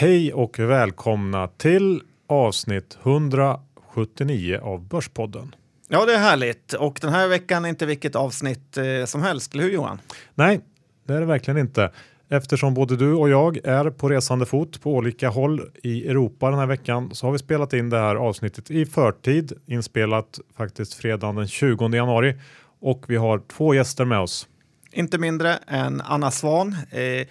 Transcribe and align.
Hej 0.00 0.32
och 0.32 0.58
välkomna 0.58 1.48
till 1.48 2.02
avsnitt 2.26 2.98
179 3.02 4.60
av 4.62 4.88
Börspodden. 4.88 5.54
Ja, 5.88 6.04
det 6.04 6.14
är 6.14 6.18
härligt. 6.18 6.72
Och 6.72 6.98
den 7.02 7.12
här 7.12 7.28
veckan 7.28 7.64
är 7.64 7.68
inte 7.68 7.86
vilket 7.86 8.16
avsnitt 8.16 8.76
eh, 8.76 9.04
som 9.04 9.22
helst, 9.22 9.54
eller 9.54 9.64
hur 9.64 9.70
Johan? 9.70 10.00
Nej, 10.34 10.60
det 11.06 11.14
är 11.14 11.20
det 11.20 11.26
verkligen 11.26 11.58
inte. 11.58 11.92
Eftersom 12.28 12.74
både 12.74 12.96
du 12.96 13.14
och 13.14 13.28
jag 13.28 13.58
är 13.64 13.90
på 13.90 14.08
resande 14.08 14.46
fot 14.46 14.82
på 14.82 14.94
olika 14.94 15.28
håll 15.28 15.70
i 15.82 16.08
Europa 16.08 16.50
den 16.50 16.58
här 16.58 16.66
veckan 16.66 17.14
så 17.14 17.26
har 17.26 17.32
vi 17.32 17.38
spelat 17.38 17.72
in 17.72 17.90
det 17.90 17.98
här 17.98 18.16
avsnittet 18.16 18.70
i 18.70 18.86
förtid, 18.86 19.52
inspelat 19.66 20.38
faktiskt 20.56 20.94
fredagen 20.94 21.36
den 21.36 21.48
20 21.48 21.88
januari 21.88 22.36
och 22.80 23.04
vi 23.08 23.16
har 23.16 23.42
två 23.48 23.74
gäster 23.74 24.04
med 24.04 24.18
oss. 24.18 24.48
Inte 24.92 25.18
mindre 25.18 25.58
än 25.66 26.00
Anna 26.00 26.30
Svan, 26.30 26.76
eh, 26.90 27.26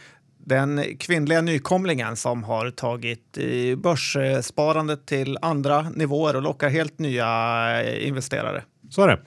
den 0.47 0.97
kvinnliga 0.97 1.41
nykomlingen 1.41 2.15
som 2.15 2.43
har 2.43 2.71
tagit 2.71 3.37
börssparandet 3.77 5.05
till 5.05 5.37
andra 5.41 5.89
nivåer 5.89 6.35
och 6.35 6.41
lockar 6.41 6.69
helt 6.69 6.99
nya 6.99 7.99
investerare. 7.99 8.63
Så 8.89 9.01
är 9.01 9.07
det. 9.07 9.19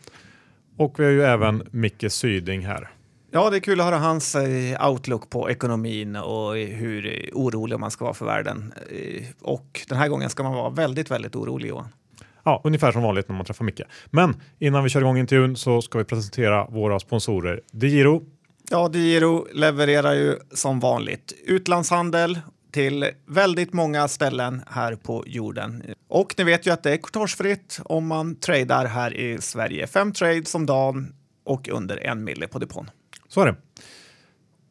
Och 0.76 1.00
vi 1.00 1.04
har 1.04 1.10
ju 1.10 1.22
även 1.22 1.62
Micke 1.70 2.12
Syding 2.12 2.66
här. 2.66 2.90
Ja, 3.32 3.50
det 3.50 3.56
är 3.56 3.60
kul 3.60 3.80
att 3.80 3.86
höra 3.86 3.98
hans 3.98 4.34
eh, 4.34 4.88
outlook 4.90 5.30
på 5.30 5.50
ekonomin 5.50 6.16
och 6.16 6.56
hur 6.56 7.30
orolig 7.32 7.78
man 7.78 7.90
ska 7.90 8.04
vara 8.04 8.14
för 8.14 8.26
världen. 8.26 8.72
Eh, 8.90 9.24
och 9.40 9.80
den 9.88 9.98
här 9.98 10.08
gången 10.08 10.30
ska 10.30 10.42
man 10.42 10.54
vara 10.54 10.70
väldigt, 10.70 11.10
väldigt 11.10 11.36
orolig 11.36 11.68
Johan. 11.68 11.88
Ja, 12.44 12.60
ungefär 12.64 12.92
som 12.92 13.02
vanligt 13.02 13.28
när 13.28 13.36
man 13.36 13.46
träffar 13.46 13.64
Micke. 13.64 13.80
Men 14.06 14.34
innan 14.58 14.84
vi 14.84 14.90
kör 14.90 15.00
igång 15.00 15.18
intervjun 15.18 15.56
så 15.56 15.82
ska 15.82 15.98
vi 15.98 16.04
presentera 16.04 16.66
våra 16.66 17.00
sponsorer. 17.00 17.60
DeGiro. 17.72 18.22
Ja, 18.72 18.88
DeGiro 18.88 19.46
levererar 19.52 20.14
ju 20.14 20.38
som 20.52 20.80
vanligt 20.80 21.32
utlandshandel 21.44 22.40
till 22.72 23.10
väldigt 23.26 23.72
många 23.72 24.08
ställen 24.08 24.62
här 24.66 24.96
på 24.96 25.24
jorden. 25.26 25.82
Och 26.08 26.34
ni 26.38 26.44
vet 26.44 26.66
ju 26.66 26.70
att 26.70 26.82
det 26.82 26.92
är 26.92 26.96
courtagefritt 26.96 27.80
om 27.84 28.06
man 28.06 28.36
tradar 28.36 28.86
här 28.86 29.14
i 29.14 29.40
Sverige. 29.40 29.86
Fem 29.86 30.12
trades 30.12 30.54
om 30.54 30.66
dagen 30.66 31.14
och 31.44 31.68
under 31.68 32.06
en 32.06 32.24
mille 32.24 32.48
på 32.48 32.58
depån. 32.58 32.90
Så 33.28 33.40
är 33.40 33.46
det. 33.46 33.56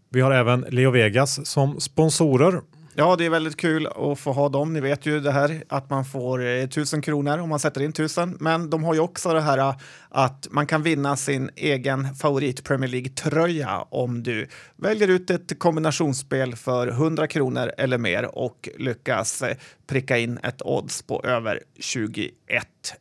Vi 0.10 0.22
har 0.22 0.32
även 0.32 0.66
Leo 0.70 0.92
Vegas 0.92 1.48
som 1.48 1.80
sponsorer. 1.80 2.62
Ja, 3.00 3.16
det 3.16 3.26
är 3.26 3.30
väldigt 3.30 3.58
kul 3.58 3.88
att 3.88 4.20
få 4.20 4.32
ha 4.32 4.50
dem. 4.50 4.74
Ni 4.74 4.80
vet 4.80 5.06
ju 5.06 5.20
det 5.20 5.32
här 5.32 5.64
att 5.70 5.90
man 5.90 6.06
får 6.06 6.46
eh, 6.46 6.68
tusen 6.68 7.02
kronor 7.02 7.38
om 7.38 7.50
man 7.50 7.60
sätter 7.60 7.82
in 7.82 7.94
tusen. 7.94 8.38
Men 8.40 8.70
de 8.70 8.84
har 8.84 8.94
ju 8.94 9.00
också 9.00 9.34
det 9.34 9.42
här 9.42 9.58
eh, 9.58 9.76
att 10.10 10.48
man 10.52 10.68
kan 10.68 10.84
vinna 10.84 11.16
sin 11.16 11.50
egen 11.56 12.16
favorit 12.16 12.64
Premier 12.64 12.90
League-tröja 12.90 13.86
om 13.90 14.24
du 14.24 14.48
väljer 14.76 15.08
ut 15.08 15.30
ett 15.30 15.60
kombinationsspel 15.60 16.56
för 16.56 16.88
100 16.88 17.28
kronor 17.28 17.72
eller 17.78 17.98
mer 17.98 18.38
och 18.38 18.70
lyckas 18.78 19.42
eh, 19.42 19.58
pricka 19.88 20.18
in 20.18 20.40
ett 20.44 20.62
odds 20.62 21.02
på 21.02 21.24
över 21.24 21.60
21. 21.80 22.34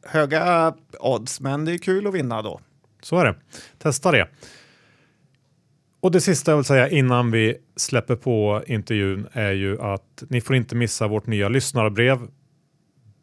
Höga 0.03 0.75
odds, 1.01 1.41
men 1.41 1.65
det 1.65 1.73
är 1.73 1.79
kul 1.79 2.07
att 2.07 2.15
vinna 2.15 2.43
då. 2.43 2.61
Så 3.03 3.19
är 3.19 3.25
det. 3.25 3.35
Testa 3.79 4.13
det. 4.13 4.29
Och 6.01 6.11
det 6.11 6.21
sista 6.21 6.51
jag 6.51 6.57
vill 6.57 6.65
säga 6.65 6.89
innan 6.89 7.31
vi 7.31 7.57
släpper 7.77 8.17
på 8.17 8.63
intervjun 8.67 9.29
är 9.33 9.53
ju 9.53 9.81
att 9.81 10.23
ni 10.29 10.41
får 10.41 10.57
inte 10.57 10.77
missa 10.77 11.09
vårt 11.09 11.27
nya 11.27 11.49
lyssnarbrev. 11.49 12.19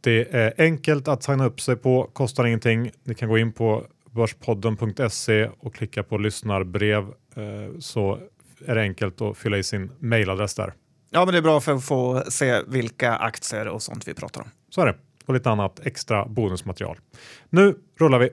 Det 0.02 0.36
är 0.36 0.54
enkelt 0.58 1.08
att 1.08 1.24
signa 1.24 1.46
upp 1.46 1.62
sig 1.62 1.76
på, 1.76 2.10
kostar 2.14 2.46
ingenting. 2.46 2.92
Ni 3.04 3.16
kan 3.16 3.30
gå 3.30 3.38
in 3.38 3.52
på 3.52 3.86
börspodden.se 4.12 5.50
och 5.60 5.76
klicka 5.76 6.04
på 6.04 6.18
lyssnarbrev 6.18 7.04
eh, 7.36 7.80
så 7.80 8.20
är 8.66 8.76
det 8.76 8.82
enkelt 8.82 9.22
att 9.22 9.38
fylla 9.38 9.58
i 9.58 9.64
sin 9.64 9.92
mailadress 10.00 10.56
där. 10.56 10.74
Ja, 11.10 11.26
men 11.26 11.34
det 11.34 11.38
är 11.38 11.42
bra 11.42 11.60
för 11.60 11.74
att 11.74 11.86
få 11.86 12.24
se 12.30 12.62
vilka 12.68 13.16
aktier 13.16 13.68
och 13.68 13.82
sånt 13.82 14.08
vi 14.08 14.14
pratar 14.14 14.42
om. 14.42 14.48
Så 14.70 14.82
är 14.82 14.86
det. 14.86 14.96
Och 15.26 15.34
lite 15.34 15.50
annat 15.50 15.80
extra 15.84 16.26
bonusmaterial. 16.26 16.98
Nu 17.50 17.76
rullar 18.00 18.20
vi. 18.20 18.30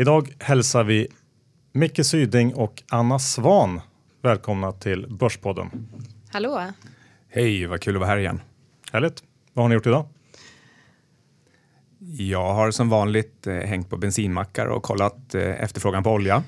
Idag 0.00 0.34
hälsar 0.38 0.84
vi 0.84 1.08
Micke 1.72 2.06
Syding 2.06 2.54
och 2.54 2.82
Anna 2.88 3.18
Svan 3.18 3.80
välkomna 4.22 4.72
till 4.72 5.06
Börspodden. 5.08 5.88
Hallå! 6.28 6.62
Hej, 7.28 7.66
vad 7.66 7.80
kul 7.80 7.96
att 7.96 8.00
vara 8.00 8.10
här 8.10 8.16
igen. 8.16 8.40
Härligt. 8.92 9.22
Vad 9.52 9.64
har 9.64 9.68
ni 9.68 9.74
gjort 9.74 9.86
idag? 9.86 10.06
Jag 12.18 12.54
har 12.54 12.70
som 12.70 12.88
vanligt 12.88 13.46
eh, 13.46 13.54
hängt 13.54 13.90
på 13.90 13.96
bensinmackar 13.96 14.66
och 14.66 14.82
kollat 14.82 15.34
eh, 15.34 15.62
efterfrågan 15.62 16.02
på 16.02 16.10
olja. 16.10 16.42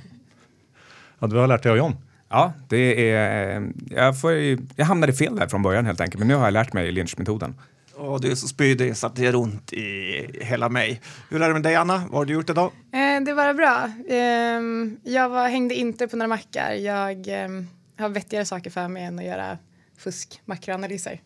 Ja, 1.19 1.27
du 1.27 1.37
har 1.37 1.47
lärt 1.47 1.63
dig 1.63 1.73
av 1.73 1.79
John. 1.79 1.97
Ja, 2.29 2.53
det 2.69 3.11
är, 3.11 3.57
eh, 3.57 3.69
jag, 3.91 4.21
får, 4.21 4.33
jag 4.77 4.85
hamnade 4.85 5.13
fel 5.13 5.37
där 5.37 5.49
från 5.49 5.63
början 5.63 5.87
helt 5.87 6.01
enkelt, 6.01 6.19
men 6.19 6.29
nu 6.29 6.35
har 6.35 6.45
jag 6.45 6.53
lärt 6.53 6.73
mig 6.73 6.93
Lynch-metoden. 6.93 7.55
Och 8.01 8.21
du 8.21 8.31
är 8.31 8.35
så 8.35 8.49
spydig 8.49 8.97
så 8.97 9.07
att 9.07 9.17
det 9.17 9.23
gör 9.23 9.37
ont 9.37 9.73
i 9.73 10.27
hela 10.41 10.69
mig. 10.69 11.01
Hur 11.29 11.43
är 11.43 11.49
det 11.49 11.55
med 11.55 11.63
dig 11.63 11.75
Anna? 11.75 11.99
Vad 11.99 12.19
har 12.19 12.25
du 12.25 12.33
gjort 12.33 12.51
idag? 12.51 12.73
Eh, 12.93 13.00
det 13.25 13.35
var 13.35 13.55
bra. 13.55 13.93
Eh, 14.09 15.13
jag 15.13 15.29
var, 15.29 15.49
hängde 15.49 15.75
inte 15.75 16.09
på 16.09 16.17
några 16.17 16.29
mackar. 16.29 16.73
Jag 16.73 17.29
eh, 17.29 17.49
har 17.99 18.09
vettigare 18.09 18.45
saker 18.45 18.71
för 18.71 18.89
mig 18.89 19.05
än 19.05 19.19
att 19.19 19.25
göra 19.25 19.59
fusk-makroanalyser. 19.99 21.21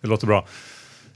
Det 0.00 0.08
låter 0.08 0.26
bra. 0.26 0.46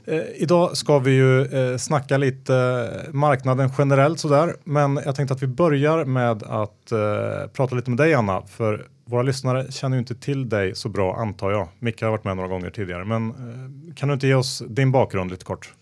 Eh, 0.05 0.23
idag 0.35 0.77
ska 0.77 0.99
vi 0.99 1.11
ju 1.11 1.45
eh, 1.45 1.77
snacka 1.77 2.17
lite 2.17 2.55
eh, 2.55 3.13
marknaden 3.13 3.69
generellt 3.77 4.19
sådär, 4.19 4.55
men 4.63 4.99
jag 5.05 5.15
tänkte 5.15 5.33
att 5.33 5.43
vi 5.43 5.47
börjar 5.47 6.05
med 6.05 6.43
att 6.43 6.91
eh, 6.91 7.47
prata 7.53 7.75
lite 7.75 7.89
med 7.89 7.97
dig 7.97 8.13
Anna, 8.13 8.41
för 8.41 8.87
våra 9.05 9.21
lyssnare 9.21 9.71
känner 9.71 9.95
ju 9.97 9.99
inte 9.99 10.15
till 10.15 10.49
dig 10.49 10.75
så 10.75 10.89
bra 10.89 11.15
antar 11.15 11.51
jag. 11.51 11.67
Micke 11.79 12.01
har 12.01 12.09
varit 12.09 12.23
med 12.23 12.35
några 12.35 12.49
gånger 12.49 12.69
tidigare, 12.69 13.05
men 13.05 13.33
kan 13.95 14.07
du 14.07 14.13
inte 14.13 14.27
ge 14.27 14.33
oss 14.33 14.63
din 14.67 14.91
bakgrund 14.91 15.31
lite 15.31 15.45
kort? 15.45 15.73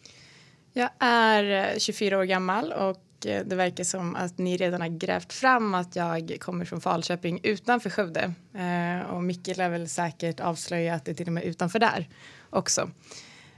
Jag 0.73 0.89
är 0.99 1.79
24 1.79 2.17
år 2.17 2.23
gammal 2.23 2.71
och 2.71 2.97
det 3.21 3.55
verkar 3.55 3.83
som 3.83 4.15
att 4.15 4.37
ni 4.37 4.57
redan 4.57 4.81
har 4.81 4.87
grävt 4.87 5.33
fram 5.33 5.73
att 5.73 5.95
jag 5.95 6.37
kommer 6.39 6.65
från 6.65 6.81
Falköping 6.81 7.39
utanför 7.43 7.89
Skövde. 7.89 8.33
Eh, 8.53 9.09
och 9.11 9.23
Micke 9.23 9.57
lär 9.57 9.69
väl 9.69 9.89
säkert 9.89 10.39
avslöja 10.39 10.95
att 10.95 11.05
det 11.05 11.11
är 11.11 11.15
till 11.15 11.27
och 11.27 11.33
med 11.33 11.43
utanför 11.43 11.79
där 11.79 12.09
också. 12.49 12.89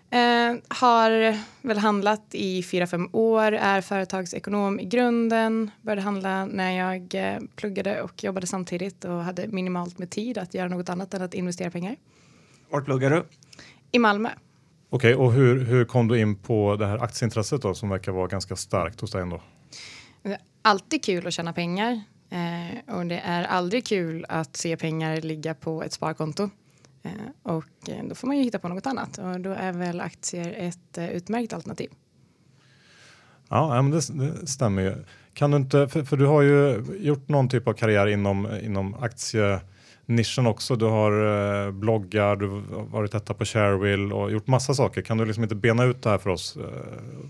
Eh, 0.10 0.56
har 0.68 1.38
väl 1.68 1.78
handlat 1.78 2.26
i 2.32 2.64
fyra 2.64 2.88
fem 2.88 3.10
år, 3.12 3.52
är 3.52 3.82
företagsekonom 3.82 4.80
i 4.80 4.86
grunden. 4.86 5.72
Började 5.82 6.02
handla 6.02 6.46
när 6.46 6.72
jag 6.72 7.16
eh, 7.16 7.40
pluggade 7.56 8.02
och 8.02 8.24
jobbade 8.24 8.48
samtidigt 8.48 9.06
och 9.06 9.24
hade 9.24 9.48
minimalt 9.48 9.98
med 9.98 10.10
tid 10.10 10.38
att 10.38 10.54
göra 10.54 10.68
något 10.68 10.90
annat 10.90 11.14
än 11.14 11.22
att 11.22 11.34
investera 11.34 11.72
pengar. 11.72 11.96
Var 12.70 12.82
pluggar 12.82 13.10
du? 13.10 13.26
I 13.92 14.00
Malmö. 14.00 14.30
Okej, 14.94 15.16
och 15.16 15.34
hur, 15.34 15.66
hur 15.66 15.86
kom 15.86 16.08
du 16.08 16.20
in 16.20 16.36
på 16.36 16.76
det 16.76 16.86
här 16.86 17.04
aktieintresset 17.04 17.62
då 17.62 17.74
som 17.74 17.90
verkar 17.90 18.12
vara 18.12 18.28
ganska 18.28 18.56
starkt 18.56 19.02
hos 19.02 19.12
dig 19.12 19.22
ändå? 19.22 19.42
Alltid 20.62 21.04
kul 21.04 21.28
att 21.28 21.34
tjäna 21.34 21.54
pengar 21.54 22.02
eh, 22.30 22.96
och 22.96 23.06
det 23.06 23.20
är 23.20 23.44
aldrig 23.44 23.86
kul 23.86 24.26
att 24.30 24.56
se 24.56 24.78
pengar 24.78 25.22
ligga 25.22 25.54
på 25.54 25.84
ett 25.84 25.94
sparkonto. 25.94 26.50
Eh, 27.04 27.12
och 27.44 27.90
eh, 27.90 28.04
då 28.10 28.16
får 28.16 28.28
man 28.28 28.38
ju 28.38 28.44
hitta 28.44 28.60
på 28.60 28.68
något 28.68 28.86
annat 28.86 29.18
och 29.18 29.40
då 29.40 29.50
är 29.50 29.74
väl 29.74 30.02
aktier 30.02 30.56
ett 30.58 30.98
eh, 30.98 31.10
utmärkt 31.10 31.54
alternativ. 31.54 31.90
Ja, 33.50 33.82
men 33.82 33.92
det, 33.92 34.14
det 34.14 34.48
stämmer 34.48 34.82
ju. 34.82 34.96
Kan 35.34 35.52
du 35.52 35.58
inte, 35.58 35.88
för, 35.88 36.04
för, 36.04 36.18
du 36.18 36.26
har 36.26 36.42
ju 36.42 36.86
gjort 37.00 37.30
någon 37.30 37.50
typ 37.50 37.68
av 37.68 37.74
karriär 37.74 38.08
inom, 38.08 38.48
inom 38.64 38.96
Nischen 40.06 40.48
också. 40.48 40.76
Du 40.76 40.86
har 40.86 41.12
eh, 41.66 41.72
bloggar, 41.72 42.36
du 42.36 42.48
har 42.48 42.84
varit 42.84 43.14
etta 43.14 43.34
på 43.34 43.46
Sharewill 43.46 44.14
och 44.14 44.32
gjort 44.32 44.48
massa 44.48 44.74
saker. 44.74 45.02
Kan 45.02 45.18
du 45.18 45.26
liksom 45.26 45.44
inte 45.44 45.56
bena 45.56 45.84
ut 45.84 46.04
det 46.04 46.10
här 46.10 46.18
för 46.18 46.30
oss? 46.30 46.58
Eh, 46.58 46.64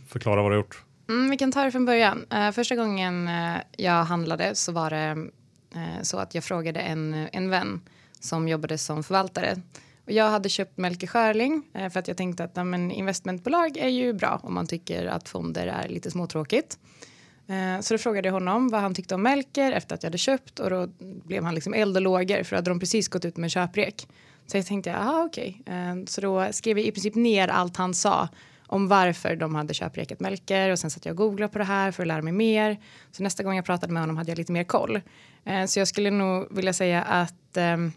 förklara 0.08 0.42
vad 0.42 0.52
du 0.52 0.56
har 0.56 0.64
gjort. 0.64 0.84
Mm, 1.10 1.30
vi 1.30 1.38
kan 1.38 1.52
ta 1.52 1.64
det 1.64 1.72
från 1.72 1.86
början. 1.86 2.26
Eh, 2.30 2.52
första 2.52 2.76
gången 2.76 3.28
eh, 3.28 3.58
jag 3.78 4.04
handlade 4.04 4.56
så 4.56 4.72
var 4.72 4.90
det 4.90 5.28
eh, 5.76 6.02
så 6.02 6.18
att 6.18 6.36
jag 6.36 6.44
frågade 6.44 6.80
en, 6.80 7.28
en 7.32 7.50
vän 7.50 7.82
som 8.20 8.48
jobbade 8.48 8.78
som 8.78 9.04
förvaltare. 9.04 9.62
Och 10.06 10.12
jag 10.12 10.30
hade 10.30 10.50
köpt 10.50 10.78
Melker 10.78 11.08
Schörling 11.08 11.64
eh, 11.74 11.90
för 11.90 12.00
att 12.00 12.08
jag 12.08 12.18
tänkte 12.18 12.44
att 12.44 12.56
men, 12.56 12.92
investmentbolag 12.92 13.78
är 13.78 13.88
ju 13.88 14.14
bra 14.14 14.40
om 14.44 14.54
man 14.54 14.68
tycker 14.68 15.06
att 15.06 15.30
fonder 15.30 15.68
är 15.68 15.90
lite 15.90 16.12
småtråkigt. 16.12 16.78
Eh, 16.78 17.11
Eh, 17.48 17.82
så 17.82 17.94
då 17.94 17.98
frågade 17.98 18.28
jag 18.28 18.34
honom 18.34 18.70
vad 18.70 18.82
han 18.82 18.94
tyckte 18.94 19.16
om 19.16 19.24
Melker 19.24 19.72
efter 19.72 19.96
att 19.96 20.04
jag 20.04 20.08
hade 20.10 20.18
köpt 20.18 20.60
och 20.60 20.70
då 20.70 20.88
blev 21.00 21.44
han 21.44 21.56
liksom 21.56 21.74
eld 21.74 21.96
och 21.96 22.02
lågor 22.02 22.44
för 22.44 22.56
att 22.56 22.66
de 22.66 22.80
precis 22.80 23.08
gått 23.08 23.26
ut 23.26 23.38
med 23.38 23.44
en 23.44 23.50
köprek. 23.50 24.08
Så 24.48 24.58
jag 24.58 24.66
tänkte, 24.66 24.90
jaha 24.90 25.26
okej. 25.26 25.58
Okay. 25.62 26.06
Så 26.08 26.22
då 26.22 26.48
skrev 26.52 26.78
jag 26.78 26.88
i 26.88 26.92
princip 26.92 27.16
ner 27.16 27.48
allt 27.48 27.78
han 27.78 27.94
sa 27.94 28.30
om 28.68 28.88
varför 28.88 29.36
de 29.36 29.56
hade 29.56 29.74
köprekat 29.74 30.20
Melker 30.20 30.70
och 30.70 30.80
sen 30.80 30.90
satt 30.90 31.06
jag 31.06 31.14
och 31.14 31.18
googlade 31.18 31.54
på 31.54 31.58
det 31.60 31.66
här 31.66 31.92
för 31.92 32.04
att 32.04 32.08
lära 32.08 32.22
mig 32.22 32.34
mer. 32.34 32.80
Så 33.12 33.24
nästa 33.24 33.44
gång 33.44 33.56
jag 33.56 33.66
pratade 33.66 33.94
med 33.94 34.04
honom 34.04 34.18
hade 34.18 34.32
jag 34.32 34.38
lite 34.38 34.52
mer 34.52 34.64
koll. 34.64 35.02
Eh, 35.46 35.66
så 35.66 35.80
jag 35.80 35.88
skulle 35.88 36.12
nog 36.12 36.48
vilja 36.56 36.74
säga 36.74 37.02
att 37.02 37.58
ehm, 37.58 37.92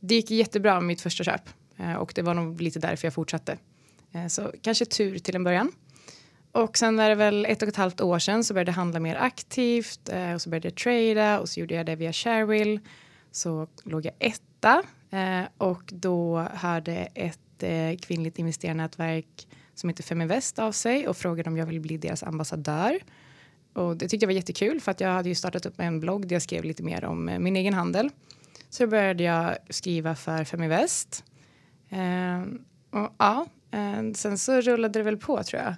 det 0.00 0.14
gick 0.14 0.30
jättebra 0.30 0.74
med 0.74 0.82
mitt 0.84 1.00
första 1.00 1.24
köp 1.24 1.42
och 1.98 2.12
det 2.14 2.22
var 2.22 2.34
nog 2.34 2.60
lite 2.60 2.78
därför 2.78 3.06
jag 3.06 3.14
fortsatte. 3.14 3.58
Så 4.28 4.52
kanske 4.62 4.84
tur 4.84 5.18
till 5.18 5.36
en 5.36 5.44
början. 5.44 5.72
Och 6.54 6.78
sen 6.78 6.98
är 6.98 7.08
det 7.08 7.14
väl 7.14 7.46
ett 7.46 7.62
och 7.62 7.68
ett 7.68 7.76
halvt 7.76 8.00
år 8.00 8.18
sedan 8.18 8.44
så 8.44 8.54
började 8.54 8.70
jag 8.70 8.76
handla 8.76 9.00
mer 9.00 9.16
aktivt 9.16 10.08
eh, 10.08 10.34
och 10.34 10.42
så 10.42 10.50
började 10.50 10.68
jag 10.68 10.74
trada 10.74 11.40
och 11.40 11.48
så 11.48 11.60
gjorde 11.60 11.74
jag 11.74 11.86
det 11.86 11.96
via 11.96 12.12
Sharewill. 12.12 12.80
så 13.30 13.66
låg 13.84 14.06
jag 14.06 14.14
etta 14.18 14.82
eh, 15.10 15.42
och 15.58 15.82
då 15.86 16.38
hörde 16.38 17.08
ett 17.14 17.62
eh, 17.62 17.96
kvinnligt 18.00 18.38
investerarnätverk 18.38 19.48
som 19.74 19.88
heter 19.88 20.02
Feminvest 20.02 20.58
av 20.58 20.72
sig 20.72 21.08
och 21.08 21.16
frågade 21.16 21.50
om 21.50 21.56
jag 21.56 21.66
ville 21.66 21.80
bli 21.80 21.96
deras 21.96 22.22
ambassadör. 22.22 22.98
Och 23.72 23.96
det 23.96 24.08
tyckte 24.08 24.24
jag 24.24 24.28
var 24.28 24.34
jättekul 24.34 24.80
för 24.80 24.90
att 24.90 25.00
jag 25.00 25.08
hade 25.08 25.28
ju 25.28 25.34
startat 25.34 25.66
upp 25.66 25.80
en 25.80 26.00
blogg 26.00 26.28
där 26.28 26.34
jag 26.34 26.42
skrev 26.42 26.64
lite 26.64 26.82
mer 26.82 27.04
om 27.04 27.28
eh, 27.28 27.38
min 27.38 27.56
egen 27.56 27.74
handel. 27.74 28.10
Så 28.70 28.82
då 28.82 28.90
började 28.90 29.22
jag 29.22 29.56
skriva 29.70 30.14
för 30.14 30.44
Feminvest. 30.44 31.24
Eh, 31.88 32.42
och 32.90 33.14
ja, 33.18 33.46
eh, 33.70 34.12
sen 34.14 34.38
så 34.38 34.60
rullade 34.60 34.98
det 34.98 35.02
väl 35.02 35.16
på 35.16 35.42
tror 35.42 35.62
jag. 35.62 35.74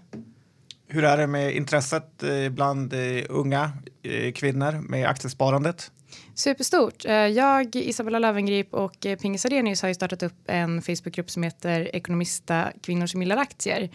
Hur 0.88 1.04
är 1.04 1.16
det 1.16 1.26
med 1.26 1.56
intresset 1.56 2.22
eh, 2.22 2.48
bland 2.48 2.92
eh, 2.92 3.24
unga 3.28 3.72
eh, 4.02 4.32
kvinnor 4.32 4.72
med 4.88 5.08
aktiesparandet? 5.08 5.90
Superstort. 6.34 7.04
Jag, 7.34 7.76
Isabella 7.76 8.18
Löwengrip 8.18 8.74
och 8.74 9.06
Pinge 9.20 9.38
Sarenius 9.38 9.82
har 9.82 9.88
ju 9.88 9.94
startat 9.94 10.22
upp 10.22 10.34
en 10.46 10.82
Facebookgrupp 10.82 11.30
som 11.30 11.42
heter 11.42 11.96
Ekonomista 11.96 12.72
kvinnor 12.82 13.06
som 13.06 13.22
gillar 13.22 13.36
aktier. 13.36 13.90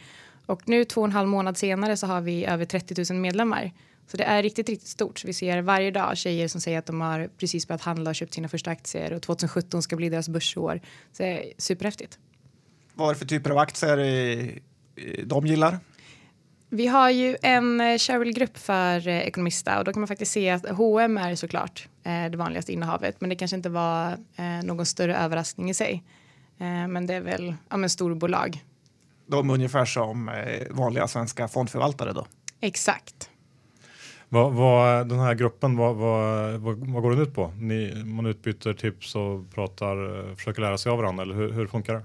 Och 0.46 0.62
nu 0.66 0.86
två 0.86 1.02
och 1.02 1.08
en 1.08 1.14
halv 1.14 1.28
månad 1.28 1.58
senare 1.58 1.98
så 1.98 2.08
har 2.08 2.22
vi 2.22 2.46
över 2.46 2.66
30 2.66 3.14
000 3.14 3.22
medlemmar. 3.22 3.72
Så 4.08 4.18
det 4.18 4.24
är 4.24 4.44
riktigt, 4.44 4.70
riktigt 4.70 4.90
stort. 4.90 5.20
Så 5.20 5.28
vi 5.28 5.34
ser 5.34 5.62
varje 5.62 5.92
dag 5.92 6.18
tjejer 6.18 6.48
som 6.48 6.62
säger 6.62 6.80
att 6.80 6.86
de 6.86 7.02
har 7.02 7.30
precis 7.38 7.68
börjat 7.68 7.82
handla 7.82 8.10
och 8.10 8.16
köpt 8.16 8.34
sina 8.34 8.48
första 8.48 8.72
aktier 8.72 9.14
och 9.14 9.22
2017 9.22 9.82
ska 9.84 9.96
bli 9.96 10.10
deras 10.10 10.30
börsår. 10.30 10.82
Så 11.12 11.24
det 11.24 11.30
är 11.30 11.54
superhäftigt. 11.58 12.20
Vad 12.94 13.10
är 13.10 13.14
det 13.14 13.20
för 13.20 13.26
typer 13.26 13.50
av 13.50 13.58
aktier 13.58 14.62
de 15.26 15.48
gillar? 15.48 15.80
Vi 16.74 16.88
har 16.88 17.10
ju 17.10 17.38
en 17.42 17.82
eh, 17.82 17.98
Cheryl-grupp 17.98 18.58
för 18.58 19.08
eh, 19.08 19.20
Ekonomista 19.20 19.80
och 19.80 19.86
då 19.86 19.94
kan 19.94 20.02
man 20.02 20.08
faktiskt 20.08 20.32
se 20.32 20.50
att 20.50 20.70
H&M 20.70 21.18
är 21.18 21.36
såklart 21.36 21.88
eh, 22.04 22.32
det 22.32 22.38
vanligaste 22.38 22.74
innehavet 22.74 23.22
men 23.22 23.30
det 23.30 23.36
kanske 23.36 23.58
inte 23.58 23.70
var 23.70 24.18
någon 24.64 24.86
större 24.86 25.18
överraskning 25.18 25.70
i 25.70 25.74
sig. 25.74 26.04
Men 26.90 27.08
det 27.08 27.14
är 27.14 27.22
väl 27.22 27.56
ja, 27.70 27.78
men 27.78 27.90
storbolag. 27.90 28.64
De 29.28 29.50
är 29.50 29.54
ungefär 29.54 29.86
som 29.86 30.32
vanliga 30.70 31.08
svenska 31.08 31.48
fondförvaltare 31.48 32.14
då. 32.14 32.26
Exakt. 32.60 33.30
Vad, 34.30 34.54
vad, 34.54 35.10
den 35.10 35.20
här 35.20 35.34
gruppen, 35.34 35.78
vad, 35.78 35.96
vad, 35.96 36.54
vad, 36.60 37.02
går 37.02 37.12
den 37.12 37.22
ut 37.22 37.36
på? 37.36 37.54
Ni, 37.58 38.04
man 38.06 38.26
utbyter 38.26 38.74
tips 38.74 39.16
och 39.16 39.54
pratar, 39.54 40.36
försöker 40.36 40.62
lära 40.62 40.78
sig 40.78 40.92
av 40.92 40.98
varandra 40.98 41.24
eller 41.24 41.36
hur, 41.36 41.52
hur 41.52 41.68
funkar 41.68 41.94
det? 41.94 42.04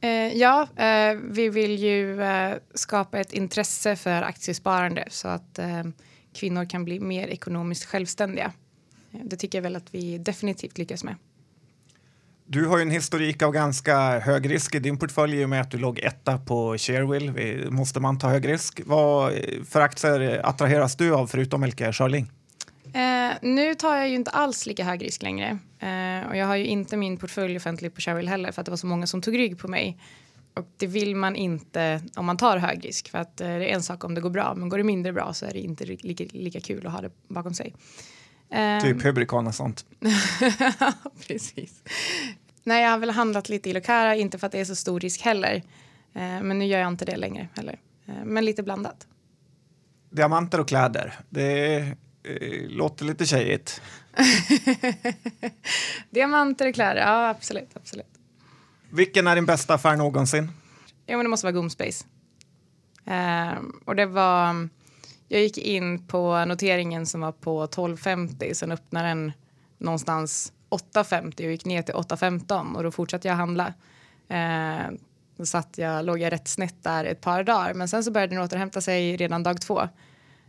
Eh, 0.00 0.10
ja, 0.10 0.68
eh, 0.76 1.18
vi 1.30 1.48
vill 1.48 1.78
ju 1.78 2.22
eh, 2.22 2.54
skapa 2.74 3.18
ett 3.18 3.32
intresse 3.32 3.96
för 3.96 4.22
aktiesparande 4.22 5.04
så 5.10 5.28
att 5.28 5.58
eh, 5.58 5.84
kvinnor 6.34 6.64
kan 6.64 6.84
bli 6.84 7.00
mer 7.00 7.28
ekonomiskt 7.28 7.84
självständiga. 7.84 8.52
Eh, 9.12 9.20
det 9.24 9.36
tycker 9.36 9.58
jag 9.58 9.62
väl 9.62 9.76
att 9.76 9.94
vi 9.94 10.18
definitivt 10.18 10.78
lyckas 10.78 11.04
med. 11.04 11.14
Du 12.46 12.66
har 12.66 12.78
ju 12.78 12.82
en 12.82 12.90
historik 12.90 13.42
av 13.42 13.52
ganska 13.52 14.18
hög 14.18 14.50
risk 14.50 14.74
i 14.74 14.78
din 14.78 14.98
portfölj 14.98 15.40
i 15.40 15.44
och 15.44 15.48
med 15.48 15.60
att 15.60 15.70
du 15.70 15.78
låg 15.78 15.98
etta 15.98 16.38
på 16.38 16.78
Sharewill. 16.78 17.32
Måste 17.70 18.00
man 18.00 18.18
ta 18.18 18.28
hög 18.28 18.48
risk? 18.48 18.80
Vad 18.86 19.32
eh, 19.32 19.38
för 19.68 19.80
aktier 19.80 20.40
attraheras 20.46 20.96
du 20.96 21.14
av 21.14 21.26
förutom 21.26 21.60
Melker 21.60 21.92
Schörling? 21.92 22.30
Eh, 22.94 23.36
nu 23.42 23.74
tar 23.74 23.96
jag 23.96 24.08
ju 24.08 24.14
inte 24.14 24.30
alls 24.30 24.66
lika 24.66 24.84
hög 24.84 25.02
risk 25.02 25.22
längre. 25.22 25.58
Eh, 25.78 26.28
och 26.28 26.36
jag 26.36 26.46
har 26.46 26.56
ju 26.56 26.64
inte 26.64 26.96
min 26.96 27.16
portfölj 27.16 27.56
offentlig 27.56 27.94
på 27.94 28.00
Cheryl 28.00 28.28
heller 28.28 28.52
för 28.52 28.60
att 28.60 28.66
det 28.66 28.72
var 28.72 28.76
så 28.76 28.86
många 28.86 29.06
som 29.06 29.22
tog 29.22 29.38
rygg 29.38 29.58
på 29.58 29.68
mig. 29.68 29.98
Och 30.54 30.66
det 30.76 30.86
vill 30.86 31.16
man 31.16 31.36
inte 31.36 32.02
om 32.16 32.26
man 32.26 32.36
tar 32.36 32.56
hög 32.56 32.84
risk 32.84 33.10
för 33.10 33.18
att 33.18 33.40
eh, 33.40 33.46
det 33.46 33.70
är 33.70 33.74
en 33.74 33.82
sak 33.82 34.04
om 34.04 34.14
det 34.14 34.20
går 34.20 34.30
bra 34.30 34.54
men 34.54 34.68
går 34.68 34.78
det 34.78 34.84
mindre 34.84 35.12
bra 35.12 35.32
så 35.32 35.46
är 35.46 35.52
det 35.52 35.60
inte 35.60 35.84
lika, 35.84 36.24
lika 36.32 36.60
kul 36.60 36.86
att 36.86 36.92
ha 36.92 37.00
det 37.00 37.10
bakom 37.28 37.54
sig. 37.54 37.74
Eh, 38.50 38.82
Typ 38.82 39.04
Hybricon 39.04 39.46
och 39.46 39.54
sånt. 39.54 39.86
Precis. 41.26 41.82
Nej, 42.62 42.82
jag 42.82 42.90
har 42.90 42.98
väl 42.98 43.10
handlat 43.10 43.48
lite 43.48 43.70
i 43.70 43.72
Locara, 43.72 44.16
inte 44.16 44.38
för 44.38 44.46
att 44.46 44.52
det 44.52 44.60
är 44.60 44.64
så 44.64 44.76
stor 44.76 45.00
risk 45.00 45.22
heller. 45.22 45.54
Eh, 46.14 46.42
men 46.42 46.58
nu 46.58 46.64
gör 46.64 46.78
jag 46.78 46.88
inte 46.88 47.04
det 47.04 47.16
längre 47.16 47.48
heller. 47.54 47.78
Eh, 48.06 48.24
men 48.24 48.44
lite 48.44 48.62
blandat. 48.62 49.06
Diamanter 50.10 50.60
och 50.60 50.68
kläder. 50.68 51.14
Det 51.30 51.96
eh, 52.24 52.68
låter 52.68 53.04
lite 53.04 53.26
tjejigt. 53.26 53.82
Diamanter 56.10 56.68
och 56.68 56.74
kläder, 56.74 57.00
ja 57.00 57.28
absolut. 57.28 57.70
absolut. 57.74 58.06
Vilken 58.90 59.26
är 59.26 59.34
din 59.34 59.46
bästa 59.46 59.74
affär 59.74 59.96
någonsin? 59.96 60.50
Ja, 61.06 61.16
men 61.16 61.24
det 61.24 61.30
måste 61.30 61.46
vara 61.46 61.52
Gomspace. 61.52 62.04
Eh, 63.06 63.58
och 63.84 63.96
det 63.96 64.06
var... 64.06 64.68
Jag 65.28 65.40
gick 65.40 65.58
in 65.58 66.06
på 66.06 66.44
noteringen 66.44 67.06
som 67.06 67.20
var 67.20 67.32
på 67.32 67.66
12,50, 67.66 68.54
sen 68.54 68.72
öppnade 68.72 69.08
den 69.08 69.32
någonstans 69.78 70.52
8,50 70.70 71.44
och 71.44 71.50
gick 71.50 71.64
ner 71.64 71.82
till 71.82 71.94
8,15 71.94 72.76
och 72.76 72.82
då 72.82 72.90
fortsatte 72.90 73.28
jag 73.28 73.34
handla. 73.34 73.74
Eh, 74.28 74.90
då 75.36 75.46
satt 75.46 75.78
jag, 75.78 76.04
låg 76.04 76.18
jag 76.18 76.32
rätt 76.32 76.48
snett 76.48 76.82
där 76.82 77.04
ett 77.04 77.20
par 77.20 77.42
dagar, 77.42 77.74
men 77.74 77.88
sen 77.88 78.04
så 78.04 78.10
började 78.10 78.34
den 78.34 78.44
återhämta 78.44 78.80
sig 78.80 79.16
redan 79.16 79.42
dag 79.42 79.60
två. 79.60 79.88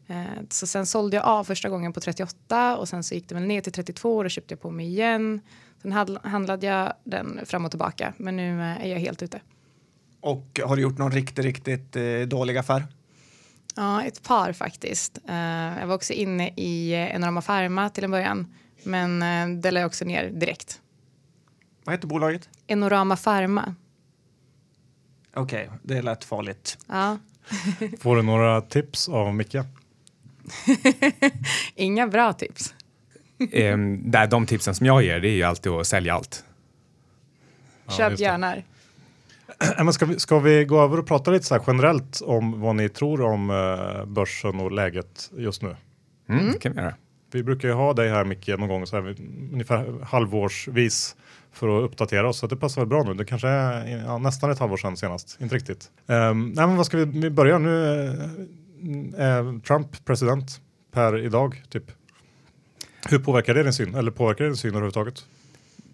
Eh, 0.07 0.24
så 0.50 0.68
sen 0.68 0.86
sålde 0.86 1.18
jag 1.18 1.25
av 1.25 1.44
första 1.44 1.69
gången 1.69 1.94
på 1.94 2.00
38 2.00 2.78
och 2.78 2.90
sen 2.90 3.04
så 3.04 3.16
gick 3.16 3.30
det 3.30 3.36
väl 3.36 3.44
ner 3.44 3.62
till 3.62 3.72
32 3.74 4.18
och 4.18 4.24
då 4.24 4.30
köpte 4.30 4.54
jag 4.54 4.62
på 4.62 4.72
mig 4.72 4.86
igen. 4.88 5.42
Sen 5.81 5.94
handl- 5.94 6.28
handlade 6.28 6.68
jag 6.68 6.94
den 7.04 7.40
fram 7.46 7.66
och 7.66 7.72
tillbaka, 7.72 8.13
men 8.18 8.36
nu 8.36 8.62
eh, 8.62 8.86
är 8.86 8.88
jag 8.88 9.00
helt 9.00 9.22
ute. 9.24 9.42
Och 10.22 10.60
har 10.66 10.75
du 10.75 10.81
gjort 10.81 10.98
någon 10.98 11.12
riktigt, 11.12 11.46
riktigt 11.46 11.96
eh, 11.96 12.19
dålig 12.28 12.57
affär? 12.57 12.88
Ja, 13.75 14.04
ett 14.04 14.24
par 14.24 14.54
faktiskt. 14.54 15.18
Eh, 15.30 15.36
jag 15.80 15.88
var 15.88 15.96
också 15.96 16.13
inne 16.13 16.48
i 16.56 16.92
Enorma 16.92 17.42
Pharma 17.42 17.90
till 17.90 18.04
en 18.04 18.12
början, 18.12 18.54
men 18.84 19.19
det 19.62 19.72
la 19.72 19.80
jag 19.80 19.88
också 19.88 20.06
ner 20.06 20.30
direkt. 20.30 20.81
Vad 21.84 21.96
heter 21.96 22.07
bolaget? 22.07 22.50
Enorama 22.68 23.16
Pharma. 23.18 23.75
Okej, 25.34 25.69
det 25.84 26.02
lät 26.02 26.24
farligt. 26.24 26.78
Ja. 26.88 27.18
Får 28.00 28.16
du 28.16 28.22
några 28.22 28.62
tips 28.62 29.10
av 29.10 29.36
Micke? 29.36 29.56
Inga 31.75 32.07
bra 32.07 32.33
tips. 32.33 32.74
Ehm, 33.51 34.12
där 34.12 34.27
de 34.27 34.45
tipsen 34.45 34.75
som 34.75 34.86
jag 34.86 35.03
ger 35.03 35.19
det 35.19 35.27
är 35.30 35.36
ju 35.36 35.44
alltid 35.44 35.71
att 35.71 35.88
sälja 35.88 36.13
allt. 36.13 36.44
Ja, 37.88 37.94
Köp 37.94 38.18
det. 38.18 38.24
gärna. 38.24 38.56
Äh, 38.56 38.63
Men 39.83 39.94
ska, 39.94 40.06
vi, 40.06 40.19
ska 40.19 40.39
vi 40.39 40.65
gå 40.65 40.81
över 40.81 41.00
och 41.00 41.07
prata 41.07 41.31
lite 41.31 41.45
så 41.45 41.56
här 41.56 41.64
generellt 41.68 42.21
om 42.21 42.61
vad 42.61 42.75
ni 42.75 42.90
tror 42.90 43.21
om 43.21 43.49
eh, 43.49 44.06
börsen 44.06 44.59
och 44.59 44.71
läget 44.71 45.31
just 45.37 45.61
nu? 45.61 45.75
Mm, 46.30 46.52
Det 46.52 46.59
kan 46.59 46.71
vi 46.73 46.80
göra. 46.80 46.94
Vi 47.31 47.44
brukar 47.44 47.68
ju 47.68 47.73
ha 47.73 47.94
dig 47.94 48.09
här 48.09 48.25
Micke 48.25 48.47
någon 48.47 48.68
gång 48.68 48.87
så 48.87 48.95
här, 48.95 49.16
ungefär 49.54 50.04
halvårsvis 50.04 51.16
för 51.52 51.78
att 51.78 51.83
uppdatera 51.92 52.30
oss 52.30 52.40
så 52.40 52.45
att 52.45 52.49
det 52.49 52.56
passar 52.57 52.81
väl 52.81 52.87
bra 52.90 53.04
nu. 53.04 53.14
Det 53.14 53.25
kanske 53.25 53.47
är 53.47 53.97
ja, 54.06 54.18
nästan 54.18 54.52
ett 54.52 54.59
halvår 54.59 54.78
sedan 54.78 54.97
senast, 54.97 55.37
inte 55.42 55.56
riktigt. 55.56 55.92
Um, 56.06 56.49
nej, 56.56 56.68
men 56.68 56.75
vad 56.78 56.85
ska 56.85 56.97
vi, 56.97 57.06
vi 57.06 57.30
börja 57.30 57.57
nu? 57.57 58.09
Är 59.17 59.59
Trump 59.59 60.05
president 60.05 60.61
per 60.91 61.17
idag 61.17 61.63
typ? 61.69 61.91
Hur 63.09 63.19
påverkar 63.19 63.53
det 63.53 63.63
din 63.63 63.73
syn? 63.73 63.95
Eller 63.95 64.11
påverkar 64.11 64.44
det 64.44 64.49
din 64.49 64.57
syn 64.57 64.71
överhuvudtaget? 64.71 65.25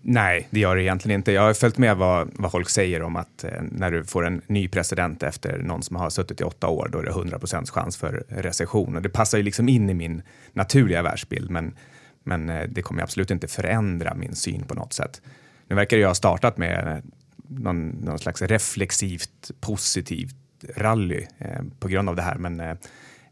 Nej, 0.02 0.48
det 0.50 0.60
gör 0.60 0.76
det 0.76 0.84
egentligen 0.84 1.20
inte. 1.20 1.32
Jag 1.32 1.42
har 1.42 1.54
följt 1.54 1.78
med 1.78 1.98
vad, 1.98 2.30
vad 2.34 2.52
folk 2.52 2.70
säger 2.70 3.02
om 3.02 3.16
att 3.16 3.44
eh, 3.44 3.52
när 3.72 3.92
du 3.92 4.04
får 4.04 4.26
en 4.26 4.42
ny 4.48 4.68
president 4.68 5.24
efter 5.24 5.58
någon 5.58 5.84
som 5.84 5.96
har 5.96 6.10
suttit 6.10 6.42
i 6.42 6.44
åtta 6.44 6.68
år, 6.68 6.90
då 6.92 7.00
är 7.00 7.04
det 7.04 7.12
100% 7.12 7.72
chans 7.72 7.98
för 7.98 8.24
recession. 8.28 8.96
Och 8.96 9.02
det 9.02 9.10
passar 9.10 9.38
ju 9.38 9.44
liksom 9.44 9.70
in 9.70 9.90
i 9.90 9.94
min 9.94 10.22
naturliga 10.54 11.02
världsbild, 11.02 11.50
men, 11.50 11.76
men 12.24 12.50
eh, 12.50 12.68
det 12.70 12.82
kommer 12.82 13.04
absolut 13.04 13.32
inte 13.32 13.48
förändra 13.48 14.14
min 14.14 14.36
syn 14.36 14.64
på 14.64 14.74
något 14.74 14.94
sätt. 14.94 15.22
Nu 15.68 15.76
verkar 15.76 15.98
det 15.98 16.02
ju 16.02 16.08
ha 16.08 16.14
startat 16.14 16.58
med 16.58 17.02
någon, 17.48 17.88
någon 17.90 18.20
slags 18.20 18.42
reflexivt 18.42 19.52
positivt 19.60 20.36
rally 20.76 21.28
eh, 21.38 21.62
på 21.80 21.88
grund 21.88 22.10
av 22.10 22.16
det 22.16 22.22
här, 22.22 22.36
men 22.36 22.60
eh, 22.60 22.76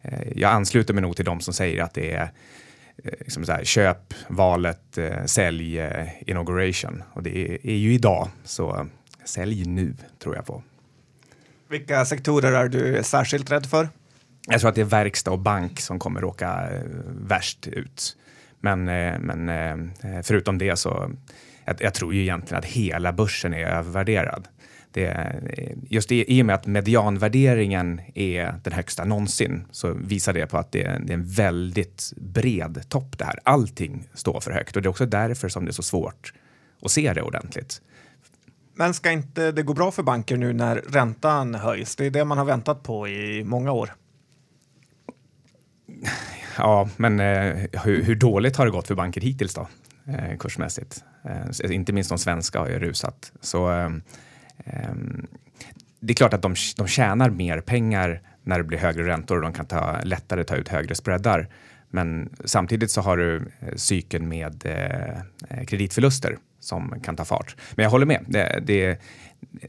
eh, 0.01 0.27
jag 0.36 0.51
ansluter 0.51 0.93
mig 0.93 1.01
nog 1.01 1.15
till 1.15 1.25
de 1.25 1.39
som 1.39 1.53
säger 1.53 1.83
att 1.83 1.93
det 1.93 2.12
är 2.12 2.31
liksom 3.19 3.45
så 3.45 3.51
här, 3.51 3.63
köp, 3.63 4.13
valet, 4.27 4.98
sälj, 5.25 5.81
inauguration. 6.19 7.03
Och 7.13 7.24
det 7.24 7.57
är, 7.63 7.75
ju 7.75 7.93
idag, 7.93 8.29
så 8.43 8.88
sälj 9.25 9.65
nu 9.65 9.95
tror 10.24 10.36
jag 10.36 10.45
på. 10.45 10.63
Vilka 11.69 12.05
sektorer 12.05 12.51
är 12.51 12.67
du 12.67 13.03
särskilt 13.03 13.51
rädd 13.51 13.65
för? 13.65 13.89
Jag 14.48 14.59
tror 14.59 14.69
att 14.69 14.75
det 14.75 14.81
är 14.81 14.86
verkstad 14.86 15.31
och 15.31 15.39
bank 15.39 15.79
som 15.79 16.00
kommer 16.00 16.21
råka 16.21 16.69
värst 17.07 17.67
ut. 17.67 18.17
Men, 18.59 18.83
men 19.19 19.91
förutom 20.24 20.57
det 20.57 20.75
så 20.75 21.12
jag, 21.69 21.81
jag 21.81 21.93
tror 21.93 22.13
ju 22.13 22.21
egentligen 22.21 22.59
att 22.59 22.65
hela 22.65 23.13
börsen 23.13 23.53
är 23.53 23.65
övervärderad. 23.65 24.48
Det, 24.91 25.36
just 25.89 26.12
i, 26.12 26.38
i 26.38 26.41
och 26.41 26.46
med 26.46 26.55
att 26.55 26.65
medianvärderingen 26.67 28.01
är 28.15 28.55
den 28.63 28.74
högsta 28.74 29.03
någonsin 29.05 29.65
så 29.72 29.93
visar 29.93 30.34
det 30.34 30.48
på 30.48 30.58
att 30.58 30.72
det, 30.72 30.84
är- 30.84 31.00
det 31.00 31.13
är 31.13 31.17
en 31.17 31.25
väldigt 31.25 32.13
bred 32.17 32.84
topp 32.89 33.17
det 33.17 33.25
här. 33.25 33.39
Allting 33.43 34.08
står 34.13 34.39
för 34.39 34.51
högt 34.51 34.75
och 34.75 34.81
det 34.81 34.88
är 34.88 34.89
också 34.89 35.05
därför 35.05 35.50
som 35.50 35.65
det 35.65 35.72
är 35.72 35.74
så 35.74 35.84
svårt 35.84 36.34
att 36.81 36.91
se 36.91 37.13
det 37.13 37.22
ordentligt. 37.22 37.81
Men 38.75 38.93
ska 38.93 39.12
inte 39.12 39.51
det 39.51 39.63
gå 39.63 39.74
bra 39.74 39.91
för 39.91 40.03
banker 40.03 40.38
nu 40.38 40.53
när 40.53 40.75
räntan 40.75 41.55
höjs? 41.55 41.96
Det 41.96 42.05
är 42.05 42.12
det 42.12 42.25
man 42.25 42.38
har 42.38 42.46
väntat 42.46 42.84
på 42.84 43.08
i 43.08 43.43
många 43.43 43.72
år. 43.72 43.89
Ja, 46.58 46.89
men 46.98 47.19
eh, 47.19 47.55
hur, 47.84 48.03
hur 48.03 48.15
dåligt 48.15 48.55
har 48.55 48.65
det 48.65 48.72
gått 48.72 48.88
för 48.88 48.96
banker 48.96 49.22
hittills 49.22 49.53
då? 49.53 49.67
eh, 50.08 50.38
kursmässigt. 50.38 51.03
Eh, 51.63 51.72
inte 51.75 51.93
minst 51.93 52.10
de 52.10 52.17
svenska 52.19 52.60
har 52.60 52.67
ju 52.69 52.79
rusat. 52.79 53.31
Så 53.41 53.69
Ehm, 54.69 55.27
det 55.99 56.13
är 56.13 56.15
klart 56.15 56.33
att 56.33 56.41
de, 56.41 56.55
de 56.77 56.88
tjänar 56.88 57.29
mer 57.29 57.61
pengar 57.61 58.21
när 58.43 58.57
det 58.57 58.63
blir 58.63 58.77
högre 58.77 59.07
räntor 59.07 59.35
och 59.35 59.41
de 59.41 59.53
kan 59.53 59.65
ta, 59.65 60.01
lättare 60.03 60.43
ta 60.43 60.55
ut 60.55 60.67
högre 60.67 60.95
spreadar. 60.95 61.47
Men 61.89 62.29
samtidigt 62.45 62.91
så 62.91 63.01
har 63.01 63.17
du 63.17 63.35
eh, 63.35 63.75
cykeln 63.75 64.27
med 64.27 64.65
eh, 64.65 65.63
kreditförluster 65.65 66.38
som 66.59 67.01
kan 67.03 67.15
ta 67.15 67.25
fart. 67.25 67.55
Men 67.75 67.83
jag 67.83 67.89
håller 67.89 68.05
med. 68.05 68.25
Det, 68.27 68.63
det, 68.65 69.01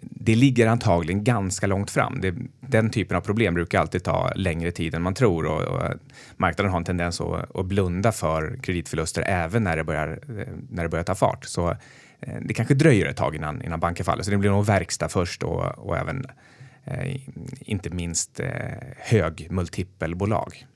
det 0.02 0.34
ligger 0.34 0.66
antagligen 0.66 1.24
ganska 1.24 1.66
långt 1.66 1.90
fram. 1.90 2.20
Det, 2.20 2.34
den 2.60 2.90
typen 2.90 3.16
av 3.16 3.20
problem 3.20 3.54
brukar 3.54 3.80
alltid 3.80 4.04
ta 4.04 4.32
längre 4.34 4.70
tid 4.70 4.94
än 4.94 5.02
man 5.02 5.14
tror 5.14 5.46
och, 5.46 5.62
och 5.62 5.82
marknaden 6.36 6.72
har 6.72 6.78
en 6.78 6.84
tendens 6.84 7.20
att, 7.20 7.56
att, 7.56 7.66
blunda 7.66 8.12
för 8.12 8.58
kreditförluster 8.62 9.24
även 9.26 9.64
när 9.64 9.76
det 9.76 9.84
börjar, 9.84 10.08
eh, 10.08 10.54
när 10.70 10.82
det 10.82 10.88
börjar 10.88 11.04
ta 11.04 11.14
fart. 11.14 11.44
Så 11.44 11.70
eh, 12.20 12.34
det 12.42 12.54
kanske 12.54 12.74
dröjer 12.74 13.06
ett 13.06 13.16
tag 13.16 13.36
innan, 13.36 13.62
innan 13.62 13.80
banken 13.80 14.04
faller, 14.04 14.22
så 14.22 14.30
det 14.30 14.36
blir 14.36 14.50
nog 14.50 14.66
verkstad 14.66 15.08
först 15.08 15.42
och, 15.42 15.78
och 15.78 15.96
även 15.96 16.24
eh, 16.84 17.16
inte 17.60 17.90
minst 17.90 18.40
eh, 18.40 18.48
högmultipelbolag. 18.98 20.66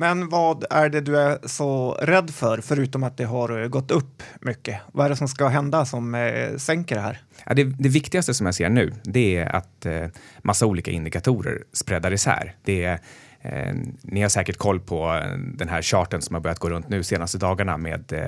Men 0.00 0.28
vad 0.28 0.64
är 0.70 0.88
det 0.88 1.00
du 1.00 1.18
är 1.18 1.38
så 1.48 1.92
rädd 1.92 2.30
för, 2.30 2.60
förutom 2.60 3.02
att 3.02 3.16
det 3.16 3.24
har 3.24 3.62
eh, 3.62 3.68
gått 3.68 3.90
upp 3.90 4.22
mycket? 4.40 4.80
Vad 4.92 5.06
är 5.06 5.10
det 5.10 5.16
som 5.16 5.28
ska 5.28 5.48
hända 5.48 5.84
som 5.84 6.14
eh, 6.14 6.56
sänker 6.56 6.94
det 6.94 7.00
här? 7.00 7.22
Ja, 7.46 7.54
det, 7.54 7.64
det, 7.64 7.88
viktigaste 7.88 8.34
som 8.34 8.46
jag 8.46 8.54
ser 8.54 8.68
nu, 8.68 8.92
det 9.02 9.36
är 9.36 9.56
att 9.56 9.86
eh, 9.86 10.06
massa 10.42 10.66
olika 10.66 10.90
indikatorer 10.90 11.62
spreadar 11.72 12.12
isär. 12.12 12.54
Det 12.64 12.84
är, 12.84 13.00
eh, 13.40 13.74
ni 14.02 14.22
har 14.22 14.28
säkert 14.28 14.56
koll 14.56 14.80
på 14.80 15.14
eh, 15.14 15.38
den 15.38 15.68
här 15.68 15.82
charten 15.82 16.22
som 16.22 16.34
har 16.34 16.40
börjat 16.40 16.58
gå 16.58 16.70
runt 16.70 16.88
nu 16.88 17.02
senaste 17.02 17.38
dagarna 17.38 17.76
med 17.76 18.12
eh, 18.12 18.26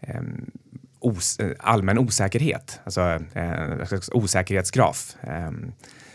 eh 0.00 0.22
os, 1.00 1.38
eh, 1.38 1.50
allmän 1.58 1.98
osäkerhet, 1.98 2.80
alltså 2.84 3.00
eh, 3.34 3.98
osäkerhetsgraf 4.12 5.16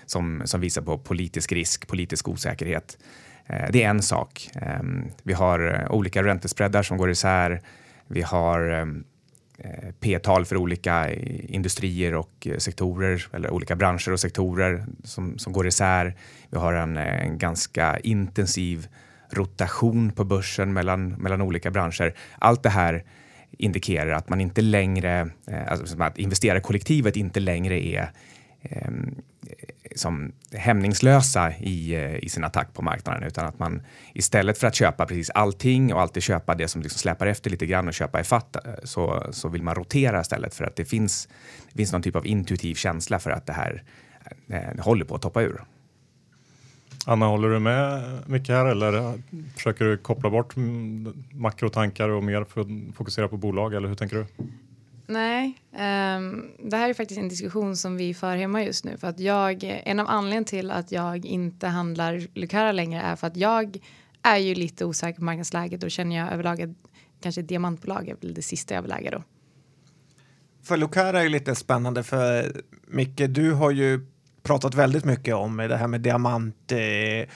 som, 0.06 0.42
som 0.46 0.62
visar 0.62 0.82
på 0.82 0.98
politisk 0.98 1.52
risk, 1.52 1.88
politisk 1.88 2.28
osäkerhet. 2.28 2.98
Eh, 3.48 3.70
det 3.72 3.84
är 3.84 3.90
en 3.90 4.02
sak. 4.02 4.50
Ehm, 4.56 5.04
vi 5.24 5.34
har 5.34 5.74
eh, 5.74 5.92
olika 5.92 6.24
räntespreadar 6.24 6.84
som 6.84 6.98
går 6.98 7.10
isär. 7.10 7.62
Vi 8.08 8.22
har 8.22 8.70
ehm, 8.70 9.04
eh, 9.58 9.92
P-tal 10.00 10.46
för 10.46 10.58
olika 10.58 11.14
industrier 11.14 12.16
och 12.16 12.48
sektorer 12.58 13.28
eller 13.34 13.52
olika 13.52 13.76
branscher 13.76 14.12
och 14.12 14.20
sektorer 14.20 14.86
som, 15.04 15.38
som 15.38 15.54
går 15.54 15.68
isär. 15.68 16.16
Vi 16.50 16.58
har 16.58 16.74
en, 16.74 16.98
en 16.98 17.38
ganska 17.38 18.00
intensiv 18.00 18.88
rotation 19.32 20.12
på 20.12 20.24
börsen 20.24 20.74
mellan, 20.74 21.10
mellan 21.10 21.42
olika 21.42 21.72
branscher. 21.72 22.14
Allt 22.40 22.64
det 22.64 22.70
här 22.70 23.04
indikerar 23.58 24.12
att 24.12 24.30
man 24.30 24.42
inte 24.42 24.62
längre, 24.62 25.30
alltså 25.68 26.04
att 26.04 26.18
investerarkollektivet 26.18 27.16
inte 27.16 27.40
längre 27.40 27.86
är 27.86 28.12
Ehm, 28.70 29.16
som 29.96 30.32
hämningslösa 30.52 31.54
i, 31.60 31.96
eh, 31.96 32.16
i 32.16 32.30
sin 32.30 32.44
attack 32.44 32.74
på 32.74 32.82
marknaden 32.82 33.24
utan 33.24 33.46
att 33.46 33.60
man 33.60 33.82
istället 34.14 34.58
för 34.58 34.68
att 34.68 34.76
köpa 34.76 35.06
precis 35.06 35.30
allting 35.30 35.94
och 35.94 36.02
alltid 36.02 36.24
köpa 36.24 36.56
det 36.56 36.68
som 36.68 36.82
liksom 36.82 37.00
släpar 37.00 37.28
efter 37.28 37.50
lite 37.50 37.66
grann 37.66 37.88
och 37.88 37.94
köpa 37.94 38.20
i 38.20 38.24
fatt 38.24 38.56
eh, 38.56 38.74
så, 38.84 39.28
så 39.32 39.50
vill 39.50 39.64
man 39.64 39.76
rotera 39.76 40.22
istället 40.22 40.56
för 40.56 40.66
att 40.66 40.76
det 40.76 40.86
finns, 40.86 41.28
det 41.72 41.78
finns 41.78 41.92
någon 41.92 42.02
typ 42.02 42.16
av 42.16 42.28
intuitiv 42.28 42.76
känsla 42.76 43.20
för 43.20 43.32
att 43.32 43.46
det 43.46 43.54
här 43.54 43.84
eh, 44.48 44.84
håller 44.84 45.06
på 45.06 45.16
att 45.16 45.22
toppa 45.22 45.42
ur. 45.42 45.62
Anna, 47.06 47.26
håller 47.26 47.50
du 47.50 47.60
med 47.60 48.04
mycket 48.26 48.56
här 48.56 48.66
eller 48.66 48.94
eh, 48.94 49.14
försöker 49.56 49.86
du 49.86 49.98
koppla 49.98 50.30
bort 50.30 50.56
mm, 50.56 51.24
makrotankar 51.32 52.10
och 52.10 52.24
mer 52.24 52.46
fokusera 52.94 53.28
på 53.28 53.38
bolag 53.38 53.74
eller 53.74 53.88
hur 53.88 53.96
tänker 53.96 54.18
du? 54.18 54.26
Nej, 55.08 55.62
um, 55.72 56.52
det 56.70 56.78
här 56.78 56.90
är 56.90 56.94
faktiskt 56.94 57.20
en 57.20 57.30
diskussion 57.30 57.78
som 57.78 57.98
vi 57.98 58.14
för 58.14 58.38
hemma 58.38 58.64
just 58.64 58.86
nu 58.86 58.98
för 58.98 59.08
att 59.08 59.20
jag, 59.20 59.64
en 59.64 60.00
av 60.00 60.08
anledningarna 60.08 60.46
till 60.46 60.72
att 60.72 60.92
jag 60.92 61.26
inte 61.26 61.68
handlar 61.68 62.28
Lucara 62.34 62.72
längre 62.72 63.02
är 63.02 63.16
för 63.16 63.28
att 63.28 63.38
jag 63.38 63.78
är 64.22 64.38
ju 64.38 64.56
lite 64.56 64.86
osäker 64.86 65.20
på 65.20 65.24
marknadsläget 65.24 65.84
och 65.84 65.92
känner 65.92 66.16
jag 66.18 66.34
överlag 66.34 66.62
att 66.62 66.70
kanske 67.22 67.42
diamantbolag 67.42 68.10
är 68.10 68.16
väl 68.22 68.34
det 68.34 68.42
sista 68.42 68.74
jag 68.74 68.82
vill 68.82 68.92
äga 68.92 69.12
då. 69.12 69.24
För 70.64 70.78
Lucara 70.78 71.20
är 71.20 71.24
ju 71.24 71.30
lite 71.30 71.56
spännande 71.56 72.04
för 72.04 72.62
Micke, 72.88 73.22
du 73.30 73.52
har 73.52 73.72
ju 73.72 74.06
pratat 74.44 74.76
väldigt 74.76 75.06
mycket 75.06 75.36
om 75.36 75.58
det 75.58 75.78
här 75.78 75.88
med 75.88 76.02
diamant 76.02 76.72
eh, 76.72 76.80
eh, 76.80 77.28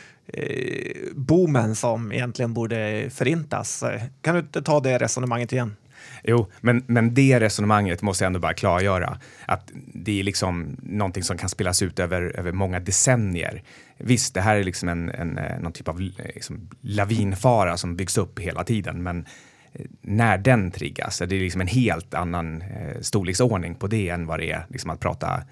boomen 1.16 1.76
som 1.76 2.12
egentligen 2.12 2.54
borde 2.54 3.10
förintas. 3.10 3.84
Kan 4.22 4.36
du 4.36 4.42
inte 4.42 4.62
ta 4.62 4.80
det 4.80 4.98
resonemanget 4.98 5.54
igen? 5.54 5.76
Jo, 6.24 6.48
men, 6.62 6.84
men 6.88 7.14
det 7.14 7.40
resonemanget 7.40 8.02
måste 8.02 8.24
jag 8.24 8.28
ändå 8.28 8.40
bara 8.40 8.54
klargöra. 8.54 9.20
Att 9.46 9.72
det 9.94 10.20
är 10.20 10.24
liksom 10.24 10.78
någonting 10.84 11.24
som 11.24 11.38
kan 11.38 11.50
spelas 11.50 11.82
ut 11.82 12.00
över, 12.00 12.40
över 12.40 12.52
många 12.52 12.80
decennier. 12.80 13.64
Visst, 13.98 14.34
det 14.34 14.42
här 14.42 14.56
är 14.56 14.64
liksom 14.64 14.90
en, 14.90 15.10
en, 15.10 15.38
eh, 15.38 15.60
någon 15.60 15.72
typ 15.72 15.88
av 15.88 16.02
eh, 16.02 16.26
liksom 16.26 16.70
lavinfara 16.82 17.78
som 17.78 17.96
byggs 17.96 18.18
upp 18.18 18.40
hela 18.40 18.64
tiden, 18.64 19.04
men 19.04 19.26
eh, 19.74 19.86
när 20.02 20.38
den 20.38 20.72
triggas, 20.72 21.20
det 21.20 21.36
är 21.36 21.40
liksom 21.40 21.62
en 21.62 21.68
helt 21.68 22.14
annan 22.14 22.62
eh, 22.62 23.02
storleksordning 23.02 23.76
på 23.76 23.88
det 23.88 24.10
än 24.10 24.26
vad 24.26 24.40
det 24.40 24.52
är 24.52 24.66
liksom 24.70 24.90
att 24.90 25.00
prata 25.00 25.44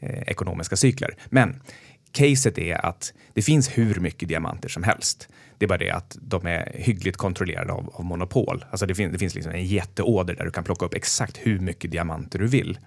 eh, 0.00 0.22
ekonomiska 0.26 0.76
cykler. 0.76 1.16
Men 1.28 1.60
caset 2.16 2.58
är 2.58 2.86
att 2.86 3.12
det 3.32 3.42
finns 3.42 3.78
hur 3.78 4.00
mycket 4.00 4.28
diamanter 4.28 4.68
som 4.68 4.82
helst. 4.82 5.28
Det 5.58 5.64
är 5.64 5.68
bara 5.68 5.78
det 5.78 5.90
att 5.90 6.18
de 6.20 6.46
är 6.46 6.72
hyggligt 6.74 7.16
kontrollerade 7.16 7.72
av, 7.72 7.90
av 7.94 8.04
monopol. 8.04 8.64
Alltså 8.70 8.86
det, 8.86 8.94
fin 8.94 9.12
det 9.12 9.18
finns 9.18 9.34
liksom 9.34 9.52
en 9.52 9.66
jätteåder 9.66 10.34
där 10.34 10.44
du 10.44 10.50
kan 10.50 10.64
plocka 10.64 10.86
upp 10.86 10.94
exakt 10.94 11.36
hur 11.36 11.58
mycket 11.58 11.90
diamanter 11.90 12.38
du 12.38 12.46
vill. 12.46 12.78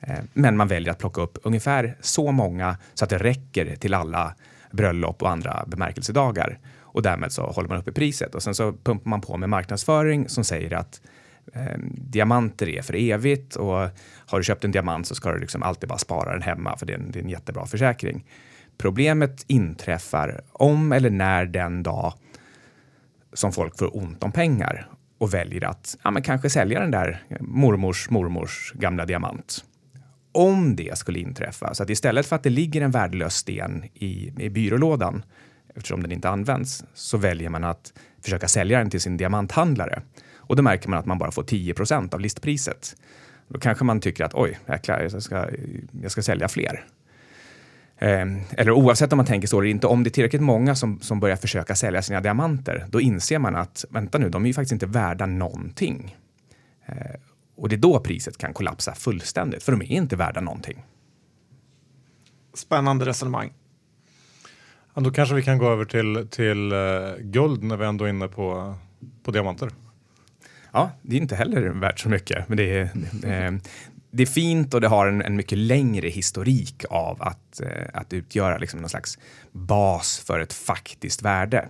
Eh, 0.00 0.18
men 0.32 0.56
man 0.56 0.68
väljer 0.68 0.90
att 0.90 0.98
plocka 0.98 1.20
upp 1.20 1.38
ungefär 1.42 1.96
så 2.00 2.32
många 2.32 2.76
så 2.94 3.04
att 3.04 3.10
det 3.10 3.18
räcker 3.18 3.76
till 3.76 3.94
alla 3.94 4.34
bröllop 4.70 5.22
och 5.22 5.30
andra 5.30 5.64
bemärkelsedagar. 5.66 6.58
Och 6.80 7.02
därmed 7.02 7.32
så 7.32 7.42
håller 7.46 7.68
man 7.68 7.78
uppe 7.78 7.92
priset 7.92 8.34
och 8.34 8.42
sen 8.42 8.54
så 8.54 8.72
pumpar 8.72 9.10
man 9.10 9.20
på 9.20 9.36
med 9.36 9.48
marknadsföring 9.48 10.28
som 10.28 10.44
säger 10.44 10.74
att 10.74 11.00
eh, 11.52 11.78
diamanter 11.90 12.68
är 12.68 12.82
för 12.82 12.96
evigt 12.96 13.56
och 13.56 13.88
har 14.26 14.38
du 14.38 14.44
köpt 14.44 14.64
en 14.64 14.70
diamant 14.70 15.06
så 15.06 15.14
ska 15.14 15.32
du 15.32 15.38
liksom 15.38 15.62
alltid 15.62 15.88
bara 15.88 15.98
spara 15.98 16.32
den 16.32 16.42
hemma 16.42 16.76
för 16.76 16.86
det 16.86 16.92
är 16.92 16.98
en, 16.98 17.10
det 17.10 17.18
är 17.18 17.22
en 17.22 17.28
jättebra 17.28 17.66
försäkring. 17.66 18.24
Problemet 18.78 19.44
inträffar 19.46 20.40
om 20.52 20.92
eller 20.92 21.10
när 21.10 21.46
den 21.46 21.82
dag 21.82 22.12
som 23.32 23.52
folk 23.52 23.78
får 23.78 23.96
ont 23.96 24.22
om 24.22 24.32
pengar 24.32 24.88
och 25.18 25.34
väljer 25.34 25.64
att 25.64 25.96
ja, 26.04 26.10
men 26.10 26.22
kanske 26.22 26.50
sälja 26.50 26.80
den 26.80 26.90
där 26.90 27.22
mormors 27.40 28.10
mormors 28.10 28.72
gamla 28.74 29.06
diamant. 29.06 29.64
Om 30.32 30.76
det 30.76 30.98
skulle 30.98 31.18
inträffa, 31.18 31.74
så 31.74 31.82
att 31.82 31.90
istället 31.90 32.26
för 32.26 32.36
att 32.36 32.42
det 32.42 32.50
ligger 32.50 32.80
en 32.80 32.90
värdelös 32.90 33.34
sten 33.34 33.84
i, 33.94 34.32
i 34.38 34.50
byrålådan 34.50 35.22
eftersom 35.76 36.02
den 36.02 36.12
inte 36.12 36.28
används, 36.28 36.84
så 36.94 37.18
väljer 37.18 37.50
man 37.50 37.64
att 37.64 37.92
försöka 38.22 38.48
sälja 38.48 38.78
den 38.78 38.90
till 38.90 39.00
sin 39.00 39.16
diamanthandlare. 39.16 40.02
Och 40.36 40.56
då 40.56 40.62
märker 40.62 40.88
man 40.88 40.98
att 40.98 41.06
man 41.06 41.18
bara 41.18 41.30
får 41.30 41.42
10% 41.42 42.14
av 42.14 42.20
listpriset. 42.20 42.96
Då 43.48 43.60
kanske 43.60 43.84
man 43.84 44.00
tycker 44.00 44.24
att 44.24 44.34
oj, 44.34 44.58
jäklar, 44.68 45.00
jag 45.00 45.22
ska, 45.22 45.48
jag 46.02 46.10
ska 46.10 46.22
sälja 46.22 46.48
fler. 46.48 46.84
Eh, 47.98 48.26
eller 48.50 48.70
oavsett 48.70 49.12
om 49.12 49.16
man 49.16 49.26
tänker 49.26 49.48
så 49.48 49.60
eller 49.60 49.70
inte, 49.70 49.86
om 49.86 50.04
det 50.04 50.08
är 50.08 50.12
tillräckligt 50.12 50.42
många 50.42 50.74
som, 50.74 51.00
som 51.00 51.20
börjar 51.20 51.36
försöka 51.36 51.74
sälja 51.74 52.02
sina 52.02 52.20
diamanter, 52.20 52.86
då 52.88 53.00
inser 53.00 53.38
man 53.38 53.56
att 53.56 53.84
vänta 53.90 54.18
nu, 54.18 54.28
de 54.28 54.44
är 54.44 54.46
ju 54.46 54.54
faktiskt 54.54 54.72
inte 54.72 54.86
värda 54.86 55.26
någonting. 55.26 56.16
Eh, 56.86 57.20
och 57.56 57.68
det 57.68 57.76
är 57.76 57.78
då 57.78 58.00
priset 58.00 58.38
kan 58.38 58.52
kollapsa 58.52 58.94
fullständigt, 58.94 59.62
för 59.62 59.72
de 59.72 59.82
är 59.82 59.92
inte 59.92 60.16
värda 60.16 60.40
någonting. 60.40 60.84
Spännande 62.54 63.04
resonemang. 63.04 63.52
Ja, 64.94 65.02
då 65.02 65.10
kanske 65.10 65.34
vi 65.34 65.42
kan 65.42 65.58
gå 65.58 65.70
över 65.70 65.84
till, 65.84 66.28
till 66.30 66.72
uh, 66.72 67.16
guld 67.18 67.62
när 67.62 67.76
vi 67.76 67.84
ändå 67.84 68.04
är 68.04 68.08
inne 68.08 68.28
på, 68.28 68.74
på 69.22 69.30
diamanter. 69.30 69.70
Ja, 70.72 70.90
det 71.02 71.16
är 71.16 71.20
inte 71.20 71.36
heller 71.36 71.68
värt 71.68 72.00
så 72.00 72.08
mycket, 72.08 72.48
men 72.48 72.56
det 72.56 72.78
är, 72.78 72.82
eh, 73.24 73.58
det 74.16 74.22
är 74.22 74.26
fint 74.26 74.74
och 74.74 74.80
det 74.80 74.88
har 74.88 75.06
en, 75.06 75.22
en 75.22 75.36
mycket 75.36 75.58
längre 75.58 76.08
historik 76.08 76.84
av 76.90 77.22
att, 77.22 77.60
eh, 77.60 77.86
att 77.92 78.12
utgöra 78.12 78.58
liksom 78.58 78.80
någon 78.80 78.88
slags 78.88 79.18
bas 79.52 80.18
för 80.26 80.40
ett 80.40 80.52
faktiskt 80.52 81.22
värde. 81.22 81.68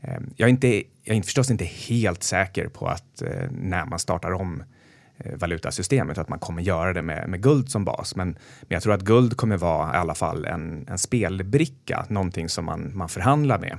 Eh, 0.00 0.18
jag, 0.36 0.46
är 0.46 0.50
inte, 0.50 0.82
jag 1.02 1.16
är 1.16 1.22
förstås 1.22 1.50
inte 1.50 1.64
helt 1.64 2.22
säker 2.22 2.68
på 2.68 2.86
att 2.88 3.22
eh, 3.22 3.50
när 3.50 3.86
man 3.86 3.98
startar 3.98 4.32
om 4.32 4.62
eh, 5.16 5.36
valutasystemet 5.36 6.18
att 6.18 6.28
man 6.28 6.38
kommer 6.38 6.62
göra 6.62 6.92
det 6.92 7.02
med, 7.02 7.28
med 7.28 7.42
guld 7.42 7.70
som 7.70 7.84
bas. 7.84 8.16
Men, 8.16 8.28
men 8.28 8.68
jag 8.68 8.82
tror 8.82 8.94
att 8.94 9.02
guld 9.02 9.36
kommer 9.36 9.56
vara 9.56 9.94
i 9.94 9.96
alla 9.96 10.14
fall 10.14 10.44
en, 10.44 10.86
en 10.88 10.98
spelbricka, 10.98 12.06
någonting 12.08 12.48
som 12.48 12.64
man, 12.64 12.96
man 12.96 13.08
förhandlar 13.08 13.58
med. 13.58 13.78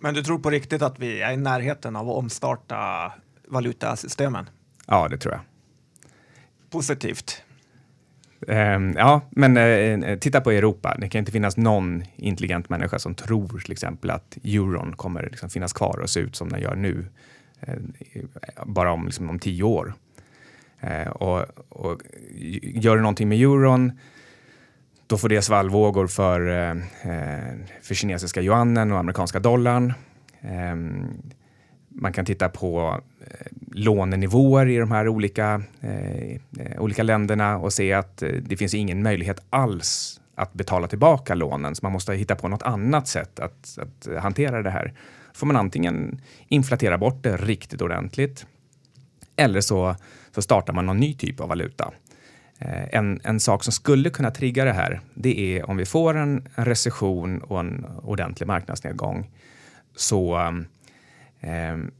Men 0.00 0.14
du 0.14 0.22
tror 0.22 0.38
på 0.38 0.50
riktigt 0.50 0.82
att 0.82 0.98
vi 0.98 1.22
är 1.22 1.32
i 1.32 1.36
närheten 1.36 1.96
av 1.96 2.10
att 2.10 2.16
omstarta 2.16 3.12
valutasystemen? 3.48 4.48
Ja, 4.86 5.08
det 5.08 5.18
tror 5.18 5.34
jag 5.34 5.49
positivt. 6.70 7.42
Um, 8.46 8.94
ja, 8.96 9.20
men 9.30 9.56
uh, 9.56 10.18
titta 10.18 10.40
på 10.40 10.50
Europa. 10.50 10.96
Det 10.98 11.08
kan 11.08 11.18
inte 11.18 11.32
finnas 11.32 11.56
någon 11.56 12.04
intelligent 12.16 12.68
människa 12.68 12.98
som 12.98 13.14
tror 13.14 13.58
till 13.58 13.72
exempel 13.72 14.10
att 14.10 14.38
euron 14.44 14.92
kommer 14.96 15.22
liksom 15.22 15.50
finnas 15.50 15.72
kvar 15.72 16.00
och 16.02 16.10
se 16.10 16.20
ut 16.20 16.36
som 16.36 16.48
den 16.48 16.60
gör 16.60 16.74
nu. 16.74 17.06
Uh, 17.68 17.74
bara 18.66 18.92
om, 18.92 19.06
liksom, 19.06 19.30
om 19.30 19.38
tio 19.38 19.62
år. 19.62 19.94
Uh, 20.84 21.08
och, 21.08 21.44
och 21.68 22.02
gör 22.62 22.96
du 22.96 23.02
någonting 23.02 23.28
med 23.28 23.38
euron 23.40 23.92
då 25.06 25.18
får 25.18 25.28
det 25.28 25.42
svallvågor 25.42 26.06
för, 26.06 26.40
för 27.82 27.94
kinesiska 27.94 28.42
yuanen 28.42 28.92
och 28.92 28.98
amerikanska 28.98 29.38
dollarn. 29.38 29.92
Ehm, 30.40 31.22
man 31.90 32.12
kan 32.12 32.24
titta 32.24 32.48
på 32.48 33.00
eh, 33.20 33.46
lånenivåer 33.72 34.68
i 34.68 34.76
de 34.76 34.90
här 34.90 35.08
olika, 35.08 35.62
eh, 35.80 36.32
eh, 36.58 36.78
olika 36.78 37.02
länderna 37.02 37.58
och 37.58 37.72
se 37.72 37.92
att 37.92 38.22
eh, 38.22 38.28
det 38.28 38.56
finns 38.56 38.74
ingen 38.74 39.02
möjlighet 39.02 39.40
alls 39.50 40.20
att 40.34 40.52
betala 40.52 40.88
tillbaka 40.88 41.34
lånen. 41.34 41.74
Så 41.74 41.84
man 41.84 41.92
måste 41.92 42.14
hitta 42.14 42.36
på 42.36 42.48
något 42.48 42.62
annat 42.62 43.08
sätt 43.08 43.40
att, 43.40 43.78
att 43.78 44.22
hantera 44.22 44.62
det 44.62 44.70
här. 44.70 44.92
får 45.34 45.46
man 45.46 45.56
antingen 45.56 46.20
inflatera 46.48 46.98
bort 46.98 47.22
det 47.22 47.36
riktigt 47.36 47.82
ordentligt 47.82 48.46
eller 49.36 49.60
så, 49.60 49.96
så 50.34 50.42
startar 50.42 50.72
man 50.72 50.86
någon 50.86 51.00
ny 51.00 51.14
typ 51.14 51.40
av 51.40 51.48
valuta. 51.48 51.92
Eh, 52.58 52.94
en, 52.98 53.20
en 53.24 53.40
sak 53.40 53.64
som 53.64 53.72
skulle 53.72 54.10
kunna 54.10 54.30
trigga 54.30 54.64
det 54.64 54.72
här, 54.72 55.00
det 55.14 55.58
är 55.58 55.70
om 55.70 55.76
vi 55.76 55.86
får 55.86 56.16
en, 56.16 56.48
en 56.54 56.64
recession 56.64 57.38
och 57.38 57.60
en 57.60 57.86
ordentlig 58.02 58.46
marknadsnedgång. 58.46 59.30
Så 59.96 60.38
eh, 60.38 60.50
Ehm, 61.40 61.90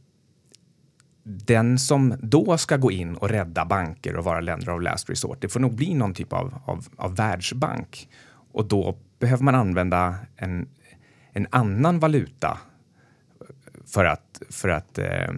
den 1.23 1.79
som 1.79 2.15
då 2.21 2.57
ska 2.57 2.77
gå 2.77 2.91
in 2.91 3.15
och 3.15 3.29
rädda 3.29 3.65
banker 3.65 4.15
och 4.15 4.23
vara 4.23 4.41
länder 4.41 4.69
av 4.69 4.81
last 4.81 5.09
resort, 5.09 5.37
det 5.41 5.49
får 5.49 5.59
nog 5.59 5.75
bli 5.75 5.93
någon 5.93 6.13
typ 6.13 6.33
av, 6.33 6.61
av, 6.65 6.87
av 6.95 7.15
världsbank. 7.15 8.09
Och 8.51 8.65
då 8.65 8.97
behöver 9.19 9.43
man 9.43 9.55
använda 9.55 10.15
en, 10.35 10.69
en 11.31 11.47
annan 11.49 11.99
valuta 11.99 12.57
för 13.85 14.05
att, 14.05 14.41
för 14.49 14.69
att 14.69 14.97
eh, 14.97 15.31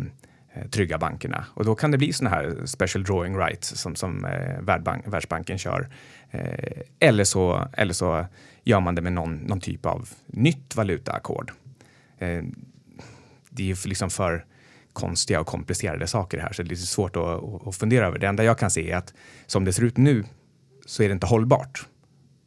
Eh, 0.55 0.67
trygga 0.67 0.97
bankerna. 0.97 1.45
Och 1.53 1.65
då 1.65 1.75
kan 1.75 1.91
det 1.91 1.97
bli 1.97 2.13
sådana 2.13 2.35
här 2.35 2.65
special 2.65 3.03
drawing 3.03 3.37
rights 3.37 3.75
som, 3.75 3.95
som 3.95 4.25
eh, 4.25 4.61
Världsbank, 4.61 5.07
Världsbanken 5.07 5.57
kör. 5.57 5.89
Eh, 6.31 6.81
eller, 6.99 7.23
så, 7.23 7.67
eller 7.73 7.93
så 7.93 8.25
gör 8.63 8.79
man 8.79 8.95
det 8.95 9.01
med 9.01 9.13
någon, 9.13 9.35
någon 9.35 9.59
typ 9.59 9.85
av 9.85 10.09
nytt 10.25 10.75
valutaackord. 10.75 11.51
Eh, 12.17 12.43
det 13.55 13.71
är 13.71 13.87
liksom 13.87 14.09
för 14.09 14.45
konstiga 14.93 15.39
och 15.39 15.47
komplicerade 15.47 16.07
saker 16.07 16.39
här 16.39 16.53
så 16.53 16.63
det 16.63 16.67
är 16.67 16.69
lite 16.69 16.81
svårt 16.81 17.15
att, 17.15 17.67
att 17.67 17.75
fundera 17.75 18.07
över. 18.07 18.19
Det 18.19 18.27
enda 18.27 18.43
jag 18.43 18.57
kan 18.57 18.71
se 18.71 18.91
är 18.91 18.97
att 18.97 19.13
som 19.45 19.65
det 19.65 19.73
ser 19.73 19.83
ut 19.83 19.97
nu 19.97 20.23
så 20.85 21.03
är 21.03 21.07
det 21.07 21.13
inte 21.13 21.27
hållbart. 21.27 21.87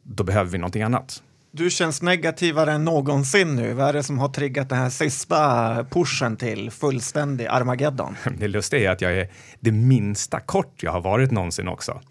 Då 0.03 0.23
behöver 0.23 0.51
vi 0.51 0.57
någonting 0.57 0.81
annat. 0.81 1.23
Du 1.51 1.69
känns 1.69 2.01
negativare 2.01 2.71
än 2.71 2.83
någonsin 2.83 3.55
nu. 3.55 3.73
Vad 3.73 3.89
är 3.89 3.93
det 3.93 4.03
som 4.03 4.19
har 4.19 4.29
triggat 4.29 4.69
den 4.69 4.77
här 4.77 4.89
sista 4.89 5.85
pushen 5.89 6.37
till 6.37 6.71
fullständig 6.71 7.45
Armageddon? 7.45 8.15
Det 8.37 8.47
lustiga 8.47 8.89
är 8.89 8.93
att 8.93 9.01
jag 9.01 9.17
är 9.17 9.31
det 9.59 9.71
minsta 9.71 10.39
kort 10.39 10.83
jag 10.83 10.91
har 10.91 11.01
varit 11.01 11.31
någonsin 11.31 11.67
också. 11.67 12.01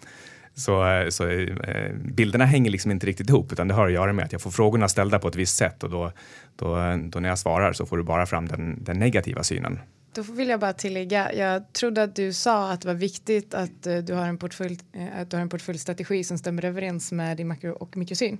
Så, 0.58 1.06
så 1.10 1.28
eh, 1.28 1.92
bilderna 1.94 2.44
hänger 2.44 2.70
liksom 2.70 2.90
inte 2.90 3.06
riktigt 3.06 3.28
ihop, 3.28 3.52
utan 3.52 3.68
det 3.68 3.74
har 3.74 3.86
att 3.86 3.92
göra 3.92 4.12
med 4.12 4.24
att 4.24 4.32
jag 4.32 4.40
får 4.40 4.50
frågorna 4.50 4.88
ställda 4.88 5.18
på 5.18 5.28
ett 5.28 5.36
visst 5.36 5.56
sätt 5.56 5.82
och 5.82 5.90
då, 5.90 6.12
då, 6.56 6.98
då 7.04 7.20
när 7.20 7.28
jag 7.28 7.38
svarar 7.38 7.72
så 7.72 7.86
får 7.86 7.96
du 7.96 8.02
bara 8.02 8.26
fram 8.26 8.48
den, 8.48 8.84
den 8.84 8.98
negativa 8.98 9.42
synen. 9.42 9.78
Då 10.14 10.22
vill 10.22 10.48
jag 10.48 10.60
bara 10.60 10.72
tillägga, 10.72 11.32
jag 11.32 11.72
trodde 11.72 12.02
att 12.02 12.16
du 12.16 12.32
sa 12.32 12.70
att 12.72 12.80
det 12.80 12.88
var 12.88 12.94
viktigt 12.94 13.54
att 13.54 13.86
eh, 13.86 13.96
du 13.96 14.14
har 14.14 14.26
en, 14.26 14.38
portfölj, 14.38 14.78
eh, 14.92 15.20
att 15.20 15.30
du 15.30 15.36
har 15.36 15.42
en 15.42 15.48
portföljstrategi 15.48 16.24
som 16.24 16.38
stämmer 16.38 16.64
överens 16.64 17.12
med 17.12 17.36
din 17.36 17.48
makro 17.48 17.72
och 17.72 17.96
mikrosyn. 17.96 18.38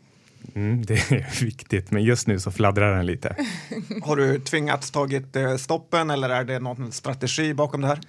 Mm, 0.55 0.83
det 0.87 0.95
är 0.95 1.45
viktigt, 1.45 1.91
men 1.91 2.03
just 2.03 2.27
nu 2.27 2.41
så 2.41 2.51
fladdrar 2.51 2.97
den 2.97 3.07
lite. 3.07 3.37
Har 4.03 4.17
du 4.17 4.39
tvingats 4.39 4.91
tagit 4.91 5.37
eh, 5.37 5.57
stoppen 5.57 6.11
eller 6.11 6.31
är 6.31 6.45
det 6.45 6.59
någon 6.59 6.93
strategi 6.93 7.55
bakom 7.55 7.81
det 7.81 7.87
här? 7.87 8.01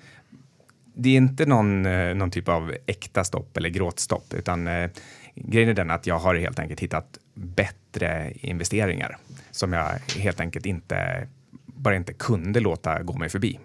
Det 1.00 1.10
är 1.10 1.18
inte 1.18 1.46
någon, 1.46 1.86
eh, 1.86 2.16
någon 2.16 2.32
typ 2.32 2.50
av 2.50 2.76
äkta 2.86 3.24
stopp 3.24 3.58
eller 3.58 3.70
gråtstopp, 3.70 4.34
utan 4.34 4.68
eh, 4.68 4.90
grejen 5.36 5.70
är 5.70 5.74
den 5.74 5.92
att 5.92 6.08
jag 6.08 6.20
har 6.20 6.36
helt 6.36 6.60
enkelt 6.60 6.80
hittat 6.80 7.18
bättre 7.34 8.34
investeringar 8.36 9.18
som 9.52 9.74
jag 9.74 10.00
helt 10.18 10.40
enkelt 10.40 10.66
inte 10.66 11.28
bara 11.66 11.96
inte 11.96 12.14
kunde 12.14 12.60
låta 12.60 13.04
gå 13.04 13.18
mig 13.18 13.30
förbi. 13.30 13.60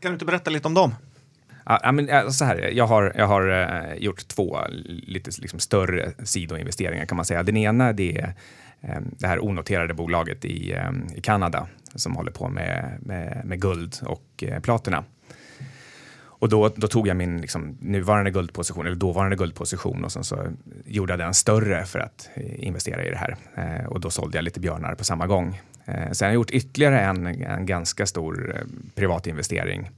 Kan 0.00 0.10
du 0.10 0.14
inte 0.14 0.24
berätta 0.24 0.50
lite 0.50 0.68
om 0.68 0.74
dem? 0.74 0.94
Ja, 1.66 1.92
men, 1.92 2.32
så 2.32 2.44
här, 2.44 2.70
jag 2.72 2.86
har, 2.86 3.12
jag 3.16 3.26
har 3.26 3.48
uh, 3.48 3.94
gjort 3.94 4.28
två 4.28 4.58
lite 4.86 5.30
liksom, 5.40 5.58
större 5.58 6.12
sidoinvesteringar 6.24 7.06
kan 7.06 7.16
man 7.16 7.24
säga. 7.24 7.42
Den 7.42 7.56
ena 7.56 7.92
det 7.92 8.18
är 8.18 8.34
um, 8.80 9.14
det 9.18 9.26
här 9.26 9.44
onoterade 9.44 9.94
bolaget 9.94 10.44
i, 10.44 10.74
um, 10.74 11.06
i 11.14 11.20
Kanada 11.20 11.66
som 11.94 12.16
håller 12.16 12.32
på 12.32 12.48
med, 12.48 12.98
med, 13.00 13.42
med 13.44 13.60
guld 13.60 13.96
och 14.02 14.44
platina. 14.62 15.04
Och 16.38 16.48
då, 16.48 16.68
då, 16.76 16.86
tog 16.86 17.08
jag 17.08 17.16
min 17.16 17.40
liksom, 17.40 17.76
nuvarande 17.80 18.30
guldposition, 18.30 18.86
eller 18.86 18.96
dåvarande 18.96 19.36
guldposition 19.36 20.04
och 20.04 20.12
sen 20.12 20.24
så 20.24 20.46
gjorde 20.86 21.12
jag 21.12 21.20
den 21.20 21.34
större 21.34 21.84
för 21.84 21.98
att 21.98 22.30
eh, 22.34 22.66
investera 22.66 23.04
i 23.04 23.10
det 23.10 23.16
här. 23.16 23.36
Eh, 23.54 23.86
och 23.86 24.00
då 24.00 24.10
sålde 24.10 24.38
jag 24.38 24.42
lite 24.42 24.60
björnar 24.60 24.94
på 24.94 25.04
samma 25.04 25.26
gång. 25.26 25.60
Eh, 25.84 26.10
sen 26.12 26.26
har 26.26 26.30
jag 26.30 26.34
gjort 26.34 26.50
ytterligare 26.50 27.00
en, 27.00 27.26
en 27.26 27.66
ganska 27.66 28.06
stor 28.06 28.56
eh, 28.56 28.62
privat 28.94 29.26
investering 29.26 29.90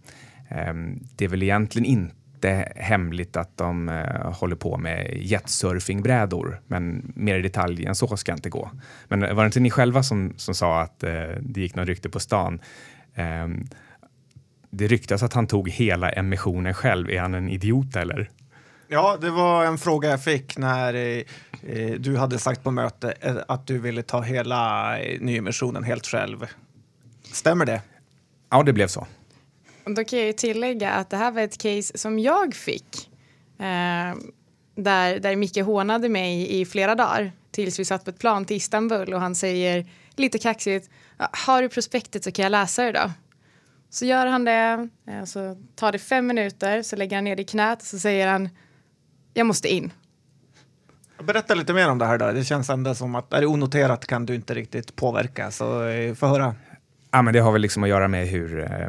Eh, 0.49 0.75
det 1.17 1.25
är 1.25 1.29
väl 1.29 1.43
egentligen 1.43 1.87
inte 1.87 2.73
hemligt 2.77 3.37
att 3.37 3.57
de 3.57 3.89
eh, 3.89 4.33
håller 4.33 4.57
på 4.57 4.79
med 4.79 5.17
jetsurfingbrädor, 5.17 6.61
men 6.67 7.13
mer 7.17 7.39
i 7.39 7.43
detalj 7.43 7.87
än 7.87 7.95
så 7.95 8.17
ska 8.17 8.33
jag 8.33 8.39
inte 8.39 8.51
gå. 8.51 8.71
Men 9.09 9.21
var 9.21 9.43
det 9.43 9.47
inte 9.47 9.61
ni 9.61 9.71
själva 9.71 10.03
som, 10.03 10.35
som 10.37 10.55
sa 10.55 10.81
att 10.81 11.03
eh, 11.03 11.13
det 11.41 11.61
gick 11.61 11.75
något 11.75 11.89
rykte 11.89 12.11
på 12.11 12.21
stan? 12.21 12.61
Ehm, 13.15 13.65
det 14.71 14.87
ryktas 14.87 15.23
att 15.23 15.33
han 15.33 15.47
tog 15.47 15.69
hela 15.69 16.11
emissionen 16.11 16.75
själv. 16.75 17.11
Är 17.11 17.21
han 17.21 17.35
en 17.35 17.49
idiot 17.49 17.97
eller? 17.97 18.31
Ja, 18.89 19.19
det 19.21 19.31
var 19.31 19.65
en 19.65 19.79
fråga 19.79 20.09
jag 20.09 20.25
fick 20.25 20.59
när 20.59 20.95
eh, 21.63 21.91
du 21.99 22.17
hade 22.17 22.39
sagt 22.39 22.63
på 22.63 22.71
möte 22.71 23.15
eh, 23.21 23.37
att 23.49 23.67
du 23.67 23.79
ville 23.79 24.03
ta 24.03 24.21
hela 24.21 24.99
eh, 24.99 25.21
nyemissionen 25.21 25.85
helt 25.85 26.07
själv. 26.07 26.47
Stämmer 27.33 27.67
det? 27.67 27.83
Ja, 28.51 28.63
det 28.63 28.73
blev 28.73 28.87
så. 28.87 29.07
Då 29.85 30.05
kan 30.05 30.27
jag 30.27 30.37
tillägga 30.37 30.91
att 30.91 31.11
det 31.11 31.17
här 31.17 31.31
var 31.31 31.41
ett 31.41 31.59
case 31.59 31.99
som 31.99 32.19
jag 32.19 32.55
fick. 32.55 33.11
Eh, 33.59 34.15
där, 34.75 35.19
där 35.19 35.37
Micke 35.37 35.59
hånade 35.59 36.09
mig 36.09 36.61
i 36.61 36.65
flera 36.65 36.95
dagar 36.95 37.33
tills 37.51 37.79
vi 37.79 37.85
satt 37.85 38.05
på 38.05 38.11
ett 38.11 38.19
plan 38.19 38.45
till 38.45 38.57
Istanbul 38.57 39.15
och 39.15 39.21
han 39.21 39.35
säger 39.35 39.87
lite 40.17 40.39
kaxigt 40.39 40.91
har 41.19 41.63
du 41.63 41.69
prospektet 41.69 42.25
så 42.25 42.33
kan 42.33 42.43
jag 42.43 42.51
läsa 42.51 42.85
det 42.85 42.93
då. 42.93 43.11
Så 43.97 44.05
gör 44.05 44.27
han 44.27 44.45
det, 44.45 44.89
eh, 45.07 45.25
så 45.25 45.57
tar 45.75 45.93
det 45.93 45.99
fem 45.99 46.27
minuter, 46.27 46.83
så 46.83 46.97
lägger 46.97 47.17
han 47.17 47.25
ner 47.25 47.37
det 47.37 47.43
i 47.43 47.45
knät 47.45 47.81
och 47.81 47.87
så 47.87 47.99
säger 47.99 48.29
han 48.29 48.49
jag 49.35 49.47
måste 49.47 49.69
in. 49.69 49.93
Berätta 51.23 51.55
lite 51.55 51.73
mer 51.73 51.91
om 51.91 51.99
det 51.99 52.07
här 52.07 52.19
då. 52.19 52.33
Det 52.33 52.45
känns 52.45 52.71
ändå 52.71 52.95
som 52.95 53.15
att 53.15 53.33
är 53.33 53.41
det 53.41 53.47
onoterat 53.47 54.07
kan 54.07 54.27
du 54.27 54.35
inte 54.35 54.55
riktigt 54.55 54.97
påverka, 54.97 55.51
så 55.51 55.87
eh, 55.89 56.15
få 56.15 56.27
höra. 56.27 56.55
Ja, 57.17 57.23
men 57.23 57.35
det 57.35 57.41
har 57.41 57.53
väl 57.53 57.63
liksom 57.63 57.83
att 57.83 57.89
göra 57.89 58.09
med 58.09 58.27
hur, 58.27 58.61
eh, 58.61 58.89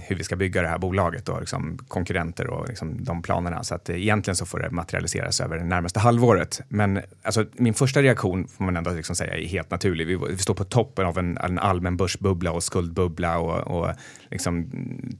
hur 0.00 0.16
vi 0.16 0.24
ska 0.24 0.36
bygga 0.36 0.62
det 0.62 0.68
här 0.68 0.78
bolaget 0.78 1.28
och 1.28 1.40
liksom 1.40 1.78
konkurrenter 1.88 2.50
och 2.50 2.68
liksom 2.68 3.04
de 3.04 3.22
planerna. 3.22 3.64
Så 3.64 3.74
att 3.74 3.90
egentligen 3.90 4.36
så 4.36 4.46
får 4.46 4.58
det 4.58 4.70
materialiseras 4.70 5.40
över 5.40 5.58
det 5.58 5.64
närmaste 5.64 6.00
halvåret. 6.00 6.60
Men 6.68 7.00
alltså, 7.22 7.44
min 7.52 7.74
första 7.74 8.02
reaktion 8.02 8.48
får 8.48 8.64
man 8.64 8.76
ändå 8.76 8.90
liksom 8.90 9.16
säga 9.16 9.36
är 9.36 9.46
helt 9.46 9.70
naturlig. 9.70 10.06
Vi, 10.06 10.18
vi 10.30 10.38
står 10.38 10.54
på 10.54 10.64
toppen 10.64 11.06
av 11.06 11.18
en, 11.18 11.38
en 11.38 11.58
allmän 11.58 11.96
börsbubbla 11.96 12.52
och 12.52 12.62
skuldbubbla 12.62 13.38
och, 13.38 13.80
och 13.80 13.94
liksom 14.30 14.70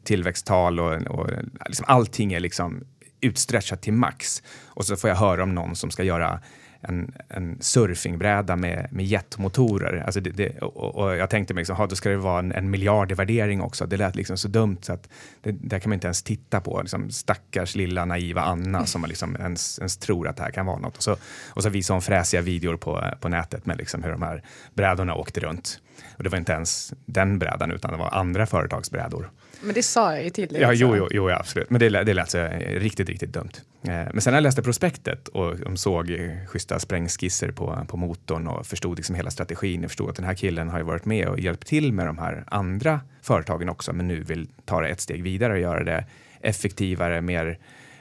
tillväxttal 0.05 0.81
och, 0.81 0.93
och 0.93 1.31
liksom 1.67 1.85
allting 1.89 2.33
är 2.33 2.41
liksom 2.41 2.85
utstretchat 3.21 3.83
till 3.83 3.93
max. 3.93 4.43
Och 4.67 4.85
så 4.85 4.97
får 4.97 5.11
jag 5.11 5.17
höra 5.17 5.43
om 5.43 5.55
någon 5.55 5.77
som 5.77 5.91
ska 5.91 6.03
göra 6.03 6.41
en, 6.81 7.13
en 7.29 7.57
surfingbräda 7.61 8.57
med, 8.57 8.89
med 8.91 9.05
jetmotorer. 9.05 10.03
Alltså 10.07 10.21
det, 10.21 10.31
det, 10.31 10.59
och, 10.59 10.95
och, 10.95 11.17
jag 11.17 11.31
tänkte 11.31 11.55
mig, 11.55 11.61
liksom, 11.61 11.89
då 11.91 11.97
ska 11.97 12.09
det 12.09 12.17
vara 12.17 12.39
en, 12.39 12.53
en 12.53 12.71
miljard 12.71 13.13
i 13.13 13.15
värdering 13.15 13.61
också. 13.61 13.87
Det 13.87 13.97
lät 13.97 14.17
liksom 14.17 14.37
så 14.39 14.49
dumt 14.49 14.79
så 14.81 14.93
att 14.93 15.09
det 15.43 15.53
där 15.53 15.79
kan 15.79 15.91
man 15.91 15.95
inte 15.95 16.07
ens 16.07 16.23
titta 16.23 16.61
på. 16.61 16.83
Liksom, 16.83 17.11
stackars 17.11 17.75
lilla 17.75 18.05
naiva 18.05 18.43
Anna 18.43 18.87
som 18.87 19.05
liksom 19.09 19.37
ens, 19.37 19.79
ens 19.79 19.97
tror 19.97 20.29
att 20.29 20.37
det 20.37 20.43
här 20.43 20.51
kan 20.51 20.67
vara 20.67 20.79
något. 20.79 20.97
Och 20.97 21.03
så, 21.03 21.17
och 21.49 21.63
så 21.63 21.69
visade 21.69 21.95
hon 21.95 22.03
fräsiga 22.03 22.41
videor 22.41 22.77
på, 22.77 23.05
på 23.21 23.29
nätet 23.29 23.67
med 23.67 23.79
liksom 23.79 24.03
hur 24.03 24.11
de 24.11 24.23
här 24.23 24.43
brädorna 24.75 25.15
åkte 25.15 25.41
runt. 25.41 25.81
Och 26.17 26.25
det 26.25 26.31
var 26.31 26.39
inte 26.39 26.53
ens 26.53 26.93
den 27.07 27.39
brädan 27.39 27.71
utan 27.71 27.91
det 27.91 27.97
var 27.97 28.11
andra 28.11 28.47
företagsbrädor. 28.47 29.31
Men 29.61 29.75
det 29.75 29.83
sa 29.83 30.15
jag 30.15 30.25
ju 30.25 30.31
till 30.31 30.49
dig. 30.49 30.63
Ja, 30.63 30.73
jo, 30.73 30.97
jo, 30.97 31.09
jo, 31.11 31.31
absolut. 31.31 31.71
Men 31.71 31.81
det, 31.81 31.89
det 31.89 32.15
lät 32.15 32.31
så 32.31 32.49
riktigt, 32.67 33.09
riktigt 33.09 33.33
dumt. 33.33 33.51
Eh, 33.83 33.91
men 33.91 34.21
sen 34.21 34.31
när 34.31 34.37
jag 34.37 34.43
läste 34.43 34.63
prospektet 34.63 35.29
och 35.29 35.59
de 35.59 35.77
såg 35.77 36.07
schyssta 36.47 36.79
sprängskisser 36.79 37.51
på, 37.51 37.87
på 37.89 37.97
motorn 37.97 38.47
och 38.47 38.67
förstod 38.67 38.97
liksom 38.97 39.15
hela 39.15 39.31
strategin. 39.31 39.83
Jag 39.83 39.91
förstod 39.91 40.11
att 40.11 40.17
den 40.17 40.25
här 40.25 40.35
killen 40.35 40.69
har 40.69 40.79
ju 40.79 40.85
varit 40.85 41.05
med 41.05 41.29
och 41.29 41.41
hjälpt 41.41 41.67
till 41.67 41.93
med 41.93 42.07
de 42.07 42.19
här 42.19 42.45
andra 42.47 43.01
företagen 43.23 43.69
också, 43.69 43.93
men 43.93 44.09
nu 44.09 44.23
vill 44.23 44.49
ta 44.65 44.81
det 44.81 44.89
ett 44.89 45.01
steg 45.01 45.23
vidare 45.23 45.53
och 45.53 45.59
göra 45.59 45.85
det 45.85 46.05
effektivare, 46.41 47.21
mer 47.21 47.59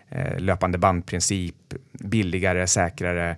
eh, 0.10 0.40
löpande 0.40 0.78
bandprincip, 0.78 1.74
billigare, 1.92 2.68
säkrare 2.68 3.36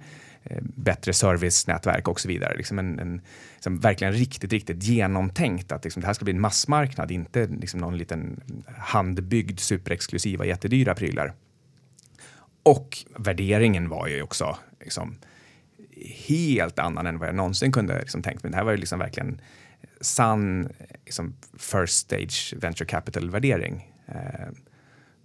Eh, 0.50 0.58
bättre 0.62 1.14
servicenätverk 1.14 2.08
och 2.08 2.20
så 2.20 2.28
vidare. 2.28 2.58
Liksom 2.58 2.80
en, 2.80 3.00
en 3.00 3.22
liksom 3.54 3.80
verkligen 3.80 4.14
riktigt, 4.14 4.54
riktigt 4.54 4.84
genomtänkt 4.84 5.72
att 5.72 5.84
liksom 5.84 6.02
det 6.02 6.08
här 6.08 6.14
ska 6.14 6.26
bli 6.26 6.34
en 6.34 6.42
massmarknad, 6.42 7.12
inte 7.12 7.48
liksom 7.48 7.80
någon 7.80 7.98
liten 7.98 8.42
handbyggd 8.78 9.60
superexklusiva 9.60 10.46
jättedyra 10.46 10.96
prylar. 10.96 11.34
Och 12.64 12.98
värderingen 13.18 13.90
var 13.90 14.08
ju 14.08 14.22
också 14.22 14.58
liksom, 14.80 15.18
helt 16.28 16.80
annan 16.80 17.08
än 17.08 17.20
vad 17.20 17.28
jag 17.28 17.36
någonsin 17.36 17.72
kunde 17.72 18.00
liksom, 18.00 18.22
tänkt 18.22 18.44
mig. 18.44 18.52
Det 18.52 18.58
här 18.58 18.64
var 18.64 18.72
ju 18.72 18.78
liksom 18.78 19.00
verkligen 19.00 19.42
sann 20.02 20.70
liksom, 21.06 21.36
first 21.58 21.98
stage 21.98 22.54
venture 22.58 22.86
capital 22.86 23.30
värdering. 23.30 23.94
Eh, 24.08 24.50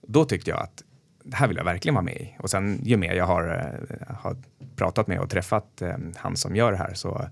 då 0.02 0.24
tyckte 0.24 0.50
jag 0.50 0.60
att 0.60 0.84
det 1.24 1.36
här 1.36 1.48
vill 1.48 1.56
jag 1.56 1.64
verkligen 1.64 1.94
vara 1.94 2.04
med 2.04 2.16
i. 2.16 2.36
Och 2.38 2.50
sen 2.50 2.80
ju 2.82 2.96
mer 2.96 3.14
jag 3.14 3.26
har, 3.26 3.76
eh, 3.90 4.16
har 4.16 4.36
pratat 4.76 5.06
med 5.06 5.20
och 5.20 5.30
träffat 5.30 5.82
eh, 5.82 5.96
han 6.16 6.36
som 6.36 6.56
gör 6.56 6.72
det 6.72 6.78
här 6.78 6.94
så 6.94 7.28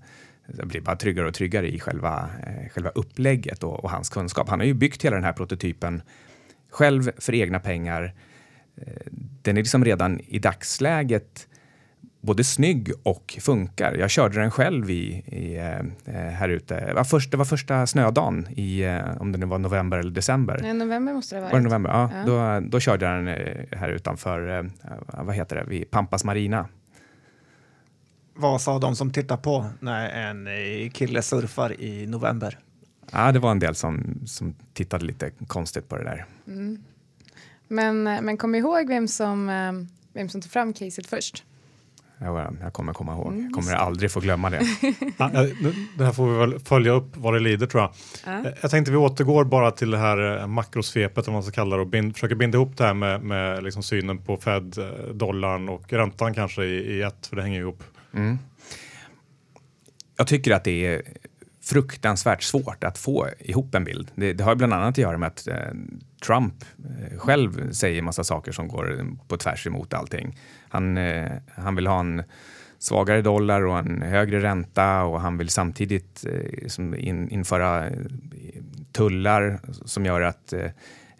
jag 0.57 0.67
blir 0.67 0.81
bara 0.81 0.95
tryggare 0.95 1.27
och 1.27 1.33
tryggare 1.33 1.67
i 1.67 1.79
själva, 1.79 2.29
eh, 2.47 2.69
själva 2.69 2.89
upplägget 2.89 3.63
och, 3.63 3.83
och, 3.83 3.89
hans 3.89 4.09
kunskap. 4.09 4.49
Han 4.49 4.59
har 4.59 4.65
ju 4.65 4.73
byggt 4.73 5.05
hela 5.05 5.15
den 5.15 5.25
här 5.25 5.33
prototypen 5.33 6.01
själv 6.69 7.11
för 7.17 7.35
egna 7.35 7.59
pengar. 7.59 8.13
Eh, 8.75 9.11
den 9.41 9.57
är 9.57 9.61
liksom 9.61 9.85
redan 9.85 10.19
i 10.19 10.39
dagsläget 10.39 11.47
både 12.23 12.43
snygg 12.43 12.91
och 13.03 13.37
funkar. 13.41 13.93
Jag 13.93 14.09
körde 14.09 14.39
den 14.39 14.51
själv 14.51 14.89
i, 14.89 15.23
i 15.25 15.55
eh, 16.05 16.13
här 16.13 16.49
ute. 16.49 16.85
Det 16.85 16.93
var, 16.93 17.03
först, 17.03 17.31
det 17.31 17.37
var 17.37 17.45
första 17.45 17.87
snödagen 17.87 18.47
i, 18.55 18.83
eh, 18.83 19.21
om 19.21 19.31
det 19.31 19.37
nu 19.37 19.45
var 19.45 19.59
november 19.59 19.97
eller 19.97 20.11
december. 20.11 20.59
Nej, 20.61 20.73
november 20.73 21.13
måste 21.13 21.35
det 21.35 21.39
ha 21.39 21.43
varit. 21.43 21.53
Var 21.53 21.59
det 21.59 21.63
november? 21.63 21.89
Ja, 21.89 22.09
ja. 22.13 22.59
Då, 22.61 22.67
då 22.69 22.79
körde 22.79 23.05
jag 23.05 23.15
den 23.15 23.27
eh, 23.27 23.79
här 23.79 23.89
utanför, 23.89 24.69
vad 25.07 25.35
heter 25.35 25.55
det, 25.55 25.63
vid 25.63 25.91
Pampas 25.91 26.23
Marina. 26.23 26.67
Vad 28.33 28.61
sa 28.61 28.79
de 28.79 28.95
som 28.95 29.11
tittar 29.11 29.37
på 29.37 29.65
när 29.79 30.09
en 30.09 30.89
kille 30.89 31.21
surfar 31.21 31.81
i 31.81 32.07
november? 32.07 32.59
Ja, 33.11 33.31
det 33.31 33.39
var 33.39 33.51
en 33.51 33.59
del 33.59 33.75
som, 33.75 34.19
som 34.25 34.55
tittade 34.73 35.05
lite 35.05 35.31
konstigt 35.47 35.89
på 35.89 35.97
det 35.97 36.03
där. 36.03 36.25
Mm. 36.47 36.83
Men, 37.67 38.03
men 38.03 38.37
kom 38.37 38.55
ihåg 38.55 38.87
vem 38.87 39.07
som, 39.07 39.47
vem 40.13 40.29
som 40.29 40.41
tog 40.41 40.51
fram 40.51 40.73
caset 40.73 41.07
först? 41.07 41.43
Jag, 42.23 42.57
jag 42.61 42.73
kommer 42.73 42.93
komma 42.93 43.13
ihåg. 43.13 43.27
Mm, 43.27 43.43
jag 43.43 43.53
kommer 43.53 43.73
aldrig 43.73 44.11
få 44.11 44.19
glömma 44.19 44.49
det. 44.49 44.61
ja, 45.17 45.29
det 45.97 46.05
här 46.05 46.11
får 46.11 46.31
vi 46.31 46.37
väl 46.37 46.59
följa 46.59 46.91
upp 46.91 47.17
vad 47.17 47.33
det 47.33 47.39
lider 47.39 47.67
tror 47.67 47.81
jag. 47.81 47.93
Ja. 48.25 48.51
Jag 48.61 48.71
tänkte 48.71 48.91
vi 48.91 48.97
återgår 48.97 49.43
bara 49.43 49.71
till 49.71 49.91
det 49.91 49.97
här 49.97 50.39
eh, 50.39 50.47
makrosvepet 50.47 51.27
om 51.27 51.33
man 51.33 51.43
ska 51.43 51.51
kalla 51.51 51.75
det 51.75 51.81
och 51.81 51.87
bind, 51.87 52.13
försöker 52.13 52.35
binda 52.35 52.57
ihop 52.57 52.77
det 52.77 52.83
här 52.83 52.93
med, 52.93 53.21
med 53.21 53.63
liksom 53.63 53.83
synen 53.83 54.17
på 54.17 54.37
Fed, 54.37 54.77
eh, 54.77 55.13
dollarn 55.13 55.69
och 55.69 55.93
räntan 55.93 56.33
kanske 56.33 56.63
i, 56.63 56.97
i 56.97 57.01
ett, 57.01 57.27
för 57.27 57.35
det 57.35 57.41
hänger 57.41 57.59
ihop. 57.59 57.83
Mm. 58.13 58.37
Jag 60.17 60.27
tycker 60.27 60.51
att 60.51 60.63
det 60.63 60.85
är 60.85 61.01
fruktansvärt 61.63 62.43
svårt 62.43 62.83
att 62.83 62.97
få 62.97 63.27
ihop 63.39 63.75
en 63.75 63.83
bild. 63.83 64.11
Det, 64.15 64.33
det 64.33 64.43
har 64.43 64.55
bland 64.55 64.73
annat 64.73 64.89
att 64.89 64.97
göra 64.97 65.17
med 65.17 65.27
att 65.27 65.47
eh, 65.47 65.55
Trump 66.25 66.53
eh, 66.77 67.17
själv 67.17 67.71
säger 67.71 68.01
massa 68.01 68.23
saker 68.23 68.51
som 68.51 68.67
går 68.67 69.05
på 69.27 69.37
tvärs 69.37 69.67
emot 69.67 69.93
allting. 69.93 70.39
Han, 70.69 70.97
eh, 70.97 71.31
han 71.55 71.75
vill 71.75 71.87
ha 71.87 71.99
en 71.99 72.23
svagare 72.79 73.21
dollar 73.21 73.65
och 73.65 73.77
en 73.79 74.01
högre 74.01 74.43
ränta 74.43 75.03
och 75.03 75.21
han 75.21 75.37
vill 75.37 75.49
samtidigt 75.49 76.25
eh, 76.25 77.07
in, 77.07 77.29
införa 77.29 77.87
eh, 77.87 77.93
tullar 78.91 79.59
som 79.85 80.05
gör 80.05 80.21
att 80.21 80.53
eh, 80.53 80.69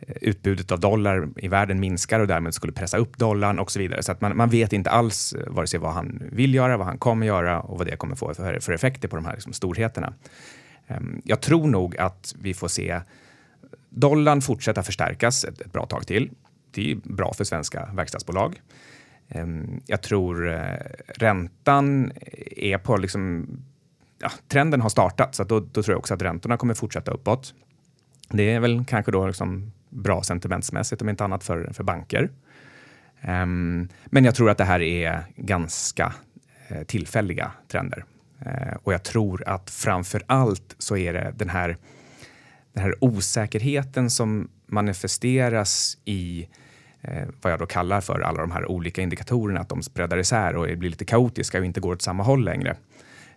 Eh, 0.08 0.16
utbudet 0.22 0.72
av 0.72 0.80
dollar 0.80 1.30
i 1.36 1.48
världen 1.48 1.80
minskar 1.80 2.20
och 2.20 2.28
därmed 2.28 2.54
skulle 2.54 2.74
pressa 2.74 2.98
upp 2.98 3.18
dollarn 3.18 3.60
och 3.60 3.72
så 3.72 3.80
vidare. 3.80 4.04
Så 4.04 4.12
att 4.12 4.22
man, 4.22 4.38
man 4.38 4.50
vet 4.50 4.74
inte 4.74 4.90
alls 4.90 5.34
eh, 5.34 5.54
vare 5.54 5.68
sig 5.68 5.80
vad 5.80 5.94
han 5.94 6.24
vill 6.32 6.54
göra, 6.54 6.78
vad 6.78 6.88
han 6.88 6.98
kommer 6.98 7.26
göra 7.26 7.62
och 7.62 7.78
vad 7.78 7.88
det 7.88 7.96
kommer 7.96 8.16
få 8.16 8.34
för, 8.34 8.60
för 8.60 8.74
effekter 8.74 9.08
på 9.08 9.16
de 9.16 9.26
här 9.26 9.34
liksom, 9.34 9.54
storheterna. 9.54 10.14
Ehm, 10.88 11.22
jag 11.26 11.42
tror 11.42 11.68
nog 11.68 11.98
att 11.98 12.36
vi 12.40 12.54
får 12.54 12.68
se 12.68 13.02
dollarn 13.90 14.42
fortsätta 14.42 14.84
förstärkas 14.84 15.44
ett, 15.44 15.62
ett 15.62 15.72
bra 15.72 15.86
tag 15.86 16.08
till. 16.08 16.32
Det 16.72 16.92
är 16.92 16.96
bra 16.96 17.34
för 17.34 17.44
svenska 17.44 17.90
verkstadsbolag. 17.94 18.62
Ehm, 19.30 19.82
jag 19.86 20.02
tror 20.02 20.54
eh, 20.54 20.78
räntan 21.18 22.12
är 22.58 22.78
på 22.78 22.98
liksom 22.98 23.48
Ja, 24.20 24.32
trenden 24.48 24.82
har 24.82 24.90
startat, 24.90 25.36
så 25.36 25.44
då, 25.44 25.60
då, 25.60 25.84
tror 25.84 25.94
jag 25.94 26.00
också 26.00 26.14
att 26.14 26.22
räntorna 26.22 26.58
kommer 26.58 26.74
fortsätta 26.74 27.12
uppåt. 27.12 27.54
Det 28.30 28.52
är 28.52 28.60
väl 28.60 28.86
kanske 28.86 29.12
då 29.12 29.28
liksom 29.28 29.72
bra 29.94 30.24
sentimentsmässigt, 30.24 31.02
om 31.02 31.10
inte 31.10 31.24
annat 31.24 31.44
för, 31.44 31.74
för 31.74 31.84
banker. 31.84 32.30
Um, 33.28 33.90
men 34.06 34.26
jag 34.26 34.36
tror 34.36 34.50
att 34.50 34.58
det 34.58 34.64
här 34.64 34.82
är 34.82 35.24
ganska 35.36 36.14
eh, 36.68 36.84
tillfälliga 36.84 37.52
trender. 37.68 38.06
Eh, 38.46 38.78
och 38.84 38.94
jag 38.94 39.04
tror 39.04 39.44
att 39.48 39.70
framför 39.70 40.24
allt 40.28 40.76
så 40.78 40.98
är 40.98 41.14
det 41.14 41.34
den 41.38 41.50
här, 41.50 41.78
den 42.74 42.84
här 42.84 42.96
osäkerheten 43.04 44.10
som 44.10 44.50
manifesteras 44.68 45.98
i 46.06 46.48
eh, 47.02 47.28
vad 47.42 47.54
jag 47.54 47.60
då 47.60 47.66
kallar 47.66 48.02
för 48.02 48.20
alla 48.20 48.42
de 48.42 48.52
här 48.52 48.66
olika 48.66 49.02
indikatorerna, 49.02 49.60
att 49.60 49.70
de 49.70 49.84
spreadar 49.84 50.18
isär 50.18 50.56
och 50.56 50.78
blir 50.78 50.90
lite 50.90 51.06
kaotiska 51.06 51.60
och 51.60 51.66
inte 51.66 51.80
går 51.80 51.94
åt 51.94 52.02
samma 52.02 52.24
håll 52.24 52.46
längre. 52.46 52.78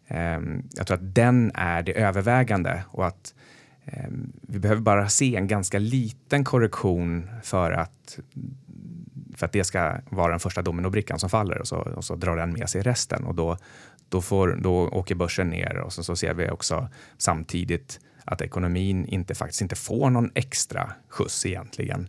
Ehm, 0.09 0.63
jag 0.73 0.87
tror 0.87 0.97
att 0.97 1.15
den 1.15 1.53
är 1.55 1.83
det 1.83 1.93
övervägande 1.93 2.83
och 2.89 3.07
att 3.07 3.35
Ehm, 3.87 4.33
vi 4.41 4.59
behöver 4.59 4.83
bara 4.83 5.09
se 5.09 5.37
en 5.37 5.47
ganska 5.47 5.79
liten 5.79 6.45
korrektion 6.45 7.31
för 7.43 7.73
att, 7.73 8.19
för 9.37 9.47
att 9.47 9.53
det 9.53 9.65
ska 9.65 9.97
vara 10.11 10.31
den 10.31 10.41
första 10.41 10.63
dominobrickan 10.63 11.19
som 11.19 11.31
faller 11.31 11.59
och 11.59 11.69
så, 11.69 11.77
och 11.77 12.05
så 12.05 12.17
drar 12.17 12.37
den 12.37 12.53
med 12.53 12.71
sig 12.71 12.83
resten. 12.83 13.25
Och 13.25 13.35
då, 13.35 13.59
då, 14.09 14.21
får, 14.21 14.59
då 14.63 14.89
åker 14.89 15.15
börsen 15.15 15.49
ner 15.49 15.77
och 15.77 15.93
så, 15.93 16.03
så 16.03 16.17
ser 16.17 16.35
vi 16.35 16.51
också 16.51 16.89
samtidigt 17.19 18.01
att 18.25 18.41
ekonomin 18.41 19.07
inte, 19.07 19.35
faktiskt 19.35 19.63
inte 19.63 19.77
får 19.77 20.11
någon 20.11 20.31
extra 20.35 20.93
skjuts 21.09 21.47
egentligen. 21.47 22.09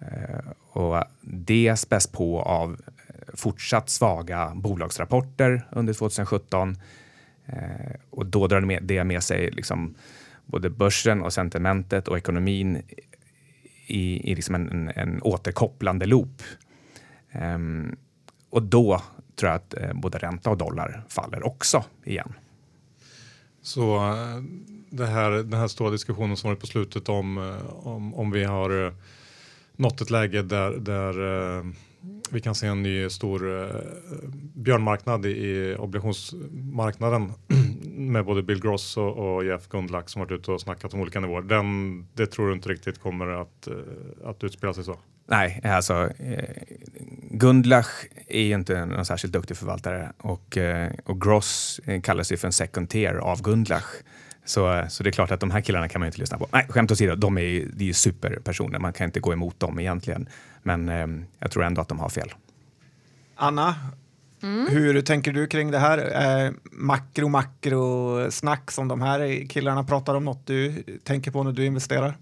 Ehm, 0.00 0.46
och 0.72 1.04
det 1.20 1.76
späs 1.76 2.06
på 2.06 2.42
av 2.42 2.80
fortsatt 3.34 3.90
svaga 3.90 4.52
bolagsrapporter 4.54 5.68
under 5.70 5.92
2017 5.92 6.76
ehm, 7.46 7.92
och 8.10 8.26
då 8.26 8.46
drar 8.46 8.60
det 8.60 8.66
med, 8.66 8.82
det 8.82 9.04
med 9.04 9.22
sig 9.22 9.50
liksom 9.50 9.94
både 10.46 10.70
börsen 10.70 11.22
och 11.22 11.32
sentimentet 11.32 12.08
och 12.08 12.18
ekonomin 12.18 12.82
i, 13.86 14.32
i 14.32 14.34
liksom 14.34 14.54
en, 14.54 14.68
en, 14.70 14.88
en 14.88 15.22
återkopplande 15.22 16.06
loop. 16.06 16.42
Um, 17.32 17.96
och 18.50 18.62
då 18.62 19.02
tror 19.36 19.50
jag 19.50 19.56
att 19.56 19.74
eh, 19.74 19.92
både 19.92 20.18
ränta 20.18 20.50
och 20.50 20.56
dollar 20.56 21.04
faller 21.08 21.46
också 21.46 21.84
igen. 22.04 22.32
Så 23.62 23.96
eh, 23.96 24.42
det 24.90 25.06
här, 25.06 25.30
den 25.30 25.60
här 25.60 25.68
stora 25.68 25.90
diskussionen 25.90 26.36
som 26.36 26.50
varit 26.50 26.60
på 26.60 26.66
slutet 26.66 27.08
om, 27.08 27.38
eh, 27.38 27.86
om, 27.86 28.14
om 28.14 28.30
vi 28.30 28.44
har 28.44 28.86
eh, 28.86 28.92
nått 29.76 30.00
ett 30.00 30.10
läge 30.10 30.42
där, 30.42 30.70
där 30.70 31.14
vi 32.30 32.40
kan 32.40 32.54
se 32.54 32.66
en 32.66 32.82
ny 32.82 33.10
stor 33.10 33.62
eh, 33.62 33.80
björnmarknad 34.54 35.26
i, 35.26 35.28
i 35.28 35.76
obligationsmarknaden 35.78 37.32
med 38.12 38.24
både 38.24 38.42
Bill 38.42 38.62
Gross 38.62 38.96
och, 38.96 39.16
och 39.16 39.44
Jeff 39.44 39.68
Gundlach 39.68 40.08
som 40.08 40.20
varit 40.20 40.32
ute 40.32 40.52
och 40.52 40.60
snackat 40.60 40.94
om 40.94 41.00
olika 41.00 41.20
nivåer. 41.20 41.42
Den, 41.42 42.06
det 42.14 42.26
tror 42.26 42.48
du 42.48 42.54
inte 42.54 42.68
riktigt 42.68 42.98
kommer 42.98 43.26
att, 43.26 43.66
eh, 43.66 43.74
att 44.24 44.44
utspela 44.44 44.74
sig 44.74 44.84
så? 44.84 44.98
Nej, 45.26 45.60
alltså 45.64 46.10
eh, 46.18 46.54
Gundlach 47.30 48.04
är 48.26 48.42
ju 48.42 48.54
inte 48.54 48.86
någon 48.86 49.04
särskilt 49.04 49.32
duktig 49.32 49.56
förvaltare 49.56 50.12
och, 50.18 50.56
eh, 50.56 50.92
och 51.04 51.20
Gross 51.20 51.80
eh, 51.84 52.00
kallas 52.00 52.32
ju 52.32 52.36
för 52.36 52.46
en 52.46 52.52
second 52.52 52.88
tier 52.88 53.14
av 53.14 53.42
Gundlach. 53.42 53.86
Så, 54.44 54.86
så 54.88 55.02
det 55.02 55.10
är 55.10 55.12
klart 55.12 55.30
att 55.30 55.40
de 55.40 55.50
här 55.50 55.60
killarna 55.60 55.88
kan 55.88 56.00
man 56.00 56.06
inte 56.06 56.18
lyssna 56.18 56.38
på. 56.38 56.48
Nej, 56.52 56.66
skämt 56.68 56.90
åsido, 56.90 57.14
de 57.14 57.38
är 57.38 57.42
ju, 57.42 57.68
det 57.68 57.84
är 57.84 57.86
ju 57.86 57.92
superpersoner. 57.92 58.78
Man 58.78 58.92
kan 58.92 59.04
inte 59.04 59.20
gå 59.20 59.32
emot 59.32 59.60
dem 59.60 59.80
egentligen. 59.80 60.28
Men 60.62 60.88
eh, 60.88 61.06
jag 61.38 61.50
tror 61.50 61.64
ändå 61.64 61.80
att 61.80 61.88
de 61.88 61.98
har 61.98 62.08
fel. 62.08 62.34
Anna, 63.34 63.74
mm. 64.42 64.66
hur 64.70 65.02
tänker 65.02 65.32
du 65.32 65.46
kring 65.46 65.70
det 65.70 65.78
här? 65.78 65.98
Eh, 66.46 66.52
makro, 66.62 67.28
makro 67.28 68.30
snack 68.30 68.70
som 68.70 68.88
de 68.88 69.00
här 69.00 69.48
killarna 69.48 69.84
pratar 69.84 70.14
om, 70.14 70.24
något 70.24 70.46
du 70.46 70.82
tänker 71.04 71.30
på 71.30 71.42
när 71.42 71.52
du 71.52 71.64
investerar? 71.64 72.16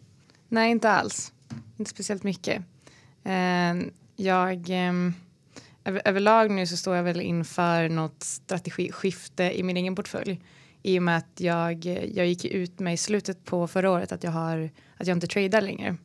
Nej, 0.48 0.70
inte 0.70 0.90
alls. 0.90 1.32
Inte 1.76 1.90
speciellt 1.90 2.22
mycket. 2.22 2.62
Eh, 3.24 3.74
jag... 4.16 4.70
Eh, 4.70 5.12
överlag 5.84 6.50
nu 6.50 6.66
så 6.66 6.76
står 6.76 6.96
jag 6.96 7.02
väl 7.02 7.20
inför 7.20 7.88
något 7.88 8.22
strategiskifte 8.22 9.58
i 9.58 9.62
min 9.62 9.76
egen 9.76 9.94
portfölj 9.94 10.40
i 10.82 10.98
och 10.98 11.02
med 11.02 11.16
att 11.16 11.40
jag, 11.40 11.84
jag 12.14 12.26
gick 12.26 12.44
ut 12.44 12.80
med 12.80 12.94
i 12.94 12.96
slutet 12.96 13.44
på 13.44 13.66
förra 13.66 13.90
året 13.90 14.12
att 14.12 14.24
jag, 14.24 14.30
har, 14.30 14.70
att 14.96 15.06
jag 15.06 15.16
inte 15.16 15.26
tradar 15.26 15.60
längre. 15.60 15.96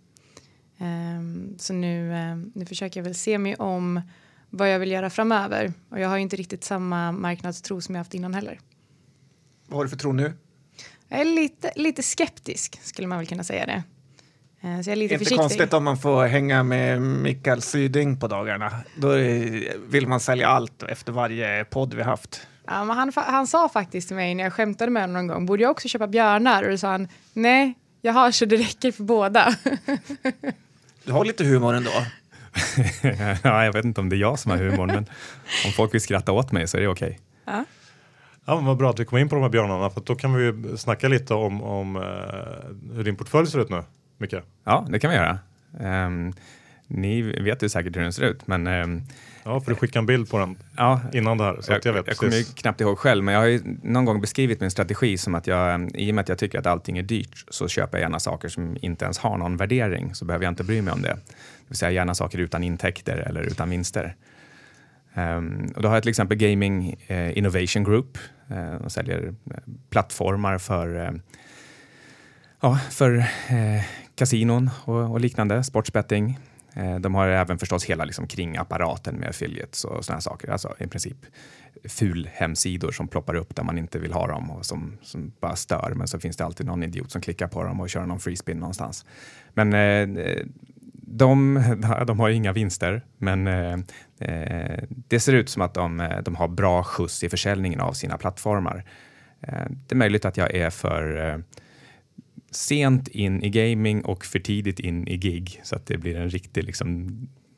Um, 0.78 1.56
så 1.58 1.74
nu, 1.74 2.12
um, 2.32 2.52
nu 2.56 2.66
försöker 2.66 3.00
jag 3.00 3.04
väl 3.06 3.16
se 3.16 3.38
mig 3.38 3.56
om 3.56 4.02
vad 4.50 4.74
jag 4.74 4.80
vill 4.80 4.92
göra 4.92 5.10
framöver 5.10 5.74
och 5.90 6.00
jag 6.00 6.10
har 6.10 6.18
inte 6.18 6.36
riktigt 6.36 6.64
samma 6.64 7.12
marknadstro 7.12 7.82
som 7.82 7.96
jag 7.96 8.00
haft 8.00 8.14
innan 8.14 8.34
heller. 8.34 8.60
Vad 9.68 9.78
har 9.78 9.84
du 9.84 9.90
för 9.90 9.98
tro 9.98 10.12
nu? 10.12 10.34
Jag 11.08 11.22
är 11.22 11.26
lite, 11.26 11.72
lite 11.76 12.04
skeptisk 12.04 12.80
skulle 12.84 13.08
man 13.08 13.18
väl 13.18 13.28
kunna 13.28 13.44
säga 13.44 13.66
det. 13.66 13.84
Eh, 14.62 14.82
så 14.82 14.90
jag 14.90 14.92
är 14.92 14.96
lite 14.96 15.14
Inte 15.14 15.18
försiktig. 15.26 15.38
konstigt 15.40 15.74
om 15.74 15.84
man 15.84 15.98
får 15.98 16.26
hänga 16.26 16.64
med 16.64 17.02
Mikael 17.02 17.62
Syding 17.62 18.20
på 18.20 18.28
dagarna. 18.28 18.72
Då 18.96 19.10
vill 19.88 20.08
man 20.08 20.20
sälja 20.20 20.48
allt 20.48 20.84
efter 20.84 21.12
varje 21.12 21.66
podd 21.66 21.94
vi 21.94 22.04
haft. 22.04 22.48
Ja, 22.66 22.84
men 22.86 22.98
han, 22.98 23.12
han 23.16 23.48
sa 23.48 23.70
faktiskt 23.70 24.08
till 24.08 24.16
mig 24.16 24.36
när 24.36 24.44
jag 24.44 24.54
skämtade 24.54 24.92
med 24.92 25.04
honom 25.04 25.14
någon 25.14 25.28
gång, 25.28 25.46
borde 25.46 25.64
jag 25.64 25.72
också 25.72 25.88
köpa 25.88 26.08
björnar? 26.08 26.64
Och 26.64 26.70
då 26.70 26.78
sa 26.78 26.92
han, 26.92 27.08
nej, 27.34 27.74
jag 28.02 28.14
har 28.14 28.32
så 28.32 28.46
det 28.46 28.56
räcker 28.58 28.92
för 28.92 29.04
båda. 29.04 29.56
Du 31.04 31.12
har 31.12 31.26
lite 31.26 31.44
humor 31.44 31.74
ändå. 31.74 31.92
ja, 33.44 33.66
jag 33.66 33.74
vet 33.74 33.86
inte 33.86 34.02
om 34.02 34.10
det 34.10 34.16
är 34.16 34.18
jag 34.18 34.40
som 34.40 34.52
har 34.52 34.58
humorn, 34.58 34.88
men 34.88 35.06
om 35.66 35.72
folk 35.72 35.94
vill 35.94 36.02
skratta 36.02 36.32
åt 36.32 36.52
mig 36.52 36.68
så 36.68 36.78
är 36.78 36.82
det 36.82 36.88
okej. 36.88 37.20
Ja, 38.46 38.56
men 38.56 38.66
vad 38.66 38.78
bra 38.78 38.90
att 38.90 39.00
vi 39.00 39.06
kom 39.06 39.18
in 39.18 39.30
på 39.30 39.36
de 39.36 39.42
här 39.42 39.50
björnarna 39.50 39.90
för 39.90 40.02
då 40.02 40.16
kan 40.16 40.34
vi 40.34 40.44
ju 40.44 40.78
snacka 40.78 41.08
lite 41.08 41.34
om, 41.34 41.64
om 41.64 41.96
eh, 41.96 42.02
hur 42.96 43.04
din 43.04 43.16
portfölj 43.16 43.48
ser 43.48 43.60
ut 43.60 43.70
nu. 43.70 43.84
Micke. 44.20 44.36
Ja, 44.64 44.88
det 44.90 45.00
kan 45.00 45.10
vi 45.10 45.16
göra. 45.16 45.40
Ehm, 45.80 46.34
ni 46.88 47.22
vet 47.22 47.64
ju 47.64 47.70
säkert 47.70 47.96
hur 47.96 48.02
den 48.02 48.14
ser 48.14 48.24
ut, 48.24 48.48
men 48.48 48.68
ehm, 48.68 49.02
Ja, 49.44 49.62
för 49.62 49.72
du 49.72 49.76
skickade 49.76 50.00
en 50.00 50.06
bild 50.06 50.30
på 50.30 50.40
den 50.40 50.58
ja, 50.78 51.02
innan 51.14 51.38
det 51.38 51.44
här. 51.44 51.58
Så 51.62 51.72
jag, 51.72 51.86
jag 51.86 51.94
vet 51.94 52.08
jag 52.08 52.18
kommer 52.18 52.34
ju 52.34 52.44
knappt 52.44 52.82
ihåg 52.82 52.98
själv, 52.98 53.24
men 53.24 53.34
jag 53.34 53.42
har 53.42 53.48
ju 53.48 53.62
någon 53.84 54.06
gång 54.06 54.22
beskrivit 54.22 54.62
min 54.62 54.72
strategi 54.72 55.18
som 55.18 55.36
att 55.36 55.48
jag, 55.48 55.92
i 55.96 56.12
och 56.12 56.16
med 56.16 56.22
att 56.22 56.30
jag 56.30 56.38
tycker 56.38 56.60
att 56.60 56.66
allting 56.66 56.98
är 56.98 57.04
dyrt, 57.04 57.46
så 57.50 57.68
köper 57.68 57.98
jag 57.98 58.02
gärna 58.02 58.20
saker 58.20 58.50
som 58.50 58.78
inte 58.82 59.06
ens 59.06 59.18
har 59.18 59.38
någon 59.38 59.58
värdering, 59.58 60.16
så 60.16 60.26
behöver 60.26 60.46
jag 60.46 60.52
inte 60.52 60.64
bry 60.64 60.82
mig 60.82 60.94
om 60.94 61.02
det. 61.02 61.08
Det 61.08 61.68
vill 61.68 61.78
säga 61.78 61.92
gärna 61.92 62.16
saker 62.16 62.38
utan 62.38 62.64
intäkter 62.64 63.18
eller 63.18 63.42
utan 63.42 63.70
vinster. 63.70 64.16
Ehm, 65.14 65.72
och 65.76 65.82
då 65.82 65.88
har 65.88 65.96
jag 65.96 66.04
till 66.04 66.10
exempel 66.10 66.38
Gaming 66.38 66.96
eh, 67.08 67.38
Innovation 67.38 67.84
Group. 67.84 68.18
Uh, 68.52 68.80
de 68.80 68.90
säljer 68.90 69.28
eh, 69.28 69.58
plattformar 69.90 70.58
för, 70.58 71.06
eh, 71.06 71.12
ja, 72.62 72.80
för 72.90 73.18
eh, 73.50 73.84
kasinon 74.20 74.70
och, 74.86 75.12
och 75.12 75.20
liknande, 75.20 75.64
sportsbetting. 75.64 76.40
Eh, 76.74 76.96
de 76.96 77.16
har 77.16 77.28
även 77.28 77.58
förstås 77.58 77.86
hela 77.86 78.06
liksom, 78.06 78.28
kringapparaten 78.28 79.16
med 79.16 79.30
affiliates 79.30 79.84
och 79.84 80.06
sådana 80.06 80.22
saker. 80.22 80.52
Alltså 80.52 80.76
i 80.80 80.88
princip 80.88 81.18
ful 81.84 82.30
hemsidor 82.34 82.92
som 82.92 83.08
ploppar 83.08 83.36
upp 83.36 83.56
där 83.56 83.64
man 83.64 83.78
inte 83.78 84.00
vill 84.00 84.14
ha 84.14 84.28
dem 84.28 84.52
och 84.52 84.66
som, 84.66 84.98
som 85.02 85.32
bara 85.40 85.56
stör. 85.56 85.94
Men 85.96 86.08
så 86.08 86.20
finns 86.20 86.38
det 86.38 86.46
alltid 86.46 86.66
någon 86.66 86.84
idiot 86.84 87.12
som 87.12 87.22
klickar 87.22 87.48
på 87.48 87.64
dem 87.64 87.80
och 87.80 87.90
kör 87.90 88.06
någon 88.06 88.20
freespin 88.20 88.60
någonstans. 88.60 89.06
Men 89.54 89.74
eh, 89.74 90.46
de, 90.94 91.64
de 92.08 92.20
har 92.20 92.28
ju 92.28 92.36
inga 92.36 92.54
vinster, 92.54 93.06
men 93.18 93.48
eh, 93.48 93.74
eh 94.20 94.84
det 94.90 95.20
ser 95.20 95.34
ut 95.34 95.50
som 95.50 95.62
att 95.62 95.74
de, 95.74 96.00
eh, 96.00 96.22
de 96.22 96.36
har 96.36 96.48
bra 96.48 96.84
skjuts 96.84 97.24
i 97.24 97.30
försäljningen 97.30 97.80
av 97.80 97.94
sina 97.94 98.18
plattformar. 98.18 98.86
Eh, 99.42 99.66
det 99.70 99.94
är 99.94 99.98
möjligt 99.98 100.26
att 100.26 100.38
jag 100.38 100.56
är 100.56 100.70
för 100.70 101.30
eh, 101.30 101.38
sent 102.52 103.08
in 103.08 103.44
i 103.44 103.50
gaming 103.50 104.06
och 104.06 104.26
för 104.26 104.40
tidigt 104.40 104.80
in 104.80 105.08
i 105.08 105.18
gig 105.18 105.60
så 105.64 105.76
att 105.76 105.86
det 105.86 105.98
blir 105.98 106.16
en 106.16 106.30
riktig 106.30 106.64
liksom, 106.64 107.10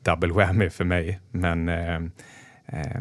double 0.02 0.32
whammy 0.32 0.70
för 0.70 0.84
mig. 0.84 1.20
Men 1.30 1.68
eh, 1.68 1.96
eh, 2.66 3.00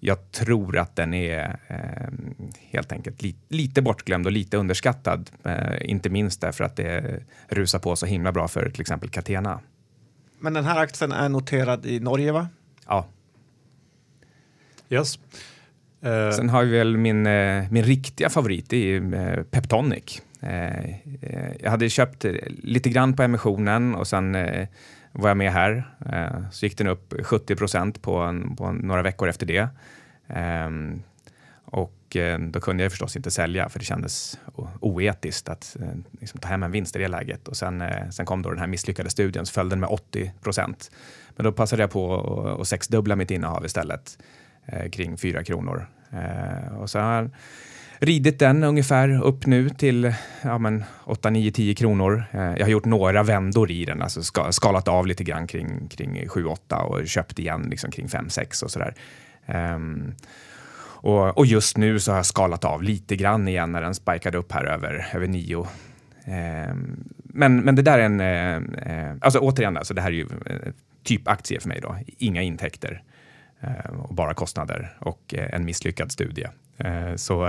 jag 0.00 0.32
tror 0.32 0.78
att 0.78 0.96
den 0.96 1.14
är 1.14 1.58
eh, 1.68 2.12
helt 2.70 2.92
enkelt 2.92 3.22
li 3.22 3.36
lite 3.48 3.82
bortglömd 3.82 4.26
och 4.26 4.32
lite 4.32 4.56
underskattad. 4.56 5.30
Eh, 5.44 5.90
inte 5.90 6.10
minst 6.10 6.40
därför 6.40 6.64
att 6.64 6.76
det 6.76 7.22
rusar 7.48 7.78
på 7.78 7.96
så 7.96 8.06
himla 8.06 8.32
bra 8.32 8.48
för 8.48 8.70
till 8.70 8.80
exempel 8.80 9.10
Catena. 9.10 9.60
Men 10.38 10.54
den 10.54 10.64
här 10.64 10.78
aktien 10.78 11.12
är 11.12 11.28
noterad 11.28 11.86
i 11.86 12.00
Norge, 12.00 12.32
va? 12.32 12.48
Ja. 12.86 13.06
Yes. 14.88 15.18
Eh, 16.00 16.30
Sen 16.30 16.48
har 16.48 16.64
vi 16.64 16.78
väl 16.78 16.96
min, 16.96 17.26
eh, 17.26 17.64
min 17.70 17.84
riktiga 17.84 18.30
favorit, 18.30 18.70
det 18.70 18.76
är 18.76 19.42
Peptonic. 19.42 20.22
Eh, 20.44 20.84
eh, 21.22 21.52
jag 21.60 21.70
hade 21.70 21.88
köpt 21.90 22.24
lite 22.48 22.90
grann 22.90 23.16
på 23.16 23.22
emissionen 23.22 23.94
och 23.94 24.06
sen 24.06 24.34
eh, 24.34 24.68
var 25.12 25.28
jag 25.30 25.36
med 25.36 25.52
här. 25.52 25.90
Eh, 26.12 26.50
så 26.50 26.66
gick 26.66 26.78
den 26.78 26.86
upp 26.86 27.14
70 27.22 27.56
procent 27.56 28.02
på, 28.02 28.16
en- 28.18 28.56
på 28.56 28.72
några 28.72 29.02
veckor 29.02 29.28
efter 29.28 29.46
det. 29.46 29.68
Ehm, 30.28 31.02
och 31.64 32.16
eh, 32.16 32.38
då 32.38 32.60
kunde 32.60 32.82
jag 32.82 32.92
förstås 32.92 33.16
inte 33.16 33.30
sälja 33.30 33.68
för 33.68 33.78
det 33.78 33.84
kändes 33.84 34.38
oetiskt 34.80 35.48
att 35.48 35.76
eh, 35.80 35.88
liksom 36.20 36.40
ta 36.40 36.48
hem 36.48 36.62
en 36.62 36.70
vinst 36.70 36.96
i 36.96 36.98
det 36.98 37.08
läget. 37.08 37.48
Och 37.48 37.56
sen, 37.56 37.80
eh, 37.80 38.08
sen 38.10 38.26
kom 38.26 38.42
då 38.42 38.50
den 38.50 38.58
här 38.58 38.66
misslyckade 38.66 39.10
studien 39.10 39.46
så 39.46 39.52
föll 39.52 39.68
den 39.68 39.80
med 39.80 39.88
80 39.88 40.32
procent. 40.42 40.90
Men 41.36 41.44
då 41.44 41.52
passade 41.52 41.82
jag 41.82 41.90
på 41.90 42.56
att- 42.60 42.68
sexdubbla 42.68 43.16
mitt 43.16 43.30
innehav 43.30 43.64
istället 43.66 44.18
eh, 44.66 44.90
kring 44.90 45.16
4 45.18 45.44
kronor. 45.44 45.86
Eh, 46.12 46.74
och 46.76 46.90
så 46.90 46.98
ridit 48.04 48.38
den 48.38 48.64
ungefär 48.64 49.22
upp 49.22 49.46
nu 49.46 49.70
till 49.70 50.14
ja, 50.42 50.58
men 50.58 50.84
8, 51.04 51.30
9, 51.30 51.52
10 51.52 51.74
kronor. 51.74 52.24
Eh, 52.30 52.40
jag 52.40 52.64
har 52.64 52.70
gjort 52.70 52.84
några 52.84 53.22
vändor 53.22 53.70
i 53.70 53.84
den, 53.84 54.02
alltså 54.02 54.22
skalat 54.52 54.88
av 54.88 55.06
lite 55.06 55.24
grann 55.24 55.46
kring, 55.46 55.88
kring 55.88 56.28
7, 56.28 56.44
8 56.44 56.76
och 56.76 57.08
köpt 57.08 57.38
igen 57.38 57.66
liksom 57.70 57.90
kring 57.90 58.08
5, 58.08 58.30
6 58.30 58.62
och 58.62 58.70
sådär. 58.70 58.94
Um, 59.46 60.14
och, 61.04 61.38
och 61.38 61.46
just 61.46 61.76
nu 61.76 62.00
så 62.00 62.10
har 62.12 62.16
jag 62.16 62.26
skalat 62.26 62.64
av 62.64 62.82
lite 62.82 63.16
grann 63.16 63.48
igen 63.48 63.72
när 63.72 63.82
den 63.82 63.94
spikade 63.94 64.38
upp 64.38 64.52
här 64.52 64.64
över, 64.64 65.06
över 65.14 65.26
9. 65.26 65.66
Ehm, 66.24 67.04
men, 67.16 67.60
men 67.60 67.76
det 67.76 67.82
där 67.82 67.98
är 67.98 68.04
en, 68.04 68.20
Uh, 68.20 69.10
uh, 69.10 69.16
alltså 69.20 69.38
återigen, 69.38 69.76
alltså 69.76 69.94
det 69.94 70.00
här 70.00 70.08
är 70.08 70.14
ju 70.14 70.24
uh, 70.24 70.72
typ 71.02 71.28
aktie 71.28 71.60
för 71.60 71.68
mig 71.68 71.80
då, 71.80 71.98
inga 72.18 72.42
intäkter 72.42 73.02
Ehm, 73.64 74.00
och 74.00 74.14
bara 74.14 74.34
kostnader 74.34 74.96
och 74.98 75.34
eh, 75.34 75.54
en 75.54 75.64
misslyckad 75.64 76.12
studie. 76.12 76.46
Ehm, 76.78 77.18
så 77.18 77.44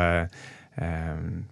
ehm, 0.75 1.45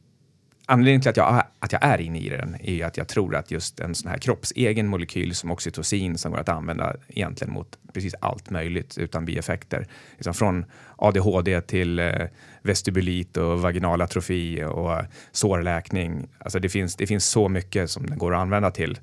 anledningen 0.65 1.01
till 1.01 1.09
att 1.09 1.17
jag, 1.17 1.43
att 1.59 1.71
jag 1.71 1.83
är 1.83 2.01
inne 2.01 2.19
i 2.19 2.29
den 2.29 2.55
är 2.59 2.73
ju 2.73 2.83
att 2.83 2.97
jag 2.97 3.07
tror 3.07 3.35
att 3.35 3.51
just 3.51 3.79
en 3.79 3.95
sån 3.95 4.11
här 4.11 4.17
kroppsegen 4.17 4.87
molekyl 4.87 5.35
som 5.35 5.51
oxytocin 5.51 6.17
som 6.17 6.31
går 6.31 6.39
att 6.39 6.49
använda 6.49 6.95
egentligen 7.07 7.53
mot 7.53 7.77
precis 7.93 8.15
allt 8.19 8.49
möjligt 8.49 8.97
utan 8.97 9.25
bieffekter. 9.25 9.87
Liksom 10.13 10.33
från 10.33 10.65
ADHD 10.95 11.61
till 11.61 11.99
eh, 11.99 12.27
vestibulit 12.61 13.37
och 13.37 13.61
vaginal 13.61 14.01
atrofi 14.01 14.63
och 14.63 15.01
sårläkning. 15.31 16.27
Alltså 16.37 16.59
det, 16.59 16.69
finns, 16.69 16.95
det 16.95 17.07
finns 17.07 17.25
så 17.25 17.49
mycket 17.49 17.91
som 17.91 18.05
den 18.05 18.17
går 18.17 18.33
att 18.33 18.41
använda 18.41 18.71
till. 18.71 18.99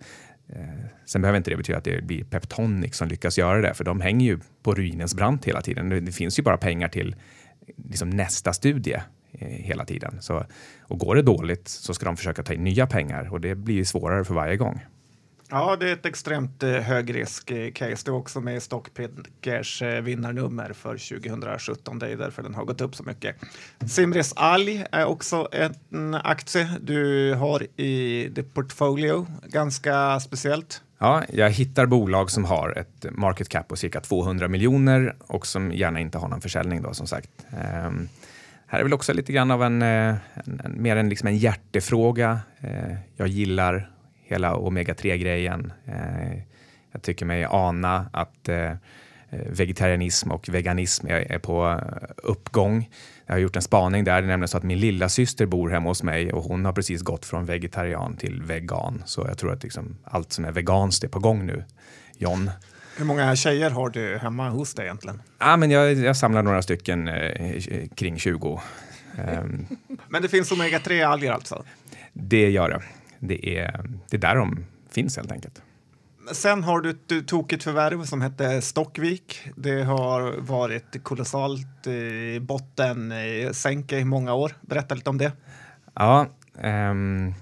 Eh, 0.52 0.62
sen 1.04 1.22
behöver 1.22 1.36
inte 1.36 1.50
det 1.50 1.56
betyda 1.56 1.78
att 1.78 1.84
det 1.84 2.04
blir 2.04 2.24
Peptonic 2.24 2.96
som 2.96 3.08
lyckas 3.08 3.38
göra 3.38 3.60
det, 3.60 3.74
för 3.74 3.84
de 3.84 4.00
hänger 4.00 4.26
ju 4.26 4.38
på 4.62 4.74
ruinens 4.74 5.14
brant 5.14 5.44
hela 5.44 5.62
tiden. 5.62 6.04
Det, 6.04 6.12
finns 6.12 6.38
ju 6.38 6.42
bara 6.42 6.56
pengar 6.56 6.88
till 6.88 7.16
liksom 7.76 8.10
nästa 8.10 8.52
studie 8.52 9.02
eh, 9.32 9.48
hela 9.48 9.84
tiden. 9.84 10.16
Så, 10.20 10.46
och 10.80 10.98
går 10.98 11.14
det 11.14 11.22
dåligt 11.22 11.68
så 11.68 11.94
ska 11.94 12.06
de 12.06 12.16
försöka 12.16 12.42
ta 12.42 12.52
in 12.52 12.64
nya 12.64 12.86
pengar 12.86 13.32
och 13.32 13.40
det 13.40 13.54
blir 13.54 13.84
svårare 13.84 14.24
för 14.24 14.34
varje 14.34 14.56
gång. 14.56 14.80
Ja, 15.50 15.76
det 15.76 15.88
är 15.88 15.92
ett 15.92 16.06
extremt 16.06 16.62
eh, 16.62 16.70
högrisk-case. 16.70 18.04
Det 18.04 18.08
är 18.08 18.14
också 18.14 18.40
med 18.40 18.56
i 18.56 18.60
Stockpickers 18.60 19.82
eh, 19.82 20.00
vinnarnummer 20.02 20.72
för 20.72 21.20
2017. 21.20 21.98
Det 21.98 22.08
är 22.08 22.16
därför 22.16 22.42
den 22.42 22.54
har 22.54 22.64
gått 22.64 22.80
upp 22.80 22.96
så 22.96 23.02
mycket. 23.02 23.36
Simris 23.86 24.32
Alg 24.36 24.84
är 24.92 25.04
också 25.04 25.48
en 25.52 26.14
aktie 26.14 26.70
du 26.80 27.34
har 27.34 27.80
i 27.80 28.28
ditt 28.28 28.54
portfolio. 28.54 29.26
Ganska 29.46 30.20
speciellt. 30.20 30.82
Ja, 30.98 31.22
jag 31.32 31.50
hittar 31.50 31.86
bolag 31.86 32.30
som 32.30 32.44
har 32.44 32.78
ett 32.78 33.06
market 33.10 33.48
cap 33.48 33.68
på 33.68 33.76
cirka 33.76 34.00
200 34.00 34.48
miljoner 34.48 35.16
och 35.26 35.46
som 35.46 35.72
gärna 35.72 36.00
inte 36.00 36.18
har 36.18 36.28
någon 36.28 36.40
försäljning 36.40 36.82
då 36.82 36.94
som 36.94 37.06
sagt. 37.06 37.30
Um, 37.86 38.08
här 38.66 38.78
är 38.78 38.82
väl 38.82 38.92
också 38.92 39.12
lite 39.12 39.32
grann 39.32 39.50
av 39.50 39.62
en, 39.62 39.82
eh, 39.82 39.88
en, 39.88 40.60
en 40.64 40.82
mer 40.82 40.96
en, 40.96 41.08
liksom 41.08 41.28
en 41.28 41.36
hjärtefråga. 41.36 42.40
Uh, 42.64 42.96
jag 43.16 43.28
gillar 43.28 43.90
hela 44.30 44.54
omega-3-grejen. 44.54 45.72
Eh, 45.86 46.42
jag 46.92 47.02
tycker 47.02 47.26
mig 47.26 47.44
ana 47.50 48.10
att 48.12 48.48
eh, 48.48 48.72
vegetarianism 49.30 50.30
och 50.30 50.48
veganism 50.48 51.06
är, 51.06 51.38
på 51.38 51.80
uppgång. 52.16 52.90
Jag 53.26 53.34
har 53.34 53.38
gjort 53.38 53.56
en 53.56 53.62
spaning 53.62 54.04
där, 54.04 54.12
det 54.12 54.26
är 54.26 54.28
nämligen 54.28 54.48
så 54.48 54.56
att 54.56 54.62
min 54.62 54.78
lilla 54.78 55.08
syster 55.08 55.46
bor 55.46 55.70
hemma 55.70 55.88
hos 55.88 56.02
mig 56.02 56.32
och 56.32 56.42
hon 56.42 56.64
har 56.64 56.72
precis 56.72 57.02
gått 57.02 57.24
från 57.24 57.46
vegetarian 57.46 58.16
till 58.16 58.42
vegan. 58.42 59.02
Så 59.06 59.24
jag 59.28 59.38
tror 59.38 59.52
att 59.52 59.62
liksom 59.62 59.96
allt 60.04 60.32
som 60.32 60.44
är 60.44 60.52
veganskt 60.52 61.04
är 61.04 61.08
på 61.08 61.18
gång 61.18 61.46
nu. 61.46 61.64
John? 62.16 62.50
Hur 62.96 63.04
många 63.04 63.36
tjejer 63.36 63.70
har 63.70 63.90
du 63.90 64.18
hemma 64.18 64.48
hos 64.50 64.74
dig 64.74 64.84
egentligen? 64.84 65.22
Ja, 65.38 65.56
men 65.56 65.70
jag, 65.70 65.92
jag 65.92 66.16
samlar 66.16 66.42
några 66.42 66.62
stycken 66.62 67.08
eh, 67.08 67.88
kring 67.94 68.18
20. 68.18 68.60
Ehm, 69.18 69.66
Men 70.08 70.22
det 70.22 70.28
finns 70.28 70.52
omega-3-alger 70.52 71.32
alltså. 71.32 71.64
det 72.12 72.50
gör 72.50 72.68
det. 72.68 72.82
Det 73.20 73.58
är, 73.58 73.84
det 74.10 74.16
är 74.16 74.20
där 74.20 74.34
de 74.34 74.64
finns 74.90 75.16
helt 75.16 75.32
enkelt. 75.32 75.62
Sen 76.32 76.64
har 76.64 76.80
du 76.80 76.90
ett 76.90 77.12
eh, 77.12 77.20
tokigt 77.20 77.62
förvärv 77.62 78.04
som 78.04 78.20
hette 78.20 78.62
Stockvik. 78.62 79.40
Det 79.56 79.82
har 79.82 80.40
varit 80.40 81.02
kolossalt 81.02 81.86
eh, 81.86 82.42
bottensänke 82.42 83.98
i 83.98 84.04
många 84.04 84.34
år. 84.34 84.52
Berätta 84.60 84.94
lite 84.94 85.10
om 85.10 85.18
det. 85.18 85.32
Ja, 85.94 86.26
ehm, 86.58 87.34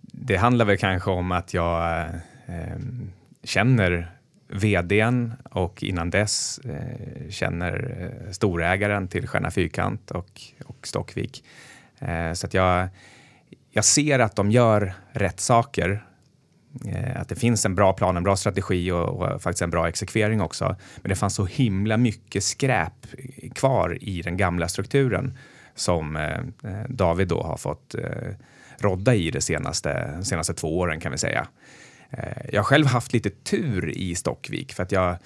det 0.00 0.36
handlar 0.36 0.64
väl 0.64 0.78
kanske 0.78 1.10
om 1.10 1.32
att 1.32 1.54
jag 1.54 2.08
ehm, 2.46 3.12
känner 3.44 4.10
vdn 4.48 5.32
och 5.50 5.82
innan 5.82 6.10
dess 6.10 6.58
eh, 6.58 7.30
känner 7.30 7.96
eh, 8.00 8.32
storägaren 8.32 9.08
till 9.08 9.28
Stjärna 9.28 9.50
Fyrkant 9.50 10.10
och, 10.10 10.42
och 10.64 10.86
Stockvik. 10.86 11.44
Eh, 11.98 12.32
så 12.32 12.46
att 12.46 12.54
jag, 12.54 12.88
jag 13.70 13.84
ser 13.84 14.18
att 14.18 14.36
de 14.36 14.50
gör 14.50 14.94
rätt 15.12 15.40
saker, 15.40 16.04
eh, 16.86 17.20
att 17.20 17.28
det 17.28 17.36
finns 17.36 17.66
en 17.66 17.74
bra 17.74 17.92
plan, 17.92 18.16
en 18.16 18.22
bra 18.22 18.36
strategi 18.36 18.90
och, 18.90 19.08
och, 19.08 19.42
faktiskt 19.42 19.62
en 19.62 19.70
bra 19.70 19.88
exekvering 19.88 20.40
också. 20.40 20.76
Men 20.96 21.08
det 21.08 21.16
fanns 21.16 21.34
så 21.34 21.44
himla 21.44 21.96
mycket 21.96 22.44
skräp 22.44 23.06
kvar 23.54 23.98
i 24.00 24.22
den 24.22 24.36
gamla 24.36 24.68
strukturen 24.68 25.38
som 25.74 26.16
eh, 26.16 26.38
eh 26.38 26.84
David 26.88 27.28
då 27.28 27.42
har 27.42 27.56
fått 27.56 27.94
eh, 27.94 28.34
rodda 28.78 29.14
i 29.14 29.30
de 29.30 29.40
senaste, 29.40 30.18
senaste 30.24 30.54
två 30.54 30.78
åren 30.78 31.00
kan 31.00 31.12
vi 31.12 31.18
säga. 31.18 31.46
Eh, 32.10 32.22
jag 32.52 32.60
har 32.60 32.64
själv 32.64 32.86
haft 32.86 33.12
lite 33.12 33.30
tur 33.30 33.90
i 33.90 34.14
Stockvik 34.14 34.72
för 34.72 34.82
att 34.82 34.92
jag 34.92 35.16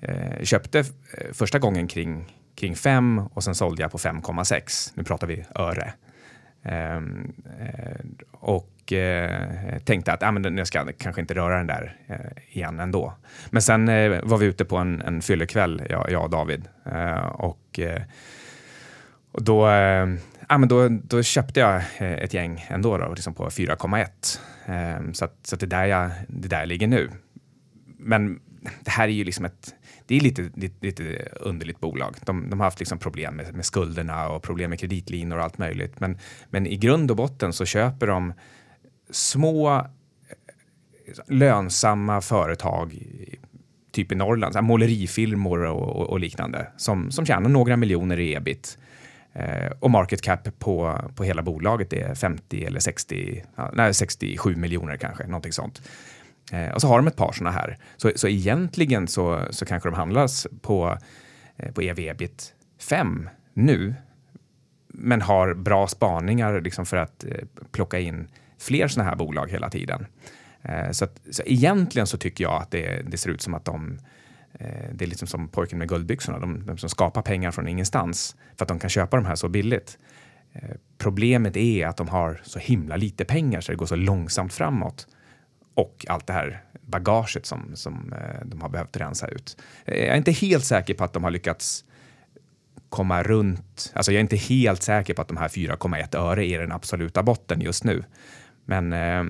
eh, 0.00 0.42
köpte 0.42 0.78
eh, 0.78 1.32
första 1.32 1.58
gången 1.58 1.88
kring, 1.88 2.36
kring 2.54 2.76
5 2.76 3.18
och 3.18 3.44
sen 3.44 3.54
sålde 3.54 3.82
jag 3.82 3.92
på 3.92 3.98
5,6. 3.98 4.92
Nu 4.94 5.04
pratar 5.04 5.26
vi 5.26 5.44
öre. 5.54 5.92
Ehm, 6.64 7.32
eh, 7.60 8.06
och 8.30 8.92
eh, 8.92 9.78
tänkte 9.84 10.12
att 10.12 10.22
ah, 10.22 10.30
men 10.30 10.58
jag 10.58 10.66
ska 10.66 10.92
kanske 10.98 11.20
inte 11.20 11.34
röra 11.34 11.56
den 11.56 11.66
där 11.66 11.96
eh, 12.06 12.56
igen 12.56 12.80
ändå. 12.80 13.14
Men 13.50 13.62
sen 13.62 13.86
var 14.28 14.38
vi 14.38 14.46
ute 14.46 14.64
på 14.64 14.76
en, 14.76 15.02
en 15.02 15.22
fyllekväll, 15.22 15.82
jag, 15.90 16.10
jag 16.10 16.24
och 16.24 16.30
David. 16.30 16.68
och, 17.32 17.80
och 19.32 19.44
då, 19.44 19.66
ah, 20.46 20.58
men 20.58 20.68
då, 20.68 20.88
då 20.88 21.22
köpte 21.22 21.60
jag 21.60 21.82
ett 21.98 22.34
gäng 22.34 22.66
ändå 22.68 22.98
då, 22.98 23.08
liksom 23.08 23.34
på 23.34 23.50
4,1. 23.50 24.40
Ehm, 24.66 25.14
så 25.14 25.24
att, 25.24 25.38
så 25.42 25.54
att 25.54 25.60
det, 25.60 25.66
där 25.66 25.84
jag, 25.84 26.10
det 26.28 26.48
där 26.48 26.66
ligger 26.66 26.86
nu. 26.86 27.10
Men 27.98 28.40
det 28.80 28.90
här 28.90 29.08
är 29.08 29.12
ju 29.12 29.24
liksom 29.24 29.44
ett 29.44 29.74
det 30.12 30.16
är 30.16 30.20
lite, 30.20 30.50
lite, 30.54 30.86
lite 30.86 31.28
underligt 31.40 31.80
bolag. 31.80 32.16
De, 32.24 32.50
de, 32.50 32.60
har 32.60 32.66
haft 32.66 32.78
liksom 32.78 32.98
problem 32.98 33.36
med, 33.36 33.54
med, 33.54 33.64
skulderna 33.64 34.28
och 34.28 34.42
problem 34.42 34.70
med 34.70 34.80
kreditlinor 34.80 35.38
och 35.38 35.44
allt 35.44 35.58
möjligt. 35.58 36.00
Men, 36.00 36.18
men 36.50 36.66
i 36.66 36.76
grund 36.76 37.10
och 37.10 37.16
botten 37.16 37.52
så 37.52 37.64
köper 37.64 38.06
de 38.06 38.32
små 39.10 39.74
eh, 39.74 39.84
lönsamma 41.28 42.20
företag 42.20 43.06
typ 43.92 44.12
i 44.12 44.14
Norrland, 44.14 44.64
målerifilmer 44.64 45.64
och, 45.64 45.96
och, 45.96 46.10
och, 46.10 46.20
liknande 46.20 46.66
som, 46.76 47.10
som 47.10 47.26
tjänar 47.26 47.48
några 47.48 47.76
miljoner 47.76 48.20
i 48.20 48.34
ebit 48.34 48.78
Eh, 49.34 49.72
och 49.80 49.90
market 49.90 50.22
cap 50.22 50.58
på, 50.58 50.98
på 51.16 51.24
hela 51.24 51.42
bolaget 51.42 51.92
är 51.92 52.14
50 52.14 52.64
eller 52.64 52.80
60, 52.80 53.44
nej, 53.72 53.94
67 53.94 54.56
miljoner 54.56 54.96
kanske, 54.96 55.26
någonting 55.26 55.52
sånt. 55.52 55.82
Eh, 56.52 56.70
och 56.70 56.80
så 56.80 56.88
har 56.88 56.96
de 56.96 57.06
ett 57.06 57.16
par 57.16 57.32
sådana 57.32 57.56
här. 57.56 57.78
Så, 57.96 58.12
så 58.16 58.28
egentligen 58.28 59.08
så, 59.08 59.46
så 59.50 59.64
kanske 59.64 59.88
de 59.88 59.94
handlas 59.94 60.46
på, 60.60 60.98
eh, 61.56 61.72
på 61.72 61.82
ev 61.82 61.98
ebit 61.98 62.54
5 62.80 63.28
nu, 63.54 63.94
men 64.88 65.22
har 65.22 65.54
bra 65.54 65.88
spaningar 65.88 66.60
liksom 66.60 66.86
för 66.86 66.96
att 66.96 67.24
eh, 67.24 67.30
plocka 67.70 67.98
in 67.98 68.28
fler 68.58 68.88
sådana 68.88 69.10
här 69.10 69.16
bolag 69.16 69.50
hela 69.50 69.70
tiden. 69.70 70.06
Eh, 70.62 70.90
så, 70.90 71.04
att, 71.04 71.20
så 71.30 71.42
egentligen 71.46 72.06
så 72.06 72.18
tycker 72.18 72.44
jag 72.44 72.62
att 72.62 72.70
det, 72.70 73.02
det 73.10 73.16
ser 73.16 73.30
ut 73.30 73.42
som 73.42 73.54
att 73.54 73.64
de 73.64 73.98
eh, 74.52 74.90
det 74.92 75.04
är 75.04 75.08
liksom 75.08 75.28
som 75.28 75.48
pojken 75.48 75.78
med 75.78 75.88
guldbyxorna, 75.88 76.38
de, 76.38 76.66
de, 76.66 76.78
som 76.78 76.88
skapar 76.88 77.22
pengar 77.22 77.50
från 77.50 77.68
ingenstans 77.68 78.36
för 78.56 78.64
att 78.64 78.68
de 78.68 78.78
kan 78.78 78.90
köpa 78.90 79.16
de 79.16 79.26
här 79.26 79.34
så 79.34 79.48
billigt. 79.48 79.98
Eh, 80.52 80.70
problemet 80.98 81.56
är 81.56 81.86
att 81.86 81.96
de 81.96 82.08
har 82.08 82.40
så 82.44 82.58
himla 82.58 82.96
lite 82.96 83.24
pengar 83.24 83.60
så 83.60 83.72
det 83.72 83.78
går 83.78 83.86
så 83.86 83.96
långsamt 83.96 84.52
framåt. 84.52 85.06
Och 85.74 86.06
allt 86.08 86.26
det 86.26 86.32
här 86.32 86.62
bagaget 86.92 87.46
som, 87.46 87.70
som 87.74 88.12
eh, 88.12 88.46
de 88.46 88.60
har 88.60 88.68
behövt 88.68 88.96
rensa 88.96 89.28
ut. 89.28 89.56
Jag 89.84 89.96
är 89.96 90.16
inte 90.16 90.32
helt 90.32 90.64
säker 90.64 90.94
på 90.94 91.04
att 91.04 91.12
de 91.12 91.24
har 91.24 91.30
lyckats 91.30 91.84
komma 92.88 93.22
runt. 93.22 93.92
Alltså 93.94 94.12
jag 94.12 94.16
är 94.16 94.20
inte 94.20 94.36
helt 94.36 94.82
säker 94.82 95.14
på 95.14 95.22
att 95.22 95.28
de 95.28 95.36
här 95.36 95.48
4,1 95.48 96.16
öre 96.16 96.46
är 96.46 96.58
den 96.58 96.72
absoluta 96.72 97.22
botten 97.22 97.60
just 97.60 97.84
nu. 97.84 98.04
Men 98.64 98.92
eh, 98.92 99.24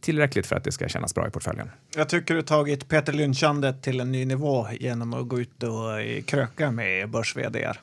tillräckligt 0.00 0.46
för 0.46 0.56
att 0.56 0.64
det 0.64 0.72
ska 0.72 0.88
kännas 0.88 1.14
bra 1.14 1.28
i 1.28 1.30
portföljen. 1.30 1.70
Jag 1.96 2.08
tycker 2.08 2.34
du 2.34 2.42
tagit 2.42 2.88
Peter 2.88 3.12
Lynchandet 3.12 3.82
till 3.82 4.00
en 4.00 4.12
ny 4.12 4.24
nivå 4.24 4.66
genom 4.80 5.14
att 5.14 5.28
gå 5.28 5.40
ut 5.40 5.62
och 5.62 6.00
eh, 6.00 6.22
kröka 6.22 6.70
med 6.70 7.10
börs 7.10 7.36
-vd. 7.36 7.76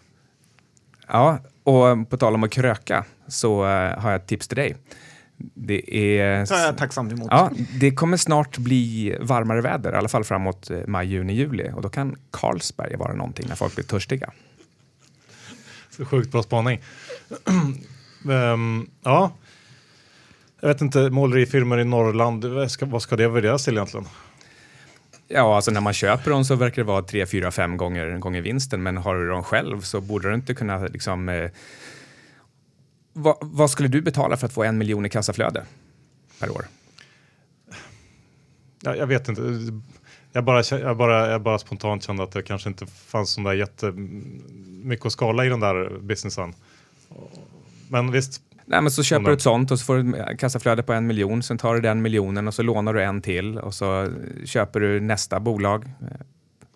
Ja, 1.08 1.40
och 1.64 2.10
på 2.10 2.18
tal 2.18 2.36
om 2.36 2.44
att 2.44 2.52
kröka 2.52 3.06
så 3.28 3.64
har 3.64 4.12
jag 4.12 4.16
ett 4.16 4.28
tips 4.28 4.48
till 4.48 4.58
dig. 4.58 4.76
Det 5.38 5.96
är... 6.20 6.46
Så 6.46 6.54
är 6.54 6.66
jag 6.66 6.78
tacksam 6.78 7.12
emot. 7.12 7.28
Ja, 7.32 7.52
det 7.80 7.92
kommer 7.92 8.18
snart 8.18 8.58
bli 8.58 9.18
varmare 9.20 9.62
väder, 9.62 9.94
i 9.94 9.96
alla 9.96 10.08
fall 10.08 10.24
framåt 10.24 10.70
eh, 10.70 10.80
maj, 10.88 11.08
juni, 11.08 11.34
juli. 11.34 11.72
Och 11.76 11.82
då 11.82 11.90
kan 11.90 12.16
Carlsberg 12.32 12.96
vara 12.96 13.14
någonting 13.14 13.46
när 13.48 13.56
folk 13.56 13.76
blir 13.76 13.86
törstiga. 13.86 14.32
Så 15.90 16.06
sjukt 16.06 16.32
bra 16.32 16.44
spaning. 16.44 16.82
um, 18.26 18.90
ja, 19.04 19.32
jag 20.62 20.68
vet 20.68 20.82
inte, 20.82 21.10
målerifirmor 21.10 21.80
i 21.80 21.86
Norrland, 21.86 22.46
vad 22.46 22.72
ska, 22.72 22.86
vad 22.86 23.02
ska 23.02 23.16
det 23.16 23.28
värderas 23.28 23.64
till 23.64 23.74
egentligen? 23.74 24.08
Ja, 25.28 25.56
alltså 25.56 25.72
när 25.72 25.82
man 25.82 25.94
köper 25.94 26.32
dem 26.32 26.46
så 26.46 26.56
verkar 26.56 26.82
det 26.82 26.88
vara 26.88 27.02
3, 27.02 27.26
4, 27.26 27.52
5 27.52 27.78
gånger, 27.78 28.18
gånger 28.18 28.42
vinsten. 28.42 28.84
Men 28.84 28.98
har 28.98 29.16
du 29.16 29.28
dem 29.30 29.44
själv 29.44 29.82
så 29.82 30.02
borde 30.02 30.30
du 30.30 30.36
inte 30.36 30.54
kunna 30.54 30.78
liksom... 30.78 31.30
Eh, 31.30 31.50
vad, 33.18 33.38
vad, 33.42 33.70
skulle 33.70 33.88
du 33.88 34.02
betala 34.02 34.38
för 34.38 34.46
att 34.46 34.54
få 34.54 34.64
en 34.64 34.78
miljon 34.78 35.06
i 35.06 35.10
kassaflöde 35.10 35.66
per 36.40 36.50
år? 36.50 36.66
Ja, 38.82 38.96
jag 38.96 39.08
vet 39.08 39.28
inte. 39.28 39.42
Jag 40.32 40.44
bara, 40.44 40.64
jag, 40.70 40.98
bara, 40.98 41.32
jag 41.32 41.42
bara 41.42 41.60
spontant 41.60 42.04
kände 42.04 42.24
att 42.24 42.32
det 42.32 42.42
kanske 42.42 42.70
inte 42.70 42.86
fanns 42.86 43.30
så 43.30 43.42
där 43.42 43.54
jättemycket 43.54 45.06
att 45.06 45.12
skala 45.12 45.46
i 45.46 45.50
den 45.50 45.60
där 45.60 46.00
businessen. 46.00 46.54
Men 47.90 48.12
visst, 48.12 48.42
Nej, 48.66 48.82
men 48.82 48.92
så 48.92 49.04
köper 49.04 49.26
du 49.26 49.34
ett 49.34 49.42
sånt 49.42 49.72
och 49.72 49.80
så 49.80 49.86
får 49.86 49.98
du 49.98 50.38
kassaflöde 50.38 50.84
på 50.84 50.94
en 50.94 51.08
miljon. 51.08 51.44
Sen 51.44 51.58
tar 51.58 51.76
du 51.76 51.82
den 51.82 52.02
miljonen 52.02 52.48
och 52.48 52.54
så 52.54 52.64
lånar 52.64 52.94
du 52.94 53.04
en 53.04 53.22
till 53.22 53.58
och 53.58 53.74
så 53.74 54.08
köper 54.46 54.80
du 54.80 55.00
nästa 55.00 55.40
bolag 55.40 55.86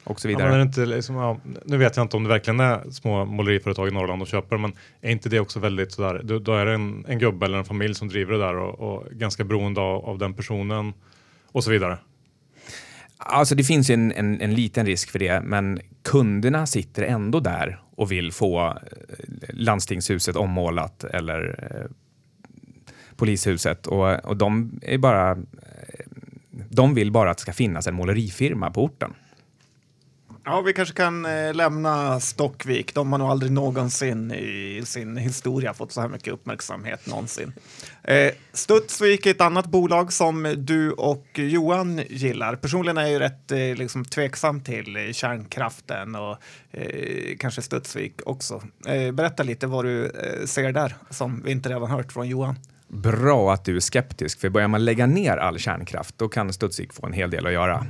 och 0.04 0.20
så 0.20 0.28
vidare. 0.28 0.46
Ja, 0.46 0.52
men 0.52 0.62
inte 0.62 0.86
liksom, 0.86 1.16
ja, 1.16 1.40
nu 1.66 1.78
vet 1.78 1.96
jag 1.96 2.04
inte 2.04 2.18
om 2.18 2.24
det 2.24 2.30
verkligen 2.30 2.60
är 2.60 2.92
små 2.92 3.26
måleriföretag 3.26 3.88
i 3.88 3.92
Norrland 3.92 4.22
och 4.22 4.28
köper, 4.28 4.58
men 4.58 4.74
är 5.02 5.12
inte 5.12 5.30
det 5.30 5.40
också 5.40 5.60
väldigt 5.60 5.92
sådär, 5.92 6.22
då, 6.24 6.40
då 6.40 6.54
är 6.54 6.66
det 6.66 6.74
en, 6.74 7.06
en 7.08 7.20
gubbe 7.20 7.46
eller 7.46 7.58
en 7.58 7.66
familj 7.66 7.96
som 7.96 8.08
driver 8.08 8.34
det 8.34 8.40
där 8.40 8.56
och, 8.56 8.80
och 8.80 9.12
ganska 9.12 9.44
beroende 9.44 9.82
av, 9.82 10.06
av 10.06 10.18
den 10.18 10.34
personen 10.34 10.94
och 11.52 11.64
så 11.64 11.72
vidare. 11.72 11.98
Alltså 13.18 13.56
det 13.56 13.64
finns 13.64 13.90
en, 13.90 14.12
en, 14.12 14.42
en, 14.42 14.54
liten 14.54 14.86
risk 14.86 15.12
för 15.12 15.20
det, 15.20 15.42
men 15.42 15.80
kunderna 16.04 16.66
sitter 16.66 17.04
ändå 17.04 17.40
där 17.40 17.80
och 17.96 18.12
vill 18.12 18.32
få 18.32 18.68
eh, 18.68 18.74
landstingshuset 19.50 20.36
ommålat 20.36 21.04
eller 21.04 21.70
eh, 21.72 21.92
polishuset 23.16 23.88
och, 23.88 24.26
och 24.26 24.38
de 24.38 24.80
är 24.82 24.98
bara 24.98 25.32
eh, 25.32 25.38
de 26.70 26.94
vill 26.94 27.12
bara 27.12 27.32
att 27.32 27.38
det 27.38 27.42
ska 27.42 27.54
finnas 27.54 27.88
en 27.88 27.94
målerifirma 27.94 28.72
på 28.72 28.84
orten. 28.84 29.14
Ja, 30.44 30.62
vi 30.62 30.74
kanske 30.74 30.96
kan 30.96 31.26
eh, 31.26 31.54
lämna 31.54 32.20
Stockvik. 32.20 32.96
De 32.96 33.12
har 33.12 33.20
nog 33.20 33.30
aldrig 33.30 33.52
någonsin 33.52 34.32
i 34.32 34.82
sin 34.86 35.18
historia 35.18 35.74
fått 35.74 35.92
så 35.92 36.02
här 36.02 36.08
mycket 36.08 36.34
uppmärksamhet 36.34 37.08
någonsin. 37.08 37.54
Eh, 38.04 38.32
Studsvik 38.54 39.26
är 39.26 39.32
ett 39.32 39.42
annat 39.42 39.66
bolag 39.66 40.14
som 40.14 40.56
du 40.58 40.92
och 40.92 41.28
Johan 41.34 42.02
gillar. 42.10 42.56
Personligen 42.56 42.98
är 42.98 43.02
jag 43.02 43.12
ju 43.12 43.20
rätt 43.20 43.52
eh, 43.52 43.58
liksom, 43.58 44.06
tveksam 44.06 44.62
till 44.62 44.96
eh, 44.96 45.12
kärnkraften 45.12 46.16
och 46.16 46.38
eh, 46.72 47.38
kanske 47.40 47.62
Studsvik 47.62 48.22
också. 48.26 48.62
Eh, 48.88 49.12
berätta 49.12 49.44
lite 49.44 49.68
vad 49.68 49.86
du 49.86 50.06
eh, 50.06 50.46
ser 50.46 50.72
där 50.72 50.96
som 51.10 51.42
vi 51.46 51.52
inte 51.52 51.70
redan 51.70 51.92
hört 51.92 52.12
från 52.12 52.28
Johan. 52.28 52.56
Bra 52.88 53.54
att 53.54 53.66
du 53.66 53.76
är 53.76 53.80
skeptisk, 53.80 54.40
för 54.40 54.50
börjar 54.50 54.68
man 54.68 54.86
lägga 54.86 55.06
ner 55.06 55.38
all 55.38 55.60
kärnkraft 55.60 56.18
då 56.18 56.30
kan 56.30 56.54
Studsvik 56.54 56.94
få 56.94 57.06
en 57.06 57.14
hel 57.14 57.32
del 57.32 57.46
att 57.48 57.54
göra. 57.54 57.86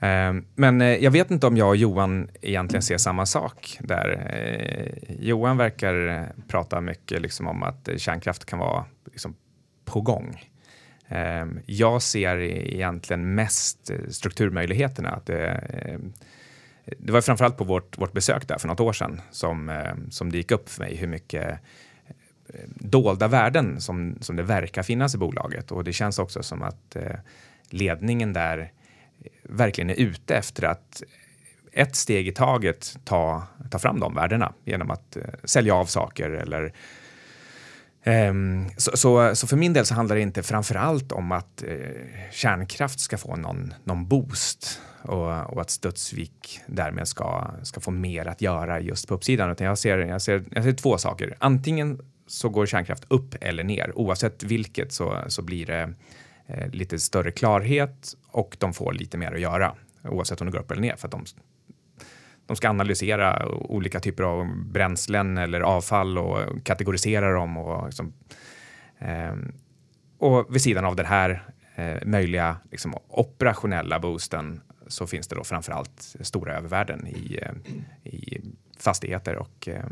Ehm, 0.00 0.44
men 0.54 0.80
eh, 0.80 0.96
jag 0.96 1.10
vet 1.10 1.30
inte 1.30 1.46
om 1.46 1.56
jag 1.56 1.68
och 1.68 1.76
Johan 1.76 2.30
egentligen 2.42 2.82
ser 2.82 2.98
samma 2.98 3.26
sak 3.26 3.78
där. 3.80 4.32
Eh, 4.32 5.14
Johan 5.20 5.56
verkar 5.56 6.08
eh, 6.08 6.22
prata 6.48 6.80
mycket 6.80 7.22
liksom 7.22 7.46
om 7.46 7.62
att 7.62 7.88
kärnkraft 7.96 8.44
kan 8.44 8.58
vara 8.58 8.84
liksom 9.04 9.36
på 9.84 10.00
gång. 10.00 10.44
Ehm, 11.08 11.60
jag 11.66 12.02
ser 12.02 12.38
egentligen 12.40 13.34
mest 13.34 13.90
strukturmöjligheterna. 14.08 15.20
Det, 15.26 15.48
ehm, 15.48 16.12
det 16.98 17.12
var 17.12 17.20
framförallt 17.20 17.56
på 17.56 17.64
vårt, 17.64 17.98
vårt 17.98 18.12
besök 18.12 18.48
där 18.48 18.58
för 18.58 18.68
något 18.68 18.80
år 18.80 18.92
sedan 18.92 19.20
som, 19.30 19.82
som 20.10 20.32
det 20.32 20.38
gick 20.38 20.50
upp 20.50 20.68
för 20.68 20.82
mig 20.82 20.96
hur 20.96 21.08
mycket 21.08 21.58
dolda 22.74 23.28
värden 23.28 23.80
som, 23.80 24.18
som 24.20 24.36
det 24.36 24.42
verkar 24.42 24.82
finnas 24.82 25.14
i 25.14 25.18
bolaget. 25.18 25.72
Och 25.72 25.84
det 25.84 25.92
känns 25.92 26.18
också 26.18 26.42
som 26.42 26.62
att 26.62 26.96
ledningen 27.70 28.32
där 28.32 28.72
verkligen 29.42 29.90
är 29.90 29.94
ute 29.94 30.36
efter 30.36 30.64
att 30.64 31.02
ett 31.72 31.96
steg 31.96 32.28
i 32.28 32.32
taget 32.32 32.96
ta, 33.04 33.42
ta 33.70 33.78
fram 33.78 34.00
de 34.00 34.14
värdena 34.14 34.52
genom 34.64 34.90
att 34.90 35.16
eh, 35.16 35.22
sälja 35.44 35.74
av 35.74 35.86
saker 35.86 36.30
eller 36.30 36.72
ehm, 38.02 38.66
så, 38.76 38.96
så, 38.96 39.36
så, 39.36 39.46
för 39.46 39.56
min 39.56 39.72
del 39.72 39.86
så 39.86 39.94
handlar 39.94 40.16
det 40.16 40.22
inte 40.22 40.42
framför 40.42 40.74
allt 40.74 41.12
om 41.12 41.32
att 41.32 41.62
eh, 41.62 41.76
kärnkraft 42.32 43.00
ska 43.00 43.18
få 43.18 43.36
någon, 43.36 43.74
någon 43.84 44.08
boost 44.08 44.80
och, 45.02 45.52
och, 45.52 45.60
att 45.60 45.70
Studsvik 45.70 46.60
därmed 46.66 47.08
ska, 47.08 47.50
ska 47.62 47.80
få 47.80 47.90
mer 47.90 48.26
att 48.26 48.42
göra 48.42 48.80
just 48.80 49.08
på 49.08 49.14
uppsidan. 49.14 49.50
Utan 49.50 49.66
jag 49.66 49.78
ser, 49.78 49.98
jag, 49.98 50.22
ser, 50.22 50.44
jag 50.50 50.64
ser 50.64 50.72
två 50.72 50.98
saker. 50.98 51.36
Antingen 51.38 52.00
så 52.26 52.48
går 52.48 52.66
kärnkraft 52.66 53.04
upp 53.08 53.34
eller 53.40 53.64
ner. 53.64 53.92
Oavsett 53.94 54.42
vilket 54.42 54.92
så, 54.92 55.18
så 55.28 55.42
blir 55.42 55.66
det 55.66 55.94
eh, 56.48 56.70
lite 56.70 56.98
större 56.98 57.30
klarhet 57.30 58.14
och 58.26 58.56
de 58.58 58.72
får 58.72 58.92
lite 58.92 59.18
mer 59.18 59.32
att 59.32 59.40
göra 59.40 59.74
oavsett 60.04 60.40
om 60.40 60.46
det 60.46 60.52
går 60.52 60.60
upp 60.60 60.70
eller 60.70 60.82
ner 60.82 60.96
för 60.96 61.08
att 61.08 61.12
de, 61.12 61.24
de 62.46 62.56
ska 62.56 62.68
analysera 62.68 63.48
olika 63.48 64.00
typer 64.00 64.22
av 64.22 64.46
bränslen 64.64 65.38
eller 65.38 65.60
avfall 65.60 66.18
och 66.18 66.64
kategorisera 66.64 67.32
dem 67.32 67.56
och 67.56 67.86
liksom, 67.86 68.12
eh, 68.98 69.34
och 70.18 70.54
vid 70.54 70.62
sidan 70.62 70.84
av 70.84 70.96
den 70.96 71.06
här 71.06 71.42
eh, 71.74 72.06
möjliga 72.06 72.56
liksom, 72.70 72.94
operationella 73.08 73.98
boosten 73.98 74.60
så 74.86 75.06
finns 75.06 75.28
det 75.28 75.36
då 75.36 75.44
framför 75.44 75.72
allt 75.72 76.16
stora 76.20 76.56
övervärden 76.56 77.06
i, 77.06 77.38
eh, 77.42 77.52
i 78.12 78.40
fastigheter 78.78 79.36
och 79.36 79.68
eh, 79.68 79.84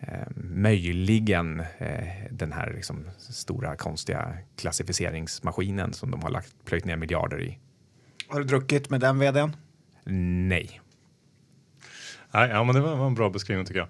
eh, 0.00 0.26
möjligen 0.36 1.60
eh, 1.60 2.08
den 2.30 2.52
här 2.52 2.72
liksom, 2.76 3.04
stora 3.18 3.76
konstiga 3.76 4.38
klassificeringsmaskinen 4.56 5.92
som 5.92 6.10
de 6.10 6.22
har 6.22 6.30
lagt, 6.30 6.64
plöjt 6.64 6.84
ner 6.84 6.96
miljarder 6.96 7.42
i. 7.42 7.58
Har 8.28 8.40
du 8.40 8.46
druckit 8.46 8.90
med 8.90 9.00
den 9.00 9.18
vdn? 9.18 9.56
Nej. 10.04 10.80
Nej, 12.30 12.50
ja, 12.50 12.64
men 12.64 12.74
det 12.74 12.80
var 12.80 13.06
en 13.06 13.14
bra 13.14 13.30
beskrivning 13.30 13.66
tycker 13.66 13.80
jag. 13.80 13.88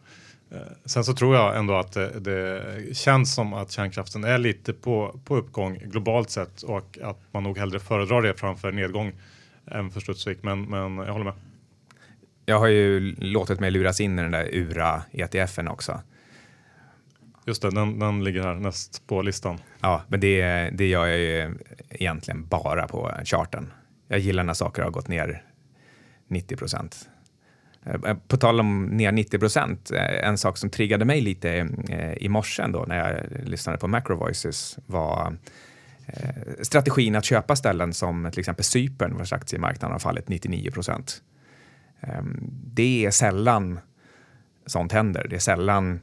Eh, 0.60 0.66
sen 0.84 1.04
så 1.04 1.14
tror 1.14 1.36
jag 1.36 1.58
ändå 1.58 1.74
att 1.74 1.92
det, 1.92 2.20
det, 2.20 2.96
känns 2.96 3.34
som 3.34 3.54
att 3.54 3.70
kärnkraften 3.70 4.24
är 4.24 4.38
lite 4.38 4.72
på, 4.72 5.20
på 5.24 5.36
uppgång 5.36 5.78
globalt 5.78 6.30
sett 6.30 6.62
och 6.62 6.98
att 7.02 7.20
man 7.30 7.42
nog 7.42 7.58
hellre 7.58 7.80
föredrar 7.80 8.22
det 8.22 8.34
framför 8.34 8.72
nedgång 8.72 9.12
än 9.66 9.90
för 9.90 10.00
Studsvik. 10.00 10.42
Men, 10.42 10.62
men 10.62 10.96
jag 10.96 11.12
håller 11.12 11.24
med. 11.24 11.34
Jag 12.50 12.58
har 12.58 12.66
ju 12.66 13.14
låtit 13.18 13.60
mig 13.60 13.70
luras 13.70 14.00
in 14.00 14.18
i 14.18 14.22
den 14.22 14.30
där 14.30 14.54
URA 14.54 15.02
ETFen 15.12 15.68
också. 15.68 16.00
Just 17.46 17.62
det, 17.62 17.70
den, 17.70 17.98
den 17.98 18.24
ligger 18.24 18.42
här 18.42 18.54
näst 18.54 19.06
på 19.06 19.22
listan. 19.22 19.58
Ja, 19.80 20.02
men 20.08 20.20
det, 20.20 20.70
det 20.72 20.86
gör 20.86 21.06
jag 21.06 21.18
ju 21.18 21.54
egentligen 21.90 22.46
bara 22.46 22.88
på 22.88 23.10
charten. 23.24 23.72
Jag 24.08 24.18
gillar 24.18 24.44
när 24.44 24.54
saker 24.54 24.82
har 24.82 24.90
gått 24.90 25.08
ner 25.08 25.42
90 26.28 26.56
procent. 26.56 27.08
Eh, 27.86 28.16
på 28.28 28.36
tal 28.36 28.60
om 28.60 28.84
ner 28.84 29.12
90 29.12 29.38
procent, 29.38 29.90
eh, 29.90 30.28
en 30.28 30.38
sak 30.38 30.58
som 30.58 30.70
triggade 30.70 31.04
mig 31.04 31.20
lite 31.20 31.68
eh, 31.88 32.12
i 32.12 32.28
morse 32.28 32.66
då 32.66 32.84
när 32.88 33.08
jag 33.08 33.48
lyssnade 33.48 33.78
på 33.78 33.88
Macro 33.88 34.16
Voices 34.16 34.78
var 34.86 35.36
strategin 36.62 37.16
att 37.16 37.24
köpa 37.24 37.56
ställen 37.56 37.92
som 37.92 38.30
till 38.30 38.40
exempel 38.40 38.64
Cypern 38.64 39.16
vars 39.16 39.32
aktiemarknaden 39.32 39.92
har 39.92 39.98
fallit 39.98 40.28
99 40.28 40.70
procent. 40.70 41.22
Ehm, 42.00 42.50
det 42.74 43.06
är 43.06 43.10
sällan 43.10 43.80
sånt 44.66 44.92
händer. 44.92 45.26
Det 45.30 45.36
är 45.36 45.40
sällan 45.40 46.00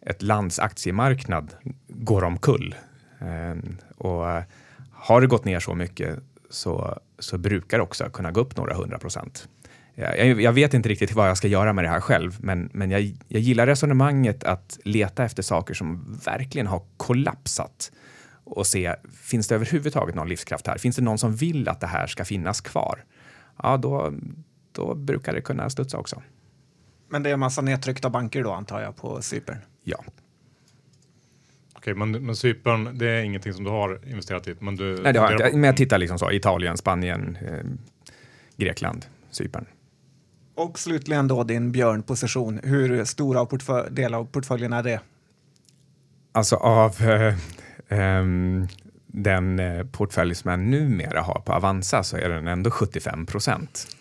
ett 0.00 0.22
lands 0.22 0.58
aktiemarknad 0.58 1.54
går 1.88 2.24
omkull. 2.24 2.74
Ehm, 3.20 3.76
och 3.96 4.26
har 4.92 5.20
det 5.20 5.26
gått 5.26 5.44
ner 5.44 5.60
så 5.60 5.74
mycket 5.74 6.18
så, 6.50 6.98
så 7.18 7.38
brukar 7.38 7.78
det 7.78 7.82
också 7.82 8.10
kunna 8.10 8.30
gå 8.30 8.40
upp 8.40 8.56
några 8.56 8.74
hundra 8.74 8.98
procent. 8.98 9.48
Jag, 9.94 10.40
jag, 10.42 10.52
vet 10.52 10.74
inte 10.74 10.88
riktigt 10.88 11.12
vad 11.12 11.28
jag 11.28 11.36
ska 11.36 11.48
göra 11.48 11.72
med 11.72 11.84
det 11.84 11.88
här 11.88 12.00
själv, 12.00 12.36
men, 12.40 12.70
men 12.72 12.90
jag, 12.90 13.16
jag 13.28 13.40
gillar 13.40 13.66
resonemanget 13.66 14.44
att 14.44 14.78
leta 14.84 15.24
efter 15.24 15.42
saker 15.42 15.74
som 15.74 16.18
verkligen 16.24 16.66
har 16.66 16.82
kollapsat 16.96 17.92
och 18.44 18.66
se, 18.66 18.94
finns 19.22 19.48
det 19.48 19.54
överhuvudtaget 19.54 20.14
någon 20.14 20.28
livskraft 20.28 20.66
här? 20.66 20.78
Finns 20.78 20.96
det 20.96 21.02
någon 21.02 21.18
som 21.18 21.36
vill 21.36 21.68
att 21.68 21.80
det 21.80 21.86
här 21.86 22.06
ska 22.06 22.24
finnas 22.24 22.60
kvar? 22.60 23.04
Ja, 23.62 23.76
då, 23.76 24.12
då 24.72 24.94
brukar 24.94 25.34
det 25.34 25.40
kunna 25.40 25.70
studsa 25.70 25.98
också. 25.98 26.22
Men 27.08 27.22
det 27.22 27.30
är 27.30 27.34
en 27.34 27.40
massa 27.40 27.62
nedtryckta 27.62 28.10
banker 28.10 28.44
då 28.44 28.52
antar 28.52 28.80
jag 28.80 28.96
på 28.96 29.22
Cypern? 29.22 29.58
Ja. 29.84 30.04
Okej, 31.74 31.94
men, 31.94 32.10
men 32.10 32.36
Cypern, 32.36 32.98
det 32.98 33.10
är 33.10 33.22
ingenting 33.22 33.52
som 33.52 33.64
du 33.64 33.70
har 33.70 34.00
investerat 34.06 34.48
i? 34.48 34.54
Men 34.58 34.76
du 34.76 35.00
Nej, 35.02 35.12
det 35.12 35.20
har 35.20 35.30
jag 35.30 35.40
inte. 35.40 35.56
Men 35.56 35.64
jag 35.64 35.76
tittar 35.76 35.98
liksom 35.98 36.18
så, 36.18 36.30
Italien, 36.30 36.76
Spanien, 36.76 37.38
eh, 37.40 37.64
Grekland, 38.56 39.06
Cypern. 39.30 39.66
Och 40.54 40.78
slutligen 40.78 41.28
då 41.28 41.44
din 41.44 41.72
björnposition. 41.72 42.60
Hur 42.62 43.04
stor 43.04 43.36
av 43.36 43.58
del 43.90 44.14
av 44.14 44.24
portföljen 44.24 44.72
är 44.72 44.82
det? 44.82 45.00
Alltså 46.32 46.56
av 46.56 46.96
eh, 47.00 47.34
eh, 47.98 48.24
den 49.06 49.60
portfölj 49.92 50.34
som 50.34 50.50
jag 50.50 50.60
numera 50.60 51.20
har 51.20 51.40
på 51.40 51.52
Avanza 51.52 52.02
så 52.02 52.16
är 52.16 52.28
den 52.28 52.48
ändå 52.48 52.70
75 52.70 53.26
procent. 53.26 53.96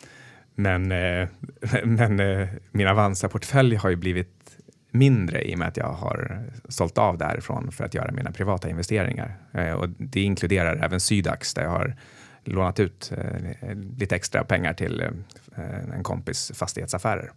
Men, 0.60 0.92
eh, 0.92 1.28
men 1.84 2.20
eh, 2.20 2.48
min 2.72 2.88
Avanza-portfölj 2.88 3.76
har 3.76 3.90
ju 3.90 3.96
blivit 3.96 4.58
mindre 4.92 5.44
i 5.44 5.56
och 5.56 5.60
med 5.60 5.68
att 5.68 5.78
jag 5.78 5.94
har 5.94 6.44
sålt 6.70 6.98
av 6.98 7.18
därifrån 7.18 7.72
för 7.72 7.84
att 7.84 7.94
göra 7.94 8.12
mina 8.12 8.32
privata 8.32 8.70
investeringar. 8.70 9.38
Eh, 9.52 9.72
och 9.72 9.90
det 9.90 10.22
inkluderar 10.22 10.76
även 10.76 11.00
Sydax 11.00 11.54
där 11.54 11.64
jag 11.64 11.70
har 11.70 11.96
lånat 12.44 12.80
ut 12.80 13.12
lite 13.98 14.16
extra 14.16 14.44
pengar 14.44 14.74
till 14.74 15.04
en 15.94 16.04
kompis 16.04 16.52
fastighetsaffärer. 16.56 17.32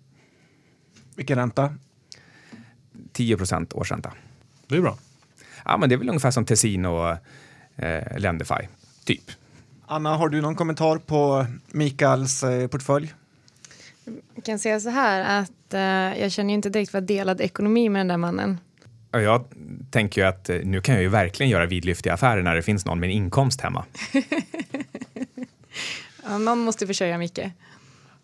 Vilken 1.16 1.38
ränta? 1.38 1.74
10 3.12 3.36
procent 3.36 3.72
årsränta. 3.72 4.12
Det 4.66 4.76
är 4.76 4.80
bra. 4.80 4.98
Ja, 5.64 5.76
men 5.78 5.88
det 5.88 5.94
är 5.94 5.96
väl 5.96 6.08
ungefär 6.08 6.30
som 6.30 6.44
Tessin 6.44 6.86
och 6.86 7.16
eh, 7.76 8.18
Lendify, 8.18 8.68
typ. 9.04 9.30
Anna, 9.86 10.16
har 10.16 10.28
du 10.28 10.40
någon 10.40 10.54
kommentar 10.54 10.98
på 10.98 11.46
Mikaels 11.66 12.42
eh, 12.42 12.68
portfölj? 12.68 13.14
Jag 14.34 14.44
kan 14.44 14.58
säga 14.58 14.80
så 14.80 14.90
här 14.90 15.40
att 15.40 15.74
eh, 15.74 16.20
jag 16.22 16.32
känner 16.32 16.54
inte 16.54 16.68
direkt 16.68 16.90
för 16.90 17.00
delad 17.00 17.40
ekonomi 17.40 17.88
med 17.88 18.00
den 18.00 18.08
där 18.08 18.16
mannen. 18.16 18.58
Jag 19.10 19.44
tänker 19.90 20.20
ju 20.20 20.26
att 20.26 20.48
eh, 20.48 20.56
nu 20.64 20.80
kan 20.80 20.94
jag 20.94 21.02
ju 21.02 21.08
verkligen 21.08 21.50
göra 21.50 21.66
vidlyftiga 21.66 22.14
affärer 22.14 22.42
när 22.42 22.54
det 22.54 22.62
finns 22.62 22.86
någon 22.86 23.00
med 23.00 23.06
en 23.06 23.16
inkomst 23.16 23.60
hemma. 23.60 23.84
ja, 26.24 26.38
någon 26.38 26.58
måste 26.58 26.86
försörja 26.86 27.18
Micke. 27.18 27.38
Ja, 27.38 27.52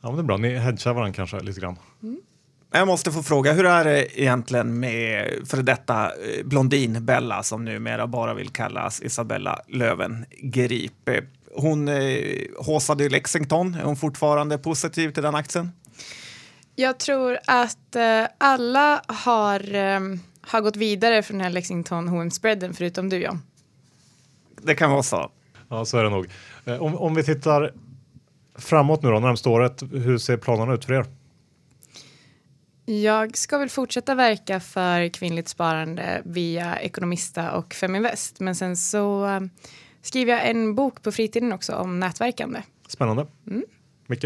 men 0.00 0.16
det 0.16 0.20
är 0.20 0.24
bra. 0.24 0.36
Ni 0.36 0.56
hedgar 0.58 0.94
varandra 0.94 1.14
kanske 1.14 1.40
lite 1.40 1.60
grann. 1.60 1.76
Mm. 2.02 2.20
Jag 2.70 2.86
måste 2.86 3.12
få 3.12 3.22
fråga, 3.22 3.52
hur 3.52 3.66
är 3.66 3.84
det 3.84 4.20
egentligen 4.20 4.80
med 4.80 5.30
för 5.44 5.62
detta 5.62 6.04
eh, 6.04 6.44
Blondin-Bella 6.44 7.42
som 7.42 7.64
numera 7.64 8.06
bara 8.06 8.34
vill 8.34 8.48
kallas 8.48 9.02
Isabella 9.02 9.60
Löwengrip? 9.68 11.10
Hon 11.60 11.88
eh, 11.88 12.38
håsade 12.58 13.04
i 13.04 13.08
Lexington. 13.08 13.74
Är 13.74 13.82
hon 13.82 13.96
fortfarande 13.96 14.58
positiv 14.58 15.10
till 15.10 15.22
den 15.22 15.34
aktien? 15.34 15.72
Jag 16.74 16.98
tror 16.98 17.38
att 17.46 17.96
eh, 17.96 18.24
alla 18.38 19.02
har, 19.08 19.74
eh, 19.74 20.00
har 20.40 20.60
gått 20.60 20.76
vidare 20.76 21.22
från 21.22 21.38
den 21.38 21.44
här 21.44 21.52
Lexington 21.52 22.08
hm 22.08 22.30
spreaden 22.30 22.74
förutom 22.74 23.08
du 23.08 23.16
John. 23.16 23.42
Det 24.62 24.74
kan 24.74 24.90
vara 24.90 25.02
så. 25.02 25.30
Ja, 25.68 25.84
så 25.84 25.98
är 25.98 26.04
det 26.04 26.10
nog. 26.10 26.26
Eh, 26.64 26.82
om, 26.82 26.96
om 26.96 27.14
vi 27.14 27.24
tittar 27.24 27.72
framåt 28.58 29.02
nu 29.02 29.10
då, 29.10 29.18
närmsta 29.18 29.50
året, 29.50 29.82
hur 29.92 30.18
ser 30.18 30.36
planerna 30.36 30.74
ut 30.74 30.84
för 30.84 30.92
er? 30.92 31.06
Jag 32.84 33.36
ska 33.36 33.58
väl 33.58 33.68
fortsätta 33.68 34.14
verka 34.14 34.60
för 34.60 35.08
kvinnligt 35.08 35.48
sparande 35.48 36.22
via 36.24 36.80
Ekonomista 36.80 37.52
och 37.52 37.74
Feminvest. 37.74 38.40
Men 38.40 38.56
sen 38.56 38.76
så 38.76 39.26
eh, 39.26 39.40
skriver 40.02 40.32
jag 40.32 40.50
en 40.50 40.74
bok 40.74 41.02
på 41.02 41.12
fritiden 41.12 41.52
också 41.52 41.74
om 41.74 42.00
nätverkande. 42.00 42.62
Spännande. 42.88 43.26
Mm. 43.46 43.64
Micke? 44.06 44.24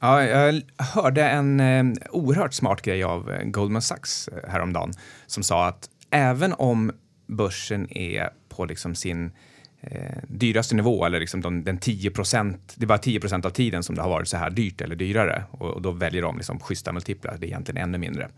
Ja, 0.00 0.24
jag 0.24 0.62
hörde 0.78 1.28
en 1.28 1.60
eh, 1.60 1.84
oerhört 2.10 2.54
smart 2.54 2.82
grej 2.82 3.02
av 3.02 3.30
eh, 3.30 3.44
Goldman 3.44 3.82
Sachs 3.82 4.28
eh, 4.28 4.50
häromdagen 4.50 4.92
som 5.26 5.42
sa 5.42 5.66
att 5.66 5.90
även 6.10 6.52
om 6.52 6.92
börsen 7.26 7.96
är 7.96 8.30
på 8.48 8.64
liksom 8.64 8.94
sin 8.94 9.32
eh, 9.80 10.18
dyraste 10.28 10.76
nivå 10.76 11.04
eller 11.04 11.20
liksom 11.20 11.40
de, 11.40 11.64
den 11.64 11.78
10% 11.78 12.58
det 12.74 12.84
är 12.84 12.86
bara 12.86 12.98
10 12.98 13.20
av 13.32 13.50
tiden 13.50 13.82
som 13.82 13.94
det 13.94 14.02
har 14.02 14.10
varit 14.10 14.28
så 14.28 14.36
här 14.36 14.50
dyrt 14.50 14.80
eller 14.80 14.96
dyrare 14.96 15.44
och, 15.50 15.70
och 15.70 15.82
då 15.82 15.90
väljer 15.90 16.22
de 16.22 16.36
liksom 16.36 16.60
schyssta 16.60 16.92
multiplar, 16.92 17.36
det 17.38 17.46
är 17.46 17.48
egentligen 17.48 17.82
ännu 17.82 17.98
mindre. 17.98 18.28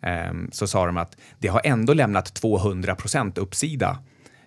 Eh, 0.00 0.32
så 0.52 0.66
sa 0.66 0.86
de 0.86 0.96
att 0.96 1.16
det 1.38 1.48
har 1.48 1.60
ändå 1.64 1.94
lämnat 1.94 2.42
200% 2.42 3.38
uppsida 3.38 3.98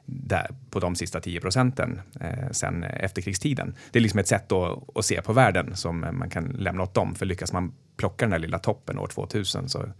där, 0.10 0.48
på 0.70 0.80
de 0.80 0.96
sista 0.96 1.20
10 1.20 1.42
procenten 1.42 2.02
eh, 2.22 2.52
sen 2.52 2.84
efterkrigstiden. 2.84 3.76
Det 3.92 4.00
är 4.00 4.02
liksom 4.02 4.20
ett 4.20 4.28
sätt 4.28 4.52
att, 4.52 4.98
att 4.98 5.06
se 5.06 5.22
på 5.22 5.34
världen 5.34 5.76
som 5.76 6.04
eh, 6.04 6.12
man 6.12 6.30
kan 6.30 6.46
lämna 6.46 6.84
åt 6.84 6.94
dem. 6.94 7.16
För 7.16 7.26
lyckas 7.26 7.54
man 7.54 7.74
plocka 7.98 8.26
den 8.26 8.30
där 8.30 8.40
lilla 8.40 8.60
toppen 8.60 9.00
år 9.00 9.08
2000 9.08 9.70
så 9.70 9.80
tror 9.80 9.92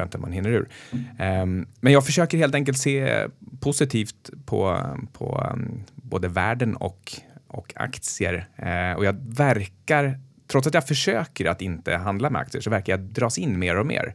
jag 0.00 0.06
inte 0.06 0.18
man 0.18 0.32
hinner 0.32 0.50
ur. 0.50 0.68
Um, 1.20 1.66
men 1.80 1.92
jag 1.92 2.06
försöker 2.06 2.38
helt 2.38 2.54
enkelt 2.54 2.78
se 2.78 3.26
positivt 3.60 4.30
på, 4.46 4.80
på 5.12 5.50
um, 5.52 5.84
både 5.94 6.28
världen 6.28 6.76
och, 6.76 7.12
och 7.48 7.72
aktier. 7.76 8.48
Uh, 8.62 8.96
och 8.96 9.04
jag 9.04 9.16
verkar, 9.36 10.20
trots 10.46 10.66
att 10.66 10.74
jag 10.74 10.86
försöker 10.86 11.46
att 11.46 11.62
inte 11.62 11.96
handla 11.96 12.30
med 12.30 12.40
aktier, 12.40 12.62
så 12.62 12.70
verkar 12.70 12.92
jag 12.92 13.00
dras 13.00 13.38
in 13.38 13.58
mer 13.58 13.76
och 13.76 13.86
mer. 13.86 14.14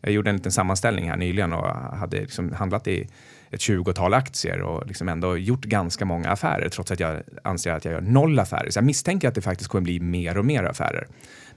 Jag 0.00 0.12
gjorde 0.12 0.30
en 0.30 0.36
liten 0.36 0.52
sammanställning 0.52 1.10
här 1.10 1.16
nyligen 1.16 1.52
och 1.52 1.66
hade 1.96 2.20
liksom 2.20 2.52
handlat 2.52 2.88
i 2.88 3.08
ett 3.52 3.60
tjugotal 3.60 4.14
aktier 4.14 4.60
och 4.60 4.86
liksom 4.86 5.08
ändå 5.08 5.36
gjort 5.36 5.64
ganska 5.64 6.04
många 6.04 6.30
affärer 6.30 6.68
trots 6.68 6.90
att 6.90 7.00
jag 7.00 7.22
anser 7.44 7.72
att 7.72 7.84
jag 7.84 7.92
gör 7.92 8.00
noll 8.00 8.38
affärer. 8.38 8.70
Så 8.70 8.78
jag 8.78 8.84
misstänker 8.84 9.28
att 9.28 9.34
det 9.34 9.40
faktiskt 9.40 9.70
kommer 9.70 9.82
bli 9.82 10.00
mer 10.00 10.38
och 10.38 10.44
mer 10.44 10.64
affärer. 10.64 11.06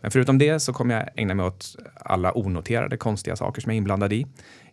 Men 0.02 0.12
förutom 0.12 0.38
det 0.38 0.60
så 0.60 0.74
kommer 0.74 0.96
jag 0.96 1.10
ägna 1.16 1.34
mig 1.34 1.46
åt 1.46 1.76
alla 1.96 2.38
onoterade 2.38 2.98
konstiga 2.98 3.36
saker 3.36 3.62
som 3.62 3.70
jag 3.70 3.76
är 3.76 3.78
inblandad 3.78 4.14
i. 4.14 4.26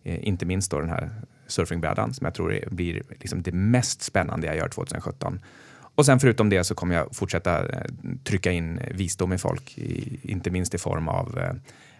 Eh, 0.03 0.27
inte 0.27 0.45
minst 0.45 0.71
då 0.71 0.79
den 0.79 0.89
här 0.89 1.09
surfingbrädan 1.47 2.13
som 2.13 2.25
jag 2.25 2.33
tror 2.33 2.63
blir 2.71 3.03
liksom 3.09 3.41
det 3.41 3.51
mest 3.51 4.01
spännande 4.01 4.47
jag 4.47 4.55
gör 4.55 4.69
2017. 4.69 5.39
Och 5.95 6.05
sen 6.05 6.19
förutom 6.19 6.49
det 6.49 6.63
så 6.63 6.75
kommer 6.75 6.95
jag 6.95 7.15
fortsätta 7.15 7.69
eh, 7.69 7.81
trycka 8.23 8.51
in 8.51 8.79
visdom 8.91 9.33
i 9.33 9.37
folk, 9.37 9.77
i, 9.77 10.19
inte 10.21 10.51
minst 10.51 10.73
i 10.73 10.77
form 10.77 11.07
av 11.07 11.39
eh, 11.39 11.53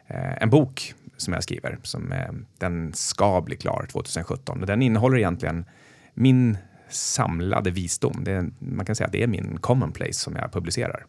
Eh, 0.07 0.43
en 0.43 0.49
bok 0.49 0.93
som 1.17 1.33
jag 1.33 1.43
skriver. 1.43 1.79
Som, 1.83 2.11
eh, 2.11 2.31
den 2.57 2.93
ska 2.93 3.41
bli 3.41 3.55
klar 3.55 3.87
2017. 3.91 4.61
Den 4.65 4.81
innehåller 4.81 5.17
egentligen 5.17 5.65
min 6.13 6.57
samlade 6.89 7.71
visdom. 7.71 8.23
Det, 8.23 8.49
man 8.59 8.85
kan 8.85 8.95
säga 8.95 9.05
att 9.05 9.11
det 9.11 9.23
är 9.23 9.27
min 9.27 9.57
commonplace 9.57 10.13
som 10.13 10.35
jag 10.35 10.51
publicerar. 10.51 11.05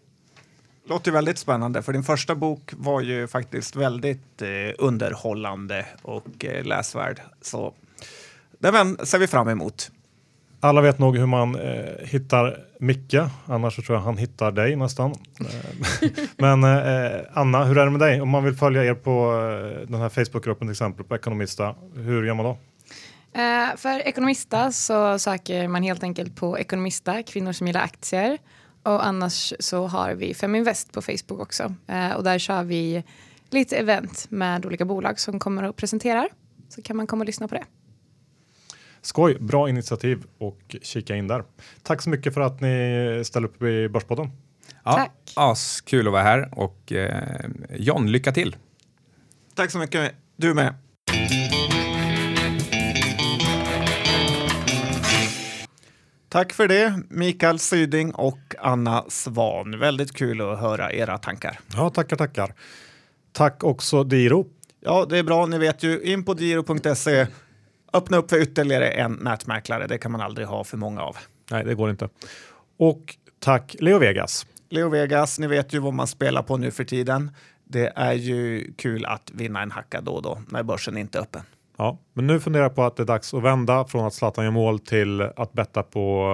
Låter 0.89 1.13
väldigt 1.13 1.39
spännande, 1.39 1.83
för 1.83 1.93
din 1.93 2.03
första 2.03 2.35
bok 2.35 2.73
var 2.77 3.01
ju 3.01 3.27
faktiskt 3.27 3.77
väldigt 3.77 4.43
eh, 4.43 4.49
underhållande 4.79 5.87
och 6.03 6.45
eh, 6.45 6.65
läsvärd. 6.65 7.21
Så 7.41 7.75
den 8.59 9.07
ser 9.07 9.19
vi 9.19 9.27
fram 9.27 9.49
emot. 9.49 9.91
Alla 10.65 10.81
vet 10.81 10.99
nog 10.99 11.17
hur 11.17 11.27
man 11.27 11.55
eh, 11.55 11.85
hittar 12.01 12.65
Micke, 12.81 13.15
annars 13.47 13.77
så 13.77 13.83
tror 13.83 13.99
jag 13.99 14.03
han 14.03 14.17
hittar 14.17 14.53
dig 14.53 14.77
nästan. 14.77 15.15
Eh, 15.41 16.11
men 16.37 16.65
eh, 16.65 17.21
Anna, 17.33 17.65
hur 17.65 17.79
är 17.79 17.85
det 17.85 17.91
med 17.91 18.01
dig? 18.01 18.21
Om 18.21 18.29
man 18.29 18.45
vill 18.45 18.55
följa 18.55 18.85
er 18.85 18.95
på 18.95 19.33
eh, 19.33 19.89
den 19.89 20.01
här 20.01 20.09
Facebookgruppen 20.09 20.69
till 20.69 20.73
exempel, 20.73 21.05
på 21.05 21.15
Ekonomista, 21.15 21.75
hur 21.95 22.25
gör 22.25 22.35
man 22.35 22.45
då? 22.47 22.59
Eh, 23.41 23.77
för 23.77 23.99
Ekonomista 23.99 24.73
så 24.73 25.19
söker 25.19 25.69
man 25.69 25.83
helt 25.83 26.03
enkelt 26.03 26.37
på 26.37 26.59
Ekonomista, 26.59 27.23
kvinnor 27.23 27.53
som 27.53 27.67
gillar 27.67 27.83
aktier. 27.83 28.39
Och 28.83 29.07
annars 29.07 29.53
så 29.59 29.87
har 29.87 30.15
vi 30.15 30.35
Feminvest 30.35 30.93
på 30.93 31.03
Facebook 31.03 31.41
också. 31.41 31.75
Eh, 31.89 32.13
och 32.13 32.25
där 32.25 32.39
kör 32.39 32.63
vi 32.63 33.05
lite 33.51 33.77
event 33.77 34.27
med 34.29 34.67
olika 34.67 34.85
bolag 34.85 35.21
som 35.21 35.39
kommer 35.39 35.63
och 35.63 35.77
presenterar. 35.77 36.29
Så 36.69 36.83
kan 36.83 36.97
man 36.97 37.07
komma 37.07 37.23
och 37.23 37.27
lyssna 37.27 37.49
på 37.49 37.55
det. 37.55 37.65
Skoj, 39.05 39.37
bra 39.41 39.69
initiativ 39.69 40.25
och 40.39 40.77
kika 40.83 41.17
in 41.17 41.29
där. 41.29 41.45
Tack 41.83 42.03
så 42.03 42.11
mycket 42.11 42.35
för 42.35 42.41
att 42.41 42.61
ni 42.61 43.23
ställer 43.25 43.49
upp 43.49 43.63
i 43.63 43.89
Börspodden. 43.89 44.31
Ja, 44.85 44.93
Tack. 44.93 45.33
As, 45.37 45.81
kul 45.81 46.07
att 46.07 46.13
vara 46.13 46.23
här 46.23 46.49
och 46.53 46.93
eh, 46.93 47.51
John, 47.71 48.13
lycka 48.13 48.33
till. 48.33 48.57
Tack 49.55 49.71
så 49.71 49.79
mycket. 49.79 50.13
Du 50.37 50.55
med. 50.55 50.75
Tack 56.29 56.53
för 56.53 56.69
det, 56.69 57.01
Mikael 57.09 57.59
Syding 57.59 58.15
och 58.15 58.55
Anna 58.59 59.05
Svan. 59.09 59.79
Väldigt 59.79 60.13
kul 60.13 60.41
att 60.41 60.61
höra 60.61 60.93
era 60.93 61.19
tankar. 61.19 61.61
Ja, 61.75 61.91
tackar, 61.91 62.17
tackar. 62.17 62.55
Tack 63.33 63.65
också 63.65 64.05
Diro. 64.05 64.47
Ja, 64.81 65.07
det 65.11 65.19
är 65.19 65.23
bra. 65.23 65.47
Ni 65.47 65.59
vet 65.59 65.83
ju, 65.83 66.03
in 66.03 66.25
på 66.25 66.35
diro.se 66.35 67.27
öppna 67.95 68.17
upp 68.17 68.31
för 68.31 68.43
ytterligare 68.43 68.89
en 68.89 69.13
nätmäklare. 69.13 69.87
Det 69.87 69.99
kan 69.99 70.13
man 70.13 70.21
aldrig 70.21 70.47
ha 70.47 70.65
för 70.65 70.77
många 70.77 71.03
av. 71.03 71.17
Nej, 71.51 71.65
det 71.65 71.75
går 71.75 71.91
inte. 71.91 72.09
Och 72.79 73.17
tack 73.39 73.77
Leo 73.81 73.99
Vegas. 73.99 74.47
Leo 74.71 74.89
Vegas, 74.89 75.39
ni 75.39 75.47
vet 75.47 75.73
ju 75.73 75.79
vad 75.79 75.95
man 75.95 76.07
spelar 76.07 76.43
på 76.43 76.57
nu 76.57 76.71
för 76.71 76.85
tiden. 76.85 77.31
Det 77.65 77.93
är 77.97 78.13
ju 78.13 78.73
kul 78.79 79.07
att 79.07 79.31
vinna 79.35 79.63
en 79.63 79.71
hacka 79.71 80.01
då 80.01 80.13
och 80.13 80.23
då 80.23 80.39
när 80.49 80.63
börsen 80.63 80.97
inte 80.97 81.19
är 81.19 81.23
öppen. 81.23 81.43
Ja, 81.77 81.99
men 82.13 82.27
nu 82.27 82.41
funderar 82.41 82.65
jag 82.65 82.75
på 82.75 82.85
att 82.85 82.97
det 82.97 83.03
är 83.03 83.07
dags 83.07 83.35
att 83.35 83.43
vända 83.43 83.85
från 83.85 84.07
att 84.07 84.15
Zlatan 84.15 84.45
gör 84.45 84.51
mål 84.51 84.79
till 84.79 85.21
att 85.21 85.53
betta 85.53 85.83
på 85.83 86.27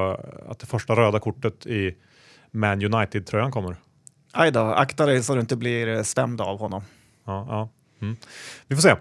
att 0.49 0.59
det 0.59 0.67
första 0.67 0.95
röda 0.95 1.21
kortet 1.21 1.67
i 1.67 1.97
Man 2.51 2.95
United-tröjan 2.95 3.53
kommer. 3.53 3.77
Aj 4.33 4.53
då, 4.53 4.61
akta 4.61 5.07
dig 5.07 5.23
så 5.23 5.35
du 5.35 5.41
inte 5.41 5.57
blir 5.57 6.03
stämd 6.03 6.41
av 6.41 6.59
honom. 6.59 6.83
Ja, 7.25 7.47
ja. 7.49 7.69
Mm. 8.03 8.17
Vi 8.67 8.77
får 8.77 8.83
se. 8.83 8.97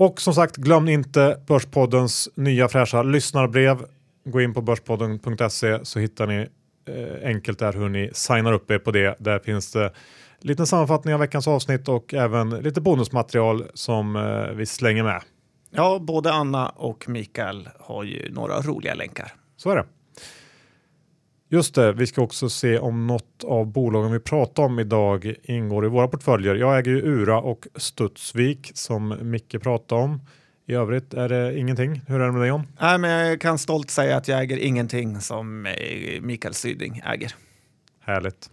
Och 0.00 0.20
som 0.20 0.34
sagt, 0.34 0.56
glöm 0.56 0.88
inte 0.88 1.40
Börspoddens 1.46 2.28
nya 2.34 2.68
fräscha 2.68 3.02
lyssnarbrev. 3.02 3.78
Gå 4.24 4.40
in 4.40 4.54
på 4.54 4.62
börspodden.se 4.62 5.84
så 5.84 5.98
hittar 5.98 6.26
ni 6.26 6.48
eh, 6.88 7.28
enkelt 7.28 7.58
där 7.58 7.72
hur 7.72 7.88
ni 7.88 8.10
signar 8.12 8.52
upp 8.52 8.70
er 8.70 8.78
på 8.78 8.90
det. 8.90 9.16
Där 9.18 9.38
finns 9.38 9.72
det 9.72 9.92
liten 10.40 10.66
sammanfattning 10.66 11.14
av 11.14 11.20
veckans 11.20 11.48
avsnitt 11.48 11.88
och 11.88 12.14
även 12.14 12.50
lite 12.50 12.80
bonusmaterial 12.80 13.64
som 13.74 14.16
eh, 14.16 14.56
vi 14.56 14.66
slänger 14.66 15.02
med. 15.02 15.22
Ja, 15.70 15.98
både 15.98 16.32
Anna 16.32 16.68
och 16.68 17.08
Mikael 17.08 17.68
har 17.78 18.04
ju 18.04 18.32
några 18.32 18.60
roliga 18.60 18.94
länkar. 18.94 19.32
Så 19.56 19.70
är 19.70 19.76
det. 19.76 19.84
Just 21.52 21.74
det, 21.74 21.92
vi 21.92 22.06
ska 22.06 22.22
också 22.22 22.48
se 22.48 22.78
om 22.78 23.06
något 23.06 23.44
av 23.44 23.66
bolagen 23.66 24.12
vi 24.12 24.20
pratar 24.20 24.62
om 24.62 24.78
idag 24.78 25.34
ingår 25.42 25.86
i 25.86 25.88
våra 25.88 26.08
portföljer. 26.08 26.54
Jag 26.54 26.78
äger 26.78 26.90
ju 26.90 27.02
Ura 27.02 27.40
och 27.40 27.66
Studsvik 27.76 28.70
som 28.74 29.18
Micke 29.20 29.62
pratade 29.62 30.02
om. 30.02 30.20
I 30.66 30.74
övrigt 30.74 31.14
är 31.14 31.28
det 31.28 31.58
ingenting. 31.58 32.02
Hur 32.06 32.20
är 32.20 32.26
det 32.26 32.32
med 32.32 32.40
dig 32.40 32.48
John? 32.48 32.66
Nej, 32.80 32.98
men 32.98 33.10
jag 33.10 33.40
kan 33.40 33.58
stolt 33.58 33.90
säga 33.90 34.16
att 34.16 34.28
jag 34.28 34.40
äger 34.40 34.56
ingenting 34.56 35.20
som 35.20 35.66
eh, 35.66 36.20
Mikael 36.20 36.54
Syding 36.54 37.02
äger. 37.04 37.34
Härligt. 38.00 38.50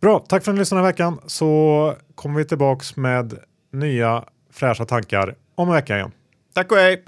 Bra, 0.00 0.18
tack 0.18 0.44
för 0.44 0.50
att 0.50 0.54
ni 0.54 0.58
lyssnade 0.58 0.80
den 0.80 0.84
här 0.84 0.92
veckan 0.92 1.20
så 1.26 1.94
kommer 2.14 2.38
vi 2.38 2.44
tillbaks 2.44 2.96
med 2.96 3.38
nya 3.72 4.24
fräscha 4.52 4.84
tankar 4.84 5.34
om 5.54 5.68
en 5.68 5.74
vecka 5.74 5.96
igen. 5.96 6.12
Tack 6.54 6.72
och 6.72 6.78
hej! 6.78 7.02